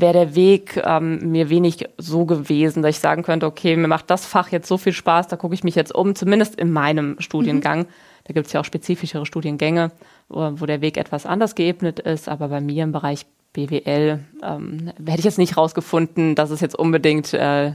wäre 0.00 0.12
der 0.12 0.34
Weg 0.34 0.80
ähm, 0.84 1.30
mir 1.30 1.48
wenig 1.50 1.88
so 1.98 2.24
gewesen, 2.24 2.82
dass 2.82 2.96
ich 2.96 3.00
sagen 3.00 3.22
könnte, 3.22 3.46
okay, 3.46 3.76
mir 3.76 3.88
macht 3.88 4.10
das 4.10 4.26
Fach 4.26 4.50
jetzt 4.50 4.68
so 4.68 4.78
viel 4.78 4.92
Spaß, 4.92 5.28
da 5.28 5.36
gucke 5.36 5.54
ich 5.54 5.64
mich 5.64 5.74
jetzt 5.74 5.94
um, 5.94 6.14
zumindest 6.14 6.56
in 6.56 6.70
meinem 6.70 7.16
Studiengang. 7.18 7.80
Mhm. 7.80 7.86
Da 8.24 8.34
gibt 8.34 8.48
es 8.48 8.52
ja 8.52 8.60
auch 8.60 8.64
spezifischere 8.64 9.26
Studiengänge, 9.26 9.92
wo, 10.28 10.52
wo, 10.56 10.66
der 10.66 10.80
Weg 10.80 10.96
etwas 10.96 11.26
anders 11.26 11.54
geebnet 11.54 12.00
ist, 12.00 12.28
aber 12.28 12.48
bei 12.48 12.60
mir 12.60 12.84
im 12.84 12.92
Bereich 12.92 13.26
BWL 13.52 14.20
ähm, 14.42 14.92
hätte 15.06 15.18
ich 15.18 15.24
jetzt 15.24 15.38
nicht 15.38 15.56
rausgefunden, 15.56 16.34
dass 16.34 16.50
es 16.50 16.60
jetzt 16.60 16.76
unbedingt 16.78 17.32
äh, 17.32 17.72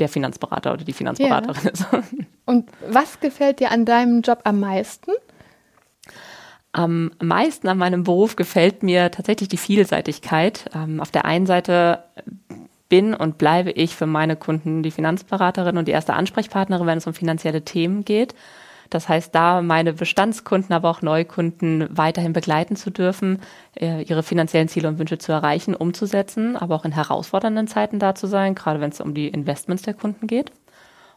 der 0.00 0.08
Finanzberater 0.08 0.72
oder 0.72 0.84
die 0.84 0.92
Finanzberaterin 0.92 1.62
ja. 1.64 1.70
ist. 1.70 1.86
Und 2.46 2.68
was 2.88 3.20
gefällt 3.20 3.60
dir 3.60 3.70
an 3.70 3.84
deinem 3.84 4.22
Job 4.22 4.40
am 4.44 4.60
meisten? 4.60 5.12
Am 6.72 7.10
meisten 7.20 7.68
an 7.68 7.78
meinem 7.78 8.04
Beruf 8.04 8.36
gefällt 8.36 8.82
mir 8.82 9.10
tatsächlich 9.10 9.48
die 9.48 9.56
Vielseitigkeit. 9.56 10.70
Ähm, 10.74 11.00
auf 11.00 11.10
der 11.10 11.24
einen 11.24 11.46
Seite 11.46 12.04
bin 12.88 13.14
und 13.14 13.38
bleibe 13.38 13.70
ich 13.70 13.96
für 13.96 14.06
meine 14.06 14.36
Kunden 14.36 14.82
die 14.82 14.90
Finanzberaterin 14.90 15.78
und 15.78 15.88
die 15.88 15.92
erste 15.92 16.14
Ansprechpartnerin, 16.14 16.86
wenn 16.86 16.98
es 16.98 17.06
um 17.06 17.14
finanzielle 17.14 17.64
Themen 17.64 18.04
geht. 18.04 18.34
Das 18.90 19.08
heißt, 19.08 19.32
da 19.34 19.62
meine 19.62 19.92
Bestandskunden, 19.92 20.74
aber 20.74 20.90
auch 20.90 21.00
Neukunden 21.00 21.86
weiterhin 21.90 22.32
begleiten 22.32 22.74
zu 22.74 22.90
dürfen, 22.90 23.40
äh, 23.80 24.02
ihre 24.02 24.24
finanziellen 24.24 24.68
Ziele 24.68 24.88
und 24.88 24.98
Wünsche 24.98 25.18
zu 25.18 25.30
erreichen, 25.32 25.76
umzusetzen, 25.76 26.56
aber 26.56 26.74
auch 26.74 26.84
in 26.84 26.92
herausfordernden 26.92 27.68
Zeiten 27.68 28.00
da 28.00 28.16
zu 28.16 28.26
sein, 28.26 28.56
gerade 28.56 28.80
wenn 28.80 28.90
es 28.90 29.00
um 29.00 29.14
die 29.14 29.28
Investments 29.28 29.84
der 29.84 29.94
Kunden 29.94 30.26
geht. 30.26 30.50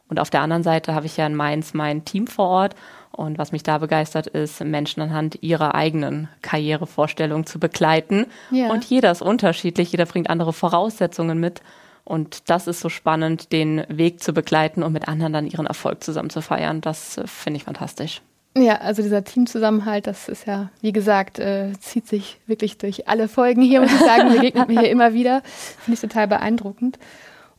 Und 0.08 0.20
auf 0.20 0.30
der 0.30 0.41
anderen 0.41 0.62
Seite 0.62 0.93
habe 0.93 1.08
ich 1.08 1.18
ja 1.18 1.26
in 1.26 1.34
Mainz 1.34 1.74
mein 1.74 2.06
Team 2.06 2.28
vor 2.28 2.47
Ort 2.47 2.76
und 3.16 3.38
was 3.38 3.51
mich 3.51 3.64
da 3.64 3.78
begeistert, 3.78 4.28
ist, 4.28 4.59
Menschen 4.61 5.01
anhand 5.01 5.38
ihrer 5.41 5.76
eigenen 5.76 6.30
Karrierevorstellungen 6.41 7.45
zu 7.45 7.59
begleiten. 7.59 8.26
Ja. 8.49 8.72
Und 8.72 8.84
jeder 8.86 9.11
ist 9.11 9.22
unterschiedlich, 9.22 9.91
jeder 9.91 10.05
bringt 10.05 10.30
andere 10.30 10.51
Voraussetzungen 10.51 11.39
mit. 11.39 11.61
Und 12.05 12.49
das 12.49 12.68
ist 12.68 12.80
so 12.80 12.89
spannend, 12.89 13.51
den 13.51 13.86
Weg 13.88 14.22
zu 14.22 14.34
begleiten 14.34 14.84
und 14.84 14.91
mit 14.93 15.07
anderen 15.07 15.32
dann 15.32 15.47
ihren 15.47 15.68
Erfolg 15.68 16.03
zusammen 16.03 16.30
zu 16.30 16.41
feiern. 16.41 16.82
Das 16.82 17.18
äh, 17.18 17.28
finde 17.28 17.57
ich 17.57 17.64
fantastisch. 17.64 18.22
Ja, 18.57 18.78
also 18.82 19.01
dieser 19.01 19.24
Teamzusammenhalt, 19.24 20.05
das 20.05 20.28
ist 20.28 20.45
ja, 20.45 20.70
wie 20.82 20.91
gesagt, 20.91 21.39
äh, 21.39 21.72
zieht 21.80 22.07
sich 22.07 22.39
wirklich 22.45 22.78
durch 22.78 23.07
alle 23.07 23.28
Folgen 23.28 23.61
hier, 23.61 23.82
muss 23.82 23.93
ich 23.93 23.99
sagen, 23.99 24.32
begegnet 24.34 24.68
mir 24.68 24.82
hier 24.82 24.91
immer 24.91 25.14
wieder. 25.14 25.41
Finde 25.43 25.95
ich 25.95 26.01
total 26.01 26.28
beeindruckend. 26.28 26.99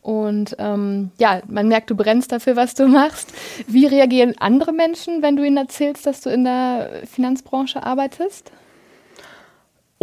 Und 0.05 0.55
ähm, 0.59 1.11
ja, 1.19 1.41
man 1.49 1.67
merkt, 1.67 1.91
du 1.91 1.97
brennst 1.97 2.31
dafür, 2.31 2.57
was 2.57 2.75
du 2.75 2.87
machst. 2.87 3.33
Wie 3.67 3.87
reagieren 3.87 4.35
andere 4.39 4.73
Menschen, 4.73 5.23
wenn 5.23 5.35
du 5.35 5.45
ihnen 5.45 5.57
erzählst, 5.57 6.07
dass 6.07 6.21
du 6.21 6.31
in 6.31 6.45
der 6.45 7.03
Finanzbranche 7.11 7.83
arbeitest? 7.83 8.53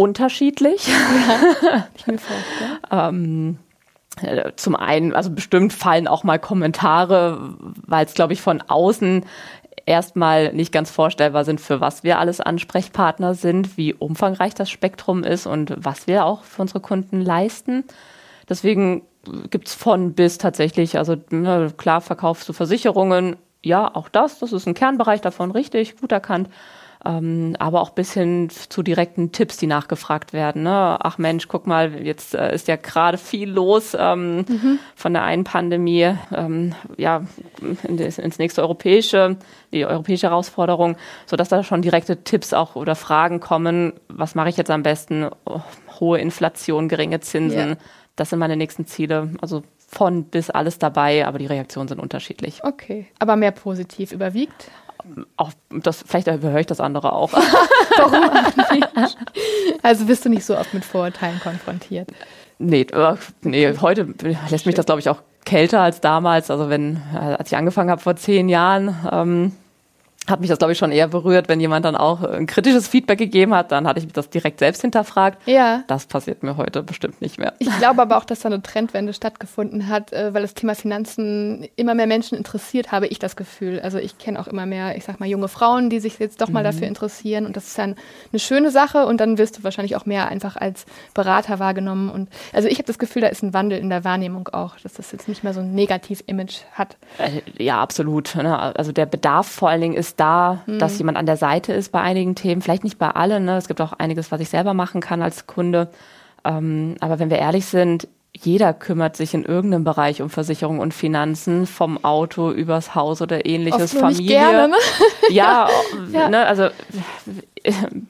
unterschiedlich. 0.02 0.88
Ja, 0.88 1.88
ich 1.96 2.08
mir 2.08 2.18
ähm, 2.90 3.60
äh, 4.22 4.52
zum 4.56 4.76
einen, 4.76 5.14
also 5.14 5.30
bestimmt 5.30 5.74
fallen 5.74 6.08
auch 6.08 6.24
mal 6.24 6.40
Kommentare, 6.40 7.56
weil 7.86 8.06
es, 8.06 8.14
glaube 8.14 8.34
ich, 8.34 8.42
von 8.42 8.62
außen 8.62 9.26
erstmal 9.86 10.54
nicht 10.54 10.72
ganz 10.72 10.92
vorstellbar 10.92 11.44
sind, 11.44 11.60
für 11.60 11.82
was 11.82 12.04
wir 12.04 12.20
alles 12.20 12.40
Ansprechpartner 12.40 13.34
sind, 13.34 13.78
wie 13.78 13.94
umfangreich 13.94 14.54
das 14.54 14.70
Spektrum 14.70 15.24
ist 15.24 15.46
und 15.46 15.74
was 15.78 16.08
wir 16.08 16.26
auch 16.26 16.44
für 16.44 16.62
unsere 16.62 16.80
Kunden 16.80 17.22
leisten. 17.22 17.84
Deswegen 18.48 19.04
gibt 19.50 19.68
es 19.68 19.76
von 19.76 20.14
bis 20.14 20.38
tatsächlich, 20.38 20.98
also 20.98 21.16
ne, 21.30 21.72
klar, 21.78 22.02
verkaufst 22.02 22.48
du 22.50 22.54
Versicherungen, 22.54 23.36
ja, 23.64 23.94
auch 23.94 24.10
das, 24.10 24.40
das 24.40 24.54
ist 24.54 24.68
ein 24.68 24.74
Kernbereich 24.74 25.22
davon, 25.22 25.52
richtig, 25.52 25.98
gut 25.98 26.12
erkannt 26.12 26.50
ähm, 27.04 27.56
aber 27.58 27.82
auch 27.82 27.92
bis 27.92 28.14
hin 28.14 28.50
zu 28.50 28.84
direkten 28.84 29.32
Tipps, 29.32 29.58
die 29.58 29.68
nachgefragt 29.68 30.34
werden. 30.34 30.64
Ne? 30.64 30.98
Ach 31.00 31.18
Mensch, 31.18 31.48
guck 31.48 31.66
mal, 31.66 32.06
jetzt 32.06 32.36
äh, 32.36 32.54
ist 32.54 32.68
ja 32.68 32.76
gerade 32.76 33.18
viel 33.18 33.50
los 33.50 33.96
ähm, 33.98 34.38
mhm. 34.38 34.80
von 34.96 35.14
der 35.14 35.24
einen 35.24 35.44
Pandemie 35.44 36.14
ähm, 36.34 36.76
ja, 36.98 37.24
in 37.84 37.98
das, 37.98 38.20
ins 38.20 38.38
nächste 38.38 38.62
europäische, 38.62 39.38
die 39.74 39.86
europäische 39.86 40.28
Herausforderung, 40.28 40.96
so 41.26 41.36
dass 41.36 41.50
da 41.50 41.64
schon 41.64 41.82
direkte 41.82 42.24
Tipps 42.24 42.54
auch 42.54 42.76
oder 42.76 42.96
Fragen 42.96 43.40
kommen. 43.40 43.94
Was 44.08 44.36
mache 44.36 44.50
ich 44.50 44.58
jetzt 44.58 44.70
am 44.70 44.84
besten? 44.84 45.28
Oh, 45.46 45.62
hohe 46.00 46.20
Inflation, 46.20 46.88
geringe 46.88 47.20
Zinsen. 47.20 47.70
Ja. 47.70 47.76
Das 48.22 48.30
sind 48.30 48.38
meine 48.38 48.56
nächsten 48.56 48.86
Ziele. 48.86 49.32
Also 49.42 49.64
von 49.88 50.26
bis 50.26 50.52
alles 50.52 50.78
dabei, 50.78 51.26
aber 51.26 51.40
die 51.40 51.48
Reaktionen 51.48 51.88
sind 51.88 52.00
unterschiedlich. 52.00 52.64
Okay, 52.64 53.08
aber 53.18 53.36
mehr 53.36 53.50
positiv 53.50 54.12
überwiegt? 54.12 54.70
auch 55.38 55.52
das, 55.72 56.04
vielleicht 56.08 56.30
höre 56.30 56.60
ich 56.60 56.68
das 56.68 56.80
andere 56.80 57.14
auch. 57.14 57.34
Warum 57.98 58.30
Also 59.82 60.06
bist 60.06 60.24
du 60.24 60.30
nicht 60.30 60.46
so 60.46 60.56
oft 60.56 60.72
mit 60.76 60.86
Vorurteilen 60.86 61.40
konfrontiert? 61.40 62.12
Nee, 62.60 62.82
äh, 62.82 63.16
nee 63.42 63.76
heute 63.82 64.14
lässt 64.52 64.68
mich 64.68 64.76
das, 64.76 64.86
glaube 64.86 65.02
ich, 65.02 65.10
auch 65.10 65.24
kälter 65.44 65.82
als 65.82 66.00
damals. 66.00 66.52
Also 66.52 66.70
wenn, 66.70 66.98
äh, 67.16 67.18
als 67.18 67.52
ich 67.52 67.58
angefangen 67.58 67.90
habe 67.90 68.04
vor 68.04 68.18
zehn 68.18 68.50
Jahren, 68.50 68.96
ähm, 69.12 69.52
hat 70.28 70.40
mich 70.40 70.50
das, 70.50 70.60
glaube 70.60 70.74
ich, 70.74 70.78
schon 70.78 70.92
eher 70.92 71.08
berührt, 71.08 71.50
wenn 71.50 71.60
jemand 71.60 71.84
dann 71.84 71.96
auch 71.96 72.22
ein 72.22 72.46
kritisches 72.46 72.88
Feedback 72.88 73.18
gegeben 73.18 73.56
hat, 73.56 73.72
dann 73.72 73.88
hatte 73.88 74.00
ich 74.00 74.08
das 74.14 74.30
direkt 74.30 74.60
selbst 74.60 74.82
hinterfragt. 74.82 75.42
Ja. 75.48 75.84
Das 75.88 76.06
passiert 76.06 76.44
mir 76.44 76.58
heute 76.58 76.84
bestimmt 76.84 77.22
nicht 77.22 77.40
mehr. 77.40 77.54
Ich 77.58 77.76
glaube 77.80 78.04
aber 78.04 78.18
auch, 78.18 78.24
dass 78.24 78.42
da 78.42 78.50
eine 78.50 78.62
Trendwende 78.62 79.14
stattgefunden 79.14 79.88
hat, 79.88 80.14
äh, 80.14 80.32
weil 80.34 80.44
das 80.44 80.54
Thema 80.54 80.76
Finanzen 80.76 81.68
immer 81.76 81.96
mehr 81.96 82.06
Menschen 82.06 82.38
interessiert, 82.38 82.92
habe 82.92 83.08
ich 83.08 83.18
das 83.18 83.36
Gefühl. 83.36 83.80
Also 83.80 83.98
ich 83.98 84.20
kenne 84.20 84.40
auch 84.40 84.48
immer 84.48 84.68
mehr, 84.68 84.96
ich 84.96 85.06
sag 85.06 85.20
mal, 85.20 85.28
junge 85.28 85.48
Frauen, 85.48 85.90
die 85.90 86.00
sich 86.00 86.20
jetzt 86.20 86.40
doch 86.40 86.50
mal 86.50 86.60
mhm. 86.60 86.66
dafür 86.66 86.88
interessieren 86.88 87.48
und 87.48 87.58
das 87.58 87.68
ist 87.68 87.78
dann 87.80 87.96
eine 88.32 88.40
schöne 88.40 88.70
Sache 88.70 89.08
und 89.08 89.20
dann 89.20 89.40
wirst 89.40 89.58
du 89.58 89.64
wahrscheinlich 89.64 89.96
auch 89.96 90.06
mehr 90.06 90.28
einfach 90.28 90.56
als 90.56 90.86
Berater 91.16 91.58
wahrgenommen 91.58 92.12
und 92.12 92.30
also 92.54 92.68
ich 92.68 92.76
habe 92.76 92.86
das 92.86 93.00
Gefühl, 93.00 93.24
da 93.24 93.28
ist 93.28 93.42
ein 93.42 93.56
Wandel 93.56 93.80
in 93.80 93.90
der 93.90 94.04
Wahrnehmung 94.04 94.50
auch, 94.50 94.76
dass 94.84 94.94
das 94.94 95.12
jetzt 95.12 95.28
nicht 95.28 95.44
mehr 95.44 95.54
so 95.54 95.62
ein 95.62 95.74
Negativ-Image 95.74 96.60
hat. 96.74 96.96
Äh, 97.18 97.42
ja, 97.62 97.82
absolut. 97.82 98.36
Ne? 98.36 98.58
Also 98.76 98.92
der 98.92 99.08
Bedarf 99.08 99.48
vor 99.48 99.70
allen 99.70 99.82
Dingen 99.82 99.96
ist 99.96 100.11
ist 100.12 100.20
da, 100.20 100.62
mhm. 100.66 100.80
dass 100.80 100.98
jemand 100.98 101.18
an 101.18 101.26
der 101.26 101.38
Seite 101.38 101.74
ist 101.74 101.92
bei 101.92 102.02
einigen 102.02 102.36
Themen, 102.36 102.62
vielleicht 102.62 102.84
nicht 102.84 102.98
bei 102.98 103.10
allen. 103.10 103.46
Ne? 103.46 103.58
Es 103.58 103.68
gibt 103.68 103.82
auch 103.82 103.94
einiges, 103.94 104.32
was 104.32 104.42
ich 104.42 104.50
selber 104.50 104.74
machen 104.74 105.02
kann 105.02 105.22
als 105.22 105.48
Kunde. 105.48 105.90
Ähm, 106.44 106.96
aber 107.00 107.20
wenn 107.20 107.30
wir 107.30 107.40
ehrlich 107.40 107.66
sind, 107.66 108.08
jeder 108.34 108.74
kümmert 108.74 109.18
sich 109.18 109.34
in 109.34 109.44
irgendeinem 109.44 109.84
Bereich 109.84 110.22
um 110.22 110.30
Versicherung 110.30 110.80
und 110.80 110.94
Finanzen, 110.94 111.66
vom 111.66 112.04
Auto 112.04 112.52
übers 112.52 112.96
Haus 112.96 113.22
oder 113.22 113.46
ähnliches, 113.46 113.94
Oft 113.94 114.00
Familie. 114.00 114.28
Gerne, 114.28 114.68
ne? 114.70 114.76
ja, 115.30 115.70
ja. 116.12 116.30
Ne, 116.30 116.46
also 116.46 116.68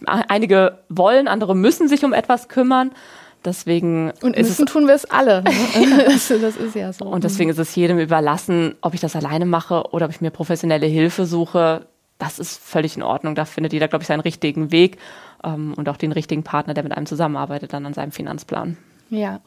einige 0.06 0.78
wollen, 0.90 1.28
andere 1.28 1.56
müssen 1.56 1.88
sich 1.88 2.06
um 2.06 2.14
etwas 2.14 2.48
kümmern. 2.48 2.92
Deswegen 3.44 4.12
und 4.22 4.38
müssen 4.38 4.68
tun 4.68 4.88
wir 4.88 4.94
es 4.94 5.10
alle. 5.10 5.42
Ne? 5.42 6.04
das, 6.06 6.28
das, 6.28 6.58
ist 6.58 6.76
ja 6.76 6.94
so. 6.94 7.06
Und 7.06 7.24
deswegen 7.24 7.50
ist 7.50 7.58
es 7.58 7.76
jedem 7.76 7.98
überlassen, 7.98 8.76
ob 8.82 8.94
ich 8.94 9.00
das 9.00 9.16
alleine 9.16 9.48
mache 9.48 9.86
oder 9.92 10.06
ob 10.06 10.12
ich 10.12 10.22
mir 10.22 10.30
professionelle 10.30 10.86
Hilfe 10.86 11.26
suche. 11.26 11.88
Das 12.22 12.38
ist 12.38 12.64
völlig 12.64 12.96
in 12.96 13.02
Ordnung. 13.02 13.34
Da 13.34 13.46
findet 13.46 13.74
jeder, 13.74 13.88
glaube 13.88 14.04
ich, 14.04 14.08
seinen 14.08 14.20
richtigen 14.20 14.72
Weg 14.72 15.00
ähm, 15.44 15.74
und 15.76 15.90
auch 15.90 15.98
den 15.98 16.12
richtigen 16.12 16.44
Partner, 16.44 16.76
der 16.76 16.84
mit 16.84 16.92
einem 16.92 17.08
zusammenarbeitet, 17.08 17.74
dann 17.74 17.84
an 17.88 17.96
seinem 17.96 18.12
Finanzplan. 18.12 18.78
Ja. 19.10 19.42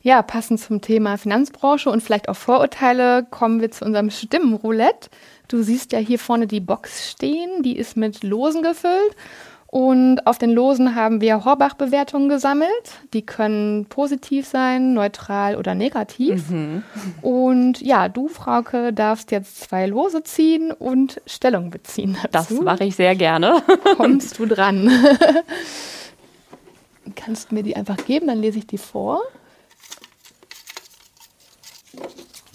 Ja, 0.00 0.22
passend 0.22 0.60
zum 0.60 0.80
Thema 0.82 1.18
Finanzbranche 1.18 1.90
und 1.90 2.00
vielleicht 2.00 2.28
auch 2.28 2.36
Vorurteile 2.36 3.26
kommen 3.28 3.60
wir 3.60 3.72
zu 3.72 3.84
unserem 3.84 4.10
Stimmenroulette. 4.10 5.10
Du 5.48 5.64
siehst 5.64 5.90
ja 5.90 5.98
hier 5.98 6.20
vorne 6.20 6.46
die 6.46 6.60
Box 6.60 7.10
stehen, 7.10 7.64
die 7.64 7.76
ist 7.76 7.96
mit 7.96 8.22
Losen 8.22 8.62
gefüllt. 8.62 9.16
Und 9.70 10.26
auf 10.26 10.36
den 10.36 10.50
Losen 10.50 10.96
haben 10.96 11.20
wir 11.20 11.44
Horbach-Bewertungen 11.44 12.28
gesammelt. 12.28 12.68
Die 13.12 13.22
können 13.22 13.86
positiv 13.86 14.44
sein, 14.44 14.94
neutral 14.94 15.54
oder 15.54 15.76
negativ. 15.76 16.50
Mhm. 16.50 16.82
Und 17.22 17.80
ja, 17.80 18.08
du, 18.08 18.26
Frauke, 18.26 18.92
darfst 18.92 19.30
jetzt 19.30 19.60
zwei 19.60 19.86
Lose 19.86 20.24
ziehen 20.24 20.72
und 20.72 21.22
Stellung 21.24 21.70
beziehen 21.70 22.16
dazu. 22.32 22.54
Das 22.54 22.64
mache 22.64 22.82
ich 22.82 22.96
sehr 22.96 23.14
gerne. 23.14 23.62
Kommst 23.96 24.40
du 24.40 24.46
dran? 24.46 24.90
Kannst 27.14 27.52
du 27.52 27.54
mir 27.54 27.62
die 27.62 27.76
einfach 27.76 28.04
geben, 28.04 28.26
dann 28.26 28.40
lese 28.40 28.58
ich 28.58 28.66
die 28.66 28.78
vor. 28.78 29.22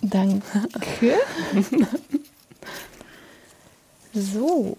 Danke. 0.02 0.44
So, 4.18 4.78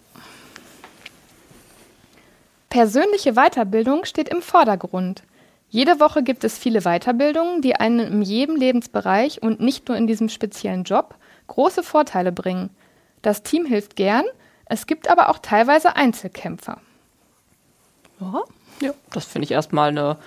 Persönliche 2.77 3.33
Weiterbildung 3.33 4.05
steht 4.05 4.29
im 4.29 4.43
Vordergrund. 4.43 5.23
Jede 5.71 5.99
Woche 5.99 6.23
gibt 6.23 6.45
es 6.45 6.59
viele 6.59 6.83
Weiterbildungen, 6.83 7.63
die 7.63 7.75
einen 7.75 8.01
in 8.01 8.21
jedem 8.21 8.55
Lebensbereich 8.55 9.41
und 9.41 9.61
nicht 9.61 9.89
nur 9.89 9.97
in 9.97 10.07
diesem 10.07 10.29
speziellen 10.29 10.85
Job 10.85 11.15
große 11.47 11.83
Vorteile 11.83 12.33
bringen. 12.33 12.69
Das 13.23 13.43
Team 13.43 13.65
hilft 13.65 13.97
gern, 13.97 14.27
es 14.67 14.87
gibt 14.87 15.09
aber 15.09 15.31
auch 15.31 15.39
teilweise 15.39 15.97
Einzelkämpfer. 15.97 16.83
Ja, 18.21 18.43
ja 18.83 18.93
das 19.11 19.25
finde 19.25 19.47
ich 19.47 19.53
erstmal 19.53 19.89
eine 19.89 20.19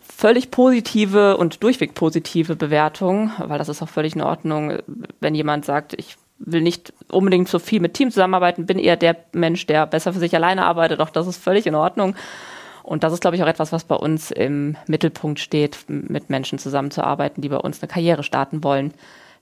völlig 0.00 0.50
positive 0.50 1.36
und 1.36 1.62
durchweg 1.62 1.94
positive 1.94 2.56
Bewertung, 2.56 3.32
weil 3.36 3.58
das 3.58 3.68
ist 3.68 3.82
auch 3.82 3.90
völlig 3.90 4.16
in 4.16 4.22
Ordnung, 4.22 4.78
wenn 5.20 5.34
jemand 5.34 5.66
sagt, 5.66 5.92
ich 5.92 6.16
will 6.38 6.60
nicht 6.60 6.92
unbedingt 7.10 7.48
so 7.48 7.58
viel 7.58 7.80
mit 7.80 7.94
Team 7.94 8.10
zusammenarbeiten, 8.10 8.66
bin 8.66 8.78
eher 8.78 8.96
der 8.96 9.16
Mensch, 9.32 9.66
der 9.66 9.86
besser 9.86 10.12
für 10.12 10.18
sich 10.18 10.34
alleine 10.34 10.64
arbeitet. 10.64 11.00
Auch 11.00 11.10
das 11.10 11.26
ist 11.26 11.42
völlig 11.42 11.66
in 11.66 11.74
Ordnung. 11.74 12.14
Und 12.82 13.04
das 13.04 13.12
ist, 13.12 13.20
glaube 13.20 13.36
ich, 13.36 13.42
auch 13.42 13.48
etwas, 13.48 13.72
was 13.72 13.84
bei 13.84 13.96
uns 13.96 14.30
im 14.30 14.76
Mittelpunkt 14.86 15.40
steht, 15.40 15.78
mit 15.88 16.30
Menschen 16.30 16.58
zusammenzuarbeiten, 16.58 17.42
die 17.42 17.50
bei 17.50 17.58
uns 17.58 17.82
eine 17.82 17.88
Karriere 17.88 18.22
starten 18.22 18.64
wollen. 18.64 18.94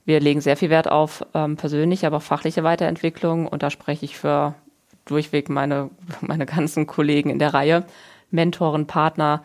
Wir 0.03 0.19
legen 0.19 0.41
sehr 0.41 0.57
viel 0.57 0.69
Wert 0.69 0.89
auf 0.89 1.25
ähm, 1.33 1.55
persönliche, 1.55 2.07
aber 2.07 2.17
auch 2.17 2.21
fachliche 2.21 2.63
Weiterentwicklung. 2.63 3.47
Und 3.47 3.63
da 3.63 3.69
spreche 3.69 4.05
ich 4.05 4.17
für 4.17 4.55
durchweg 5.05 5.49
meine, 5.49 5.89
meine 6.21 6.45
ganzen 6.45 6.87
Kollegen 6.87 7.29
in 7.29 7.39
der 7.39 7.53
Reihe, 7.53 7.85
Mentoren, 8.31 8.87
Partner, 8.87 9.43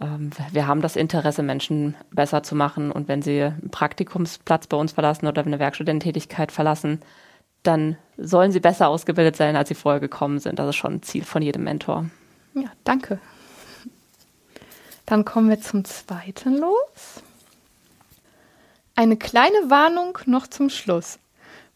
wir 0.00 0.66
haben 0.66 0.80
das 0.80 0.96
Interesse, 0.96 1.42
Menschen 1.42 1.94
besser 2.10 2.42
zu 2.42 2.54
machen. 2.54 2.90
Und 2.90 3.06
wenn 3.06 3.20
sie 3.20 3.42
einen 3.42 3.70
Praktikumsplatz 3.70 4.66
bei 4.66 4.76
uns 4.76 4.92
verlassen 4.92 5.26
oder 5.26 5.44
eine 5.44 5.58
Werkstudententätigkeit 5.58 6.50
verlassen, 6.50 7.00
dann 7.62 7.98
sollen 8.16 8.50
sie 8.50 8.60
besser 8.60 8.88
ausgebildet 8.88 9.36
sein, 9.36 9.56
als 9.56 9.68
sie 9.68 9.74
vorher 9.74 10.00
gekommen 10.00 10.38
sind. 10.38 10.58
Das 10.58 10.70
ist 10.70 10.76
schon 10.76 10.94
ein 10.94 11.02
Ziel 11.02 11.24
von 11.24 11.42
jedem 11.42 11.64
Mentor. 11.64 12.06
Ja, 12.54 12.70
danke. 12.84 13.18
Dann 15.04 15.26
kommen 15.26 15.50
wir 15.50 15.60
zum 15.60 15.84
zweiten 15.84 16.56
los. 16.56 17.22
Eine 18.96 19.18
kleine 19.18 19.68
Warnung 19.68 20.18
noch 20.24 20.46
zum 20.46 20.70
Schluss. 20.70 21.18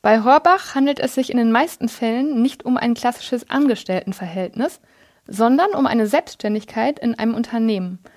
Bei 0.00 0.22
Horbach 0.22 0.74
handelt 0.74 0.98
es 0.98 1.14
sich 1.14 1.30
in 1.30 1.36
den 1.36 1.52
meisten 1.52 1.88
Fällen 1.90 2.40
nicht 2.40 2.64
um 2.64 2.78
ein 2.78 2.94
klassisches 2.94 3.50
Angestelltenverhältnis, 3.50 4.80
sondern 5.26 5.72
um 5.72 5.86
eine 5.86 6.06
Selbstständigkeit 6.06 6.98
in 6.98 7.18
einem 7.18 7.34
Unternehmen– 7.34 7.98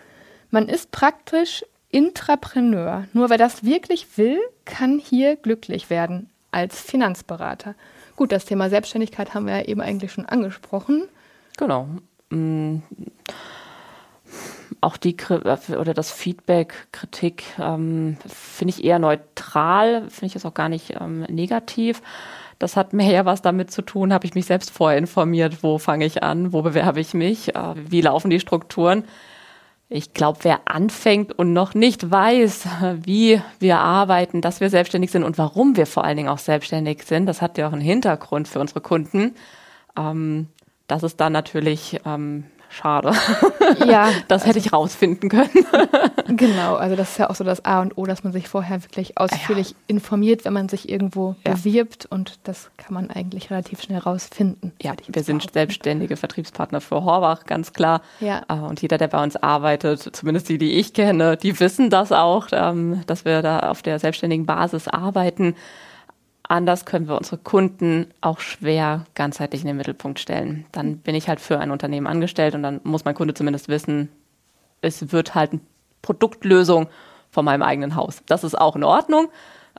man 0.51 0.67
ist 0.69 0.91
praktisch 0.91 1.63
Intrapreneur. 1.89 3.05
Nur 3.13 3.29
wer 3.29 3.37
das 3.37 3.63
wirklich 3.63 4.17
will, 4.17 4.39
kann 4.65 4.99
hier 4.99 5.35
glücklich 5.35 5.89
werden 5.89 6.29
als 6.51 6.81
Finanzberater. 6.81 7.75
Gut, 8.15 8.31
das 8.31 8.45
Thema 8.45 8.69
Selbstständigkeit 8.69 9.33
haben 9.33 9.45
wir 9.45 9.57
ja 9.57 9.65
eben 9.65 9.81
eigentlich 9.81 10.11
schon 10.11 10.25
angesprochen. 10.25 11.03
Genau. 11.57 11.87
Mm. 12.29 12.77
Auch 14.81 14.97
die 14.97 15.15
oder 15.79 15.93
das 15.93 16.11
Feedback, 16.11 16.87
Kritik 16.91 17.45
ähm, 17.57 18.17
finde 18.27 18.73
ich 18.73 18.83
eher 18.83 18.99
neutral, 18.99 20.01
finde 20.09 20.27
ich 20.27 20.33
jetzt 20.35 20.45
auch 20.45 20.53
gar 20.53 20.69
nicht 20.69 20.95
ähm, 20.99 21.21
negativ. 21.21 22.01
Das 22.59 22.75
hat 22.75 22.93
mehr 22.93 23.11
ja 23.11 23.25
was 23.25 23.41
damit 23.41 23.71
zu 23.71 23.81
tun, 23.81 24.13
habe 24.13 24.25
ich 24.25 24.35
mich 24.35 24.45
selbst 24.45 24.71
vorher 24.71 24.97
informiert, 24.97 25.63
wo 25.63 25.77
fange 25.77 26.05
ich 26.05 26.21
an, 26.21 26.53
wo 26.53 26.61
bewerbe 26.61 26.99
ich 26.99 27.13
mich, 27.13 27.55
äh, 27.55 27.73
wie 27.75 28.01
laufen 28.01 28.29
die 28.29 28.39
Strukturen 28.39 29.05
ich 29.89 30.13
glaube, 30.13 30.39
wer 30.41 30.61
anfängt 30.65 31.31
und 31.37 31.53
noch 31.53 31.73
nicht 31.73 32.11
weiß, 32.11 32.67
wie 33.03 33.41
wir 33.59 33.79
arbeiten, 33.79 34.41
dass 34.41 34.59
wir 34.59 34.69
selbstständig 34.69 35.11
sind 35.11 35.23
und 35.23 35.37
warum 35.37 35.77
wir 35.77 35.85
vor 35.85 36.03
allen 36.03 36.17
Dingen 36.17 36.29
auch 36.29 36.37
selbstständig 36.37 37.03
sind, 37.03 37.25
das 37.25 37.41
hat 37.41 37.57
ja 37.57 37.67
auch 37.67 37.73
einen 37.73 37.81
Hintergrund 37.81 38.47
für 38.47 38.59
unsere 38.59 38.81
Kunden. 38.81 39.35
Ähm, 39.97 40.47
das 40.87 41.03
ist 41.03 41.19
dann 41.19 41.33
natürlich 41.33 41.99
ähm, 42.05 42.45
schade. 42.69 43.11
Ja. 43.85 44.09
das 44.27 44.45
hätte 44.45 44.59
ich 44.59 44.73
rausfinden 44.73 45.29
können. 45.29 45.49
genau, 46.27 46.75
also 46.75 46.95
das 46.95 47.11
ist 47.11 47.17
ja 47.17 47.29
auch 47.29 47.35
so 47.35 47.43
das 47.43 47.65
A 47.65 47.81
und 47.81 47.97
O, 47.97 48.05
dass 48.05 48.23
man 48.23 48.33
sich 48.33 48.47
vorher 48.47 48.83
wirklich 48.83 49.17
ausführlich 49.17 49.71
ja. 49.71 49.75
informiert, 49.87 50.45
wenn 50.45 50.53
man 50.53 50.69
sich 50.69 50.89
irgendwo 50.89 51.35
ja. 51.45 51.53
bewirbt 51.53 52.05
und 52.05 52.39
das 52.43 52.69
kann 52.77 52.93
man 52.93 53.09
eigentlich 53.09 53.49
relativ 53.51 53.81
schnell 53.81 53.99
rausfinden. 53.99 54.73
Ja, 54.81 54.93
wir 55.07 55.23
sind 55.23 55.51
selbstständige 55.51 56.17
Vertriebspartner 56.17 56.81
für 56.81 57.03
Horbach, 57.03 57.45
ganz 57.45 57.73
klar. 57.73 58.01
Ja. 58.19 58.43
Äh, 58.47 58.53
und 58.53 58.81
jeder, 58.81 58.97
der 58.97 59.07
bei 59.07 59.21
uns 59.21 59.35
arbeitet, 59.35 60.15
zumindest 60.15 60.49
die, 60.49 60.57
die 60.57 60.73
ich 60.73 60.93
kenne, 60.93 61.37
die 61.37 61.59
wissen 61.59 61.89
das 61.89 62.11
auch, 62.11 62.47
ähm, 62.51 63.01
dass 63.07 63.25
wir 63.25 63.41
da 63.41 63.59
auf 63.59 63.81
der 63.81 63.99
selbstständigen 63.99 64.45
Basis 64.45 64.87
arbeiten. 64.87 65.55
Anders 66.47 66.85
können 66.85 67.07
wir 67.07 67.17
unsere 67.17 67.37
Kunden 67.37 68.07
auch 68.21 68.39
schwer 68.39 69.05
ganzheitlich 69.15 69.61
in 69.61 69.67
den 69.67 69.77
Mittelpunkt 69.77 70.19
stellen. 70.19 70.65
Dann 70.71 70.97
bin 70.97 71.13
ich 71.13 71.27
halt 71.27 71.41
für 71.41 71.59
ein 71.59 71.71
Unternehmen 71.71 72.07
angestellt 72.07 72.55
und 72.55 72.63
dann 72.63 72.79
muss 72.83 73.05
mein 73.05 73.15
Kunde 73.15 73.33
zumindest 73.33 73.67
wissen, 73.67 74.09
es 74.81 75.11
wird 75.11 75.35
halt 75.35 75.51
eine 75.51 75.61
Produktlösung 76.01 76.87
von 77.31 77.43
meinem 77.43 77.63
eigenen 77.63 77.95
Haus. 77.95 78.21
Das 78.27 78.43
ist 78.43 78.55
auch 78.55 78.75
in 78.75 78.83
Ordnung. 78.83 79.29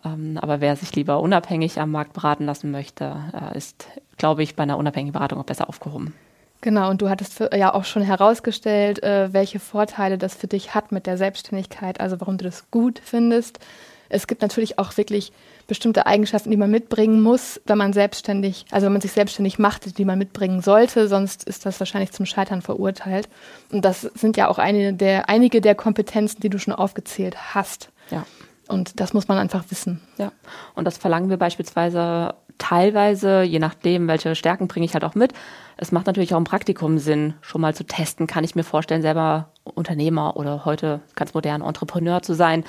Ähm, 0.05 0.39
aber 0.41 0.61
wer 0.61 0.77
sich 0.77 0.95
lieber 0.95 1.21
unabhängig 1.21 1.81
am 1.81 1.91
Markt 1.91 2.13
beraten 2.13 2.45
lassen 2.45 2.71
möchte, 2.71 3.17
äh, 3.33 3.57
ist, 3.57 3.87
glaube 4.17 4.43
ich, 4.43 4.55
bei 4.55 4.63
einer 4.63 4.79
unabhängigen 4.79 5.13
Beratung 5.13 5.41
auch 5.41 5.45
besser 5.45 5.69
aufgehoben. 5.69 6.15
Genau, 6.61 6.91
und 6.91 7.01
du 7.03 7.09
hattest 7.09 7.41
ja 7.55 7.73
auch 7.73 7.85
schon 7.85 8.03
herausgestellt, 8.03 9.03
äh, 9.03 9.33
welche 9.33 9.61
Vorteile 9.61 10.19
das 10.19 10.35
für 10.35 10.49
dich 10.49 10.75
hat 10.75 10.91
mit 10.91 11.07
der 11.07 11.17
Selbstständigkeit, 11.17 12.01
also 12.01 12.21
warum 12.21 12.37
du 12.37 12.45
das 12.45 12.71
gut 12.71 13.01
findest. 13.03 13.61
Es 14.09 14.27
gibt 14.27 14.43
natürlich 14.43 14.79
auch 14.79 14.97
wirklich 14.97 15.33
bestimmte 15.67 16.07
Eigenschaften, 16.07 16.51
die 16.51 16.57
man 16.57 16.71
mitbringen 16.71 17.21
muss, 17.21 17.61
wenn 17.67 17.79
man 17.79 17.93
selbstständig, 17.93 18.65
also 18.71 18.87
wenn 18.87 18.93
man 18.93 19.03
sich 19.03 19.13
selbstständig 19.13 19.59
macht, 19.59 19.99
die 19.99 20.05
man 20.05 20.19
mitbringen 20.19 20.63
sollte, 20.63 21.09
sonst 21.09 21.45
ist 21.45 21.67
das 21.67 21.79
wahrscheinlich 21.79 22.13
zum 22.13 22.27
Scheitern 22.27 22.63
verurteilt. 22.63 23.29
Und 23.71 23.85
das 23.85 24.03
sind 24.03 24.37
ja 24.37 24.49
auch 24.49 24.59
einige 24.59 24.95
der, 24.95 25.29
einige 25.29 25.61
der 25.61 25.75
Kompetenzen, 25.75 26.41
die 26.41 26.49
du 26.49 26.59
schon 26.59 26.75
aufgezählt 26.75 27.55
hast. 27.55 27.91
Ja. 28.11 28.25
Und 28.67 29.01
das 29.01 29.15
muss 29.15 29.29
man 29.29 29.39
einfach 29.39 29.65
wissen. 29.71 30.01
Ja. 30.19 30.33
Und 30.75 30.85
das 30.85 30.99
verlangen 30.99 31.31
wir 31.31 31.37
beispielsweise 31.37 32.35
teilweise, 32.59 33.43
je 33.43 33.59
nachdem, 33.59 34.09
welche 34.09 34.35
Stärken 34.35 34.69
bringe 34.69 34.85
ich 34.85 34.95
halt 34.95 35.05
auch 35.05 35.15
mit. 35.15 35.33
Es 35.77 35.93
macht 35.93 36.07
natürlich 36.07 36.35
auch 36.35 36.39
im 36.39 36.45
Praktikum 36.45 36.99
Sinn, 36.99 37.35
schon 37.41 37.61
mal 37.61 37.75
zu 37.75 37.85
testen. 37.85 38.27
Kann 38.27 38.45
ich 38.45 38.57
mir 38.57 38.65
vorstellen, 38.65 39.01
selber 39.01 39.51
Unternehmer 39.63 40.37
oder 40.37 40.65
heute 40.65 41.01
ganz 41.15 41.35
modern 41.35 41.63
Entrepreneur 41.63 42.21
zu 42.21 42.35
sein? 42.35 42.65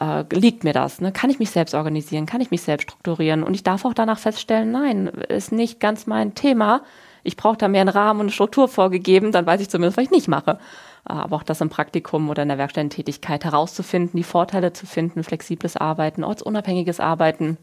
Äh, 0.00 0.24
liegt 0.32 0.64
mir 0.64 0.72
das? 0.72 1.00
Ne? 1.00 1.12
Kann 1.12 1.30
ich 1.30 1.38
mich 1.38 1.50
selbst 1.50 1.74
organisieren? 1.74 2.26
Kann 2.26 2.40
ich 2.40 2.50
mich 2.50 2.62
selbst 2.62 2.90
strukturieren? 2.90 3.44
Und 3.44 3.54
ich 3.54 3.62
darf 3.62 3.84
auch 3.84 3.94
danach 3.94 4.18
feststellen, 4.18 4.72
nein, 4.72 5.06
ist 5.06 5.52
nicht 5.52 5.78
ganz 5.78 6.06
mein 6.06 6.34
Thema. 6.34 6.82
Ich 7.22 7.36
brauche 7.36 7.56
da 7.56 7.68
mehr 7.68 7.82
einen 7.82 7.90
Rahmen 7.90 8.20
und 8.20 8.26
eine 8.26 8.32
Struktur 8.32 8.68
vorgegeben, 8.68 9.32
dann 9.32 9.46
weiß 9.46 9.60
ich 9.60 9.68
zumindest, 9.68 9.96
was 9.96 10.04
ich 10.04 10.10
nicht 10.10 10.28
mache. 10.28 10.58
Aber 11.04 11.36
auch 11.36 11.42
das 11.42 11.60
im 11.60 11.68
Praktikum 11.68 12.28
oder 12.28 12.42
in 12.42 12.48
der 12.48 12.58
Werkstättentätigkeit 12.58 13.44
herauszufinden, 13.44 14.16
die 14.16 14.24
Vorteile 14.24 14.72
zu 14.72 14.86
finden, 14.86 15.22
flexibles 15.22 15.76
Arbeiten, 15.76 16.24
ortsunabhängiges 16.24 17.00
Arbeiten, 17.00 17.56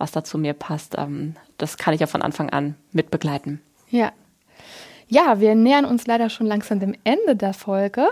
was 0.00 0.12
da 0.12 0.24
zu 0.24 0.38
mir 0.38 0.54
passt, 0.54 0.96
ähm, 0.98 1.36
das 1.58 1.76
kann 1.76 1.94
ich 1.94 2.00
ja 2.00 2.06
von 2.06 2.22
Anfang 2.22 2.50
an 2.50 2.74
mitbegleiten. 2.92 3.60
Ja. 3.88 4.12
Ja, 5.08 5.40
wir 5.40 5.56
nähern 5.56 5.84
uns 5.84 6.06
leider 6.06 6.30
schon 6.30 6.46
langsam 6.46 6.78
dem 6.78 6.94
Ende 7.02 7.34
der 7.34 7.52
Folge, 7.52 8.06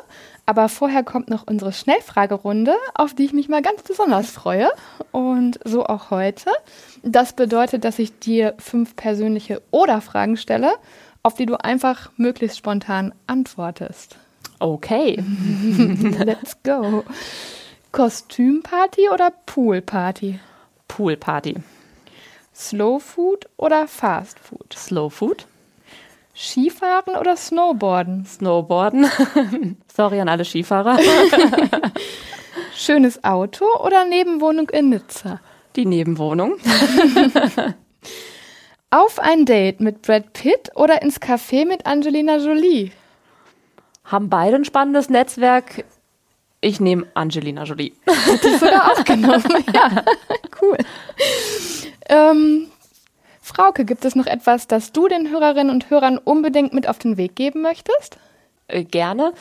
aber 0.46 0.68
vorher 0.68 1.04
kommt 1.04 1.30
noch 1.30 1.46
unsere 1.46 1.72
Schnellfragerunde, 1.72 2.74
auf 2.92 3.14
die 3.14 3.24
ich 3.24 3.32
mich 3.32 3.48
mal 3.48 3.62
ganz 3.62 3.82
besonders 3.82 4.30
freue 4.30 4.68
und 5.12 5.60
so 5.64 5.86
auch 5.86 6.10
heute. 6.10 6.50
Das 7.04 7.34
bedeutet, 7.34 7.84
dass 7.84 8.00
ich 8.00 8.18
dir 8.18 8.54
fünf 8.58 8.96
persönliche 8.96 9.62
Oder-Fragen 9.70 10.36
stelle, 10.36 10.72
auf 11.22 11.34
die 11.34 11.46
du 11.46 11.54
einfach 11.62 12.10
möglichst 12.16 12.58
spontan 12.58 13.14
antwortest. 13.28 14.16
Okay. 14.58 15.22
Let's 16.18 16.56
go. 16.64 17.04
Kostümparty 17.92 19.08
oder 19.12 19.32
Poolparty? 19.46 20.40
Poolparty. 20.88 21.54
Slow 22.58 22.98
Food 22.98 23.48
oder 23.56 23.86
Fast 23.86 24.40
Food? 24.40 24.74
Slow 24.74 25.10
Food. 25.10 25.46
Skifahren 26.34 27.14
oder 27.14 27.36
Snowboarden? 27.36 28.26
Snowboarden. 28.26 29.06
Sorry 29.94 30.20
an 30.20 30.28
alle 30.28 30.44
Skifahrer. 30.44 30.98
Schönes 32.74 33.22
Auto 33.22 33.64
oder 33.84 34.04
Nebenwohnung 34.04 34.68
in 34.70 34.88
Nizza? 34.88 35.40
Die 35.76 35.86
Nebenwohnung. 35.86 36.56
Auf 38.90 39.20
ein 39.20 39.44
Date 39.44 39.80
mit 39.80 40.02
Brad 40.02 40.32
Pitt 40.32 40.70
oder 40.74 41.02
ins 41.02 41.20
Café 41.20 41.64
mit 41.64 41.86
Angelina 41.86 42.38
Jolie? 42.38 42.90
Haben 44.04 44.30
beide 44.30 44.56
ein 44.56 44.64
spannendes 44.64 45.08
Netzwerk. 45.08 45.84
Ich 46.60 46.80
nehme 46.80 47.06
Angelina 47.14 47.62
Jolie. 47.62 47.92
Ich 48.06 48.58
sogar 48.58 48.92
auch 48.92 49.04
genommen. 49.04 49.44
ja, 49.72 50.02
cool. 50.60 50.76
Ähm, 52.08 52.68
Frauke, 53.40 53.84
gibt 53.84 54.04
es 54.04 54.14
noch 54.14 54.26
etwas, 54.26 54.66
das 54.66 54.92
du 54.92 55.08
den 55.08 55.30
Hörerinnen 55.30 55.70
und 55.70 55.90
Hörern 55.90 56.18
unbedingt 56.18 56.72
mit 56.72 56.88
auf 56.88 56.98
den 56.98 57.16
Weg 57.16 57.36
geben 57.36 57.62
möchtest? 57.62 58.18
Äh, 58.66 58.84
gerne. 58.84 59.32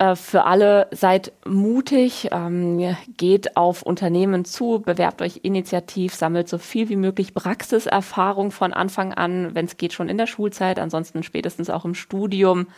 Äh, 0.00 0.16
für 0.16 0.44
alle 0.44 0.88
seid 0.92 1.32
mutig, 1.44 2.30
ähm, 2.32 2.96
geht 3.18 3.56
auf 3.56 3.82
Unternehmen 3.82 4.46
zu, 4.46 4.80
bewerbt 4.80 5.20
euch 5.20 5.40
initiativ, 5.42 6.14
sammelt 6.14 6.48
so 6.48 6.56
viel 6.56 6.88
wie 6.88 6.96
möglich 6.96 7.34
Praxiserfahrung 7.34 8.50
von 8.50 8.72
Anfang 8.72 9.12
an, 9.12 9.54
wenn 9.54 9.66
es 9.66 9.76
geht 9.76 9.92
schon 9.92 10.08
in 10.08 10.16
der 10.16 10.26
Schulzeit, 10.26 10.78
ansonsten 10.78 11.22
spätestens 11.22 11.68
auch 11.68 11.84
im 11.84 11.94
Studium. 11.94 12.68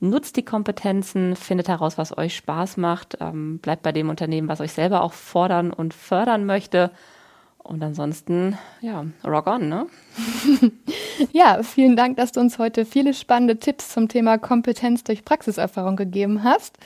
Nutzt 0.00 0.36
die 0.36 0.44
Kompetenzen, 0.44 1.36
findet 1.36 1.68
heraus, 1.68 1.98
was 1.98 2.18
euch 2.18 2.36
Spaß 2.36 2.78
macht, 2.78 3.16
ähm, 3.20 3.58
bleibt 3.60 3.82
bei 3.82 3.92
dem 3.92 4.08
Unternehmen, 4.08 4.48
was 4.48 4.60
euch 4.60 4.72
selber 4.72 5.02
auch 5.02 5.12
fordern 5.12 5.72
und 5.72 5.94
fördern 5.94 6.46
möchte. 6.46 6.90
Und 7.66 7.82
ansonsten, 7.82 8.56
ja, 8.80 9.04
rock 9.24 9.48
on, 9.48 9.68
ne? 9.68 9.86
ja, 11.32 11.62
vielen 11.64 11.96
Dank, 11.96 12.16
dass 12.16 12.30
du 12.30 12.38
uns 12.38 12.58
heute 12.58 12.84
viele 12.84 13.12
spannende 13.12 13.58
Tipps 13.58 13.88
zum 13.88 14.08
Thema 14.08 14.38
Kompetenz 14.38 15.02
durch 15.02 15.24
Praxiserfahrung 15.24 15.96
gegeben 15.96 16.44
hast. 16.44 16.78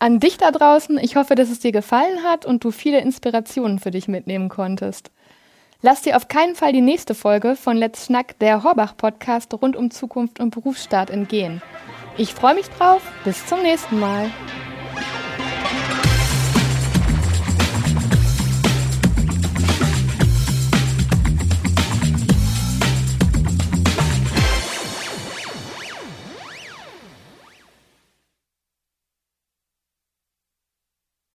An 0.00 0.18
dich 0.18 0.36
da 0.36 0.50
draußen, 0.50 0.98
ich 0.98 1.14
hoffe, 1.14 1.36
dass 1.36 1.48
es 1.48 1.60
dir 1.60 1.70
gefallen 1.70 2.24
hat 2.24 2.44
und 2.44 2.64
du 2.64 2.72
viele 2.72 3.00
Inspirationen 3.00 3.78
für 3.78 3.92
dich 3.92 4.08
mitnehmen 4.08 4.48
konntest. 4.48 5.12
Lass 5.80 6.02
dir 6.02 6.16
auf 6.16 6.26
keinen 6.26 6.56
Fall 6.56 6.72
die 6.72 6.80
nächste 6.80 7.14
Folge 7.14 7.54
von 7.54 7.76
Let's 7.76 8.06
Schnack, 8.06 8.36
der 8.40 8.64
Horbach-Podcast 8.64 9.54
rund 9.54 9.76
um 9.76 9.92
Zukunft 9.92 10.40
und 10.40 10.50
Berufsstart 10.50 11.08
entgehen. 11.08 11.62
Ich 12.16 12.34
freue 12.34 12.54
mich 12.54 12.68
drauf. 12.70 13.02
Bis 13.24 13.46
zum 13.46 13.62
nächsten 13.62 14.00
Mal. 14.00 14.30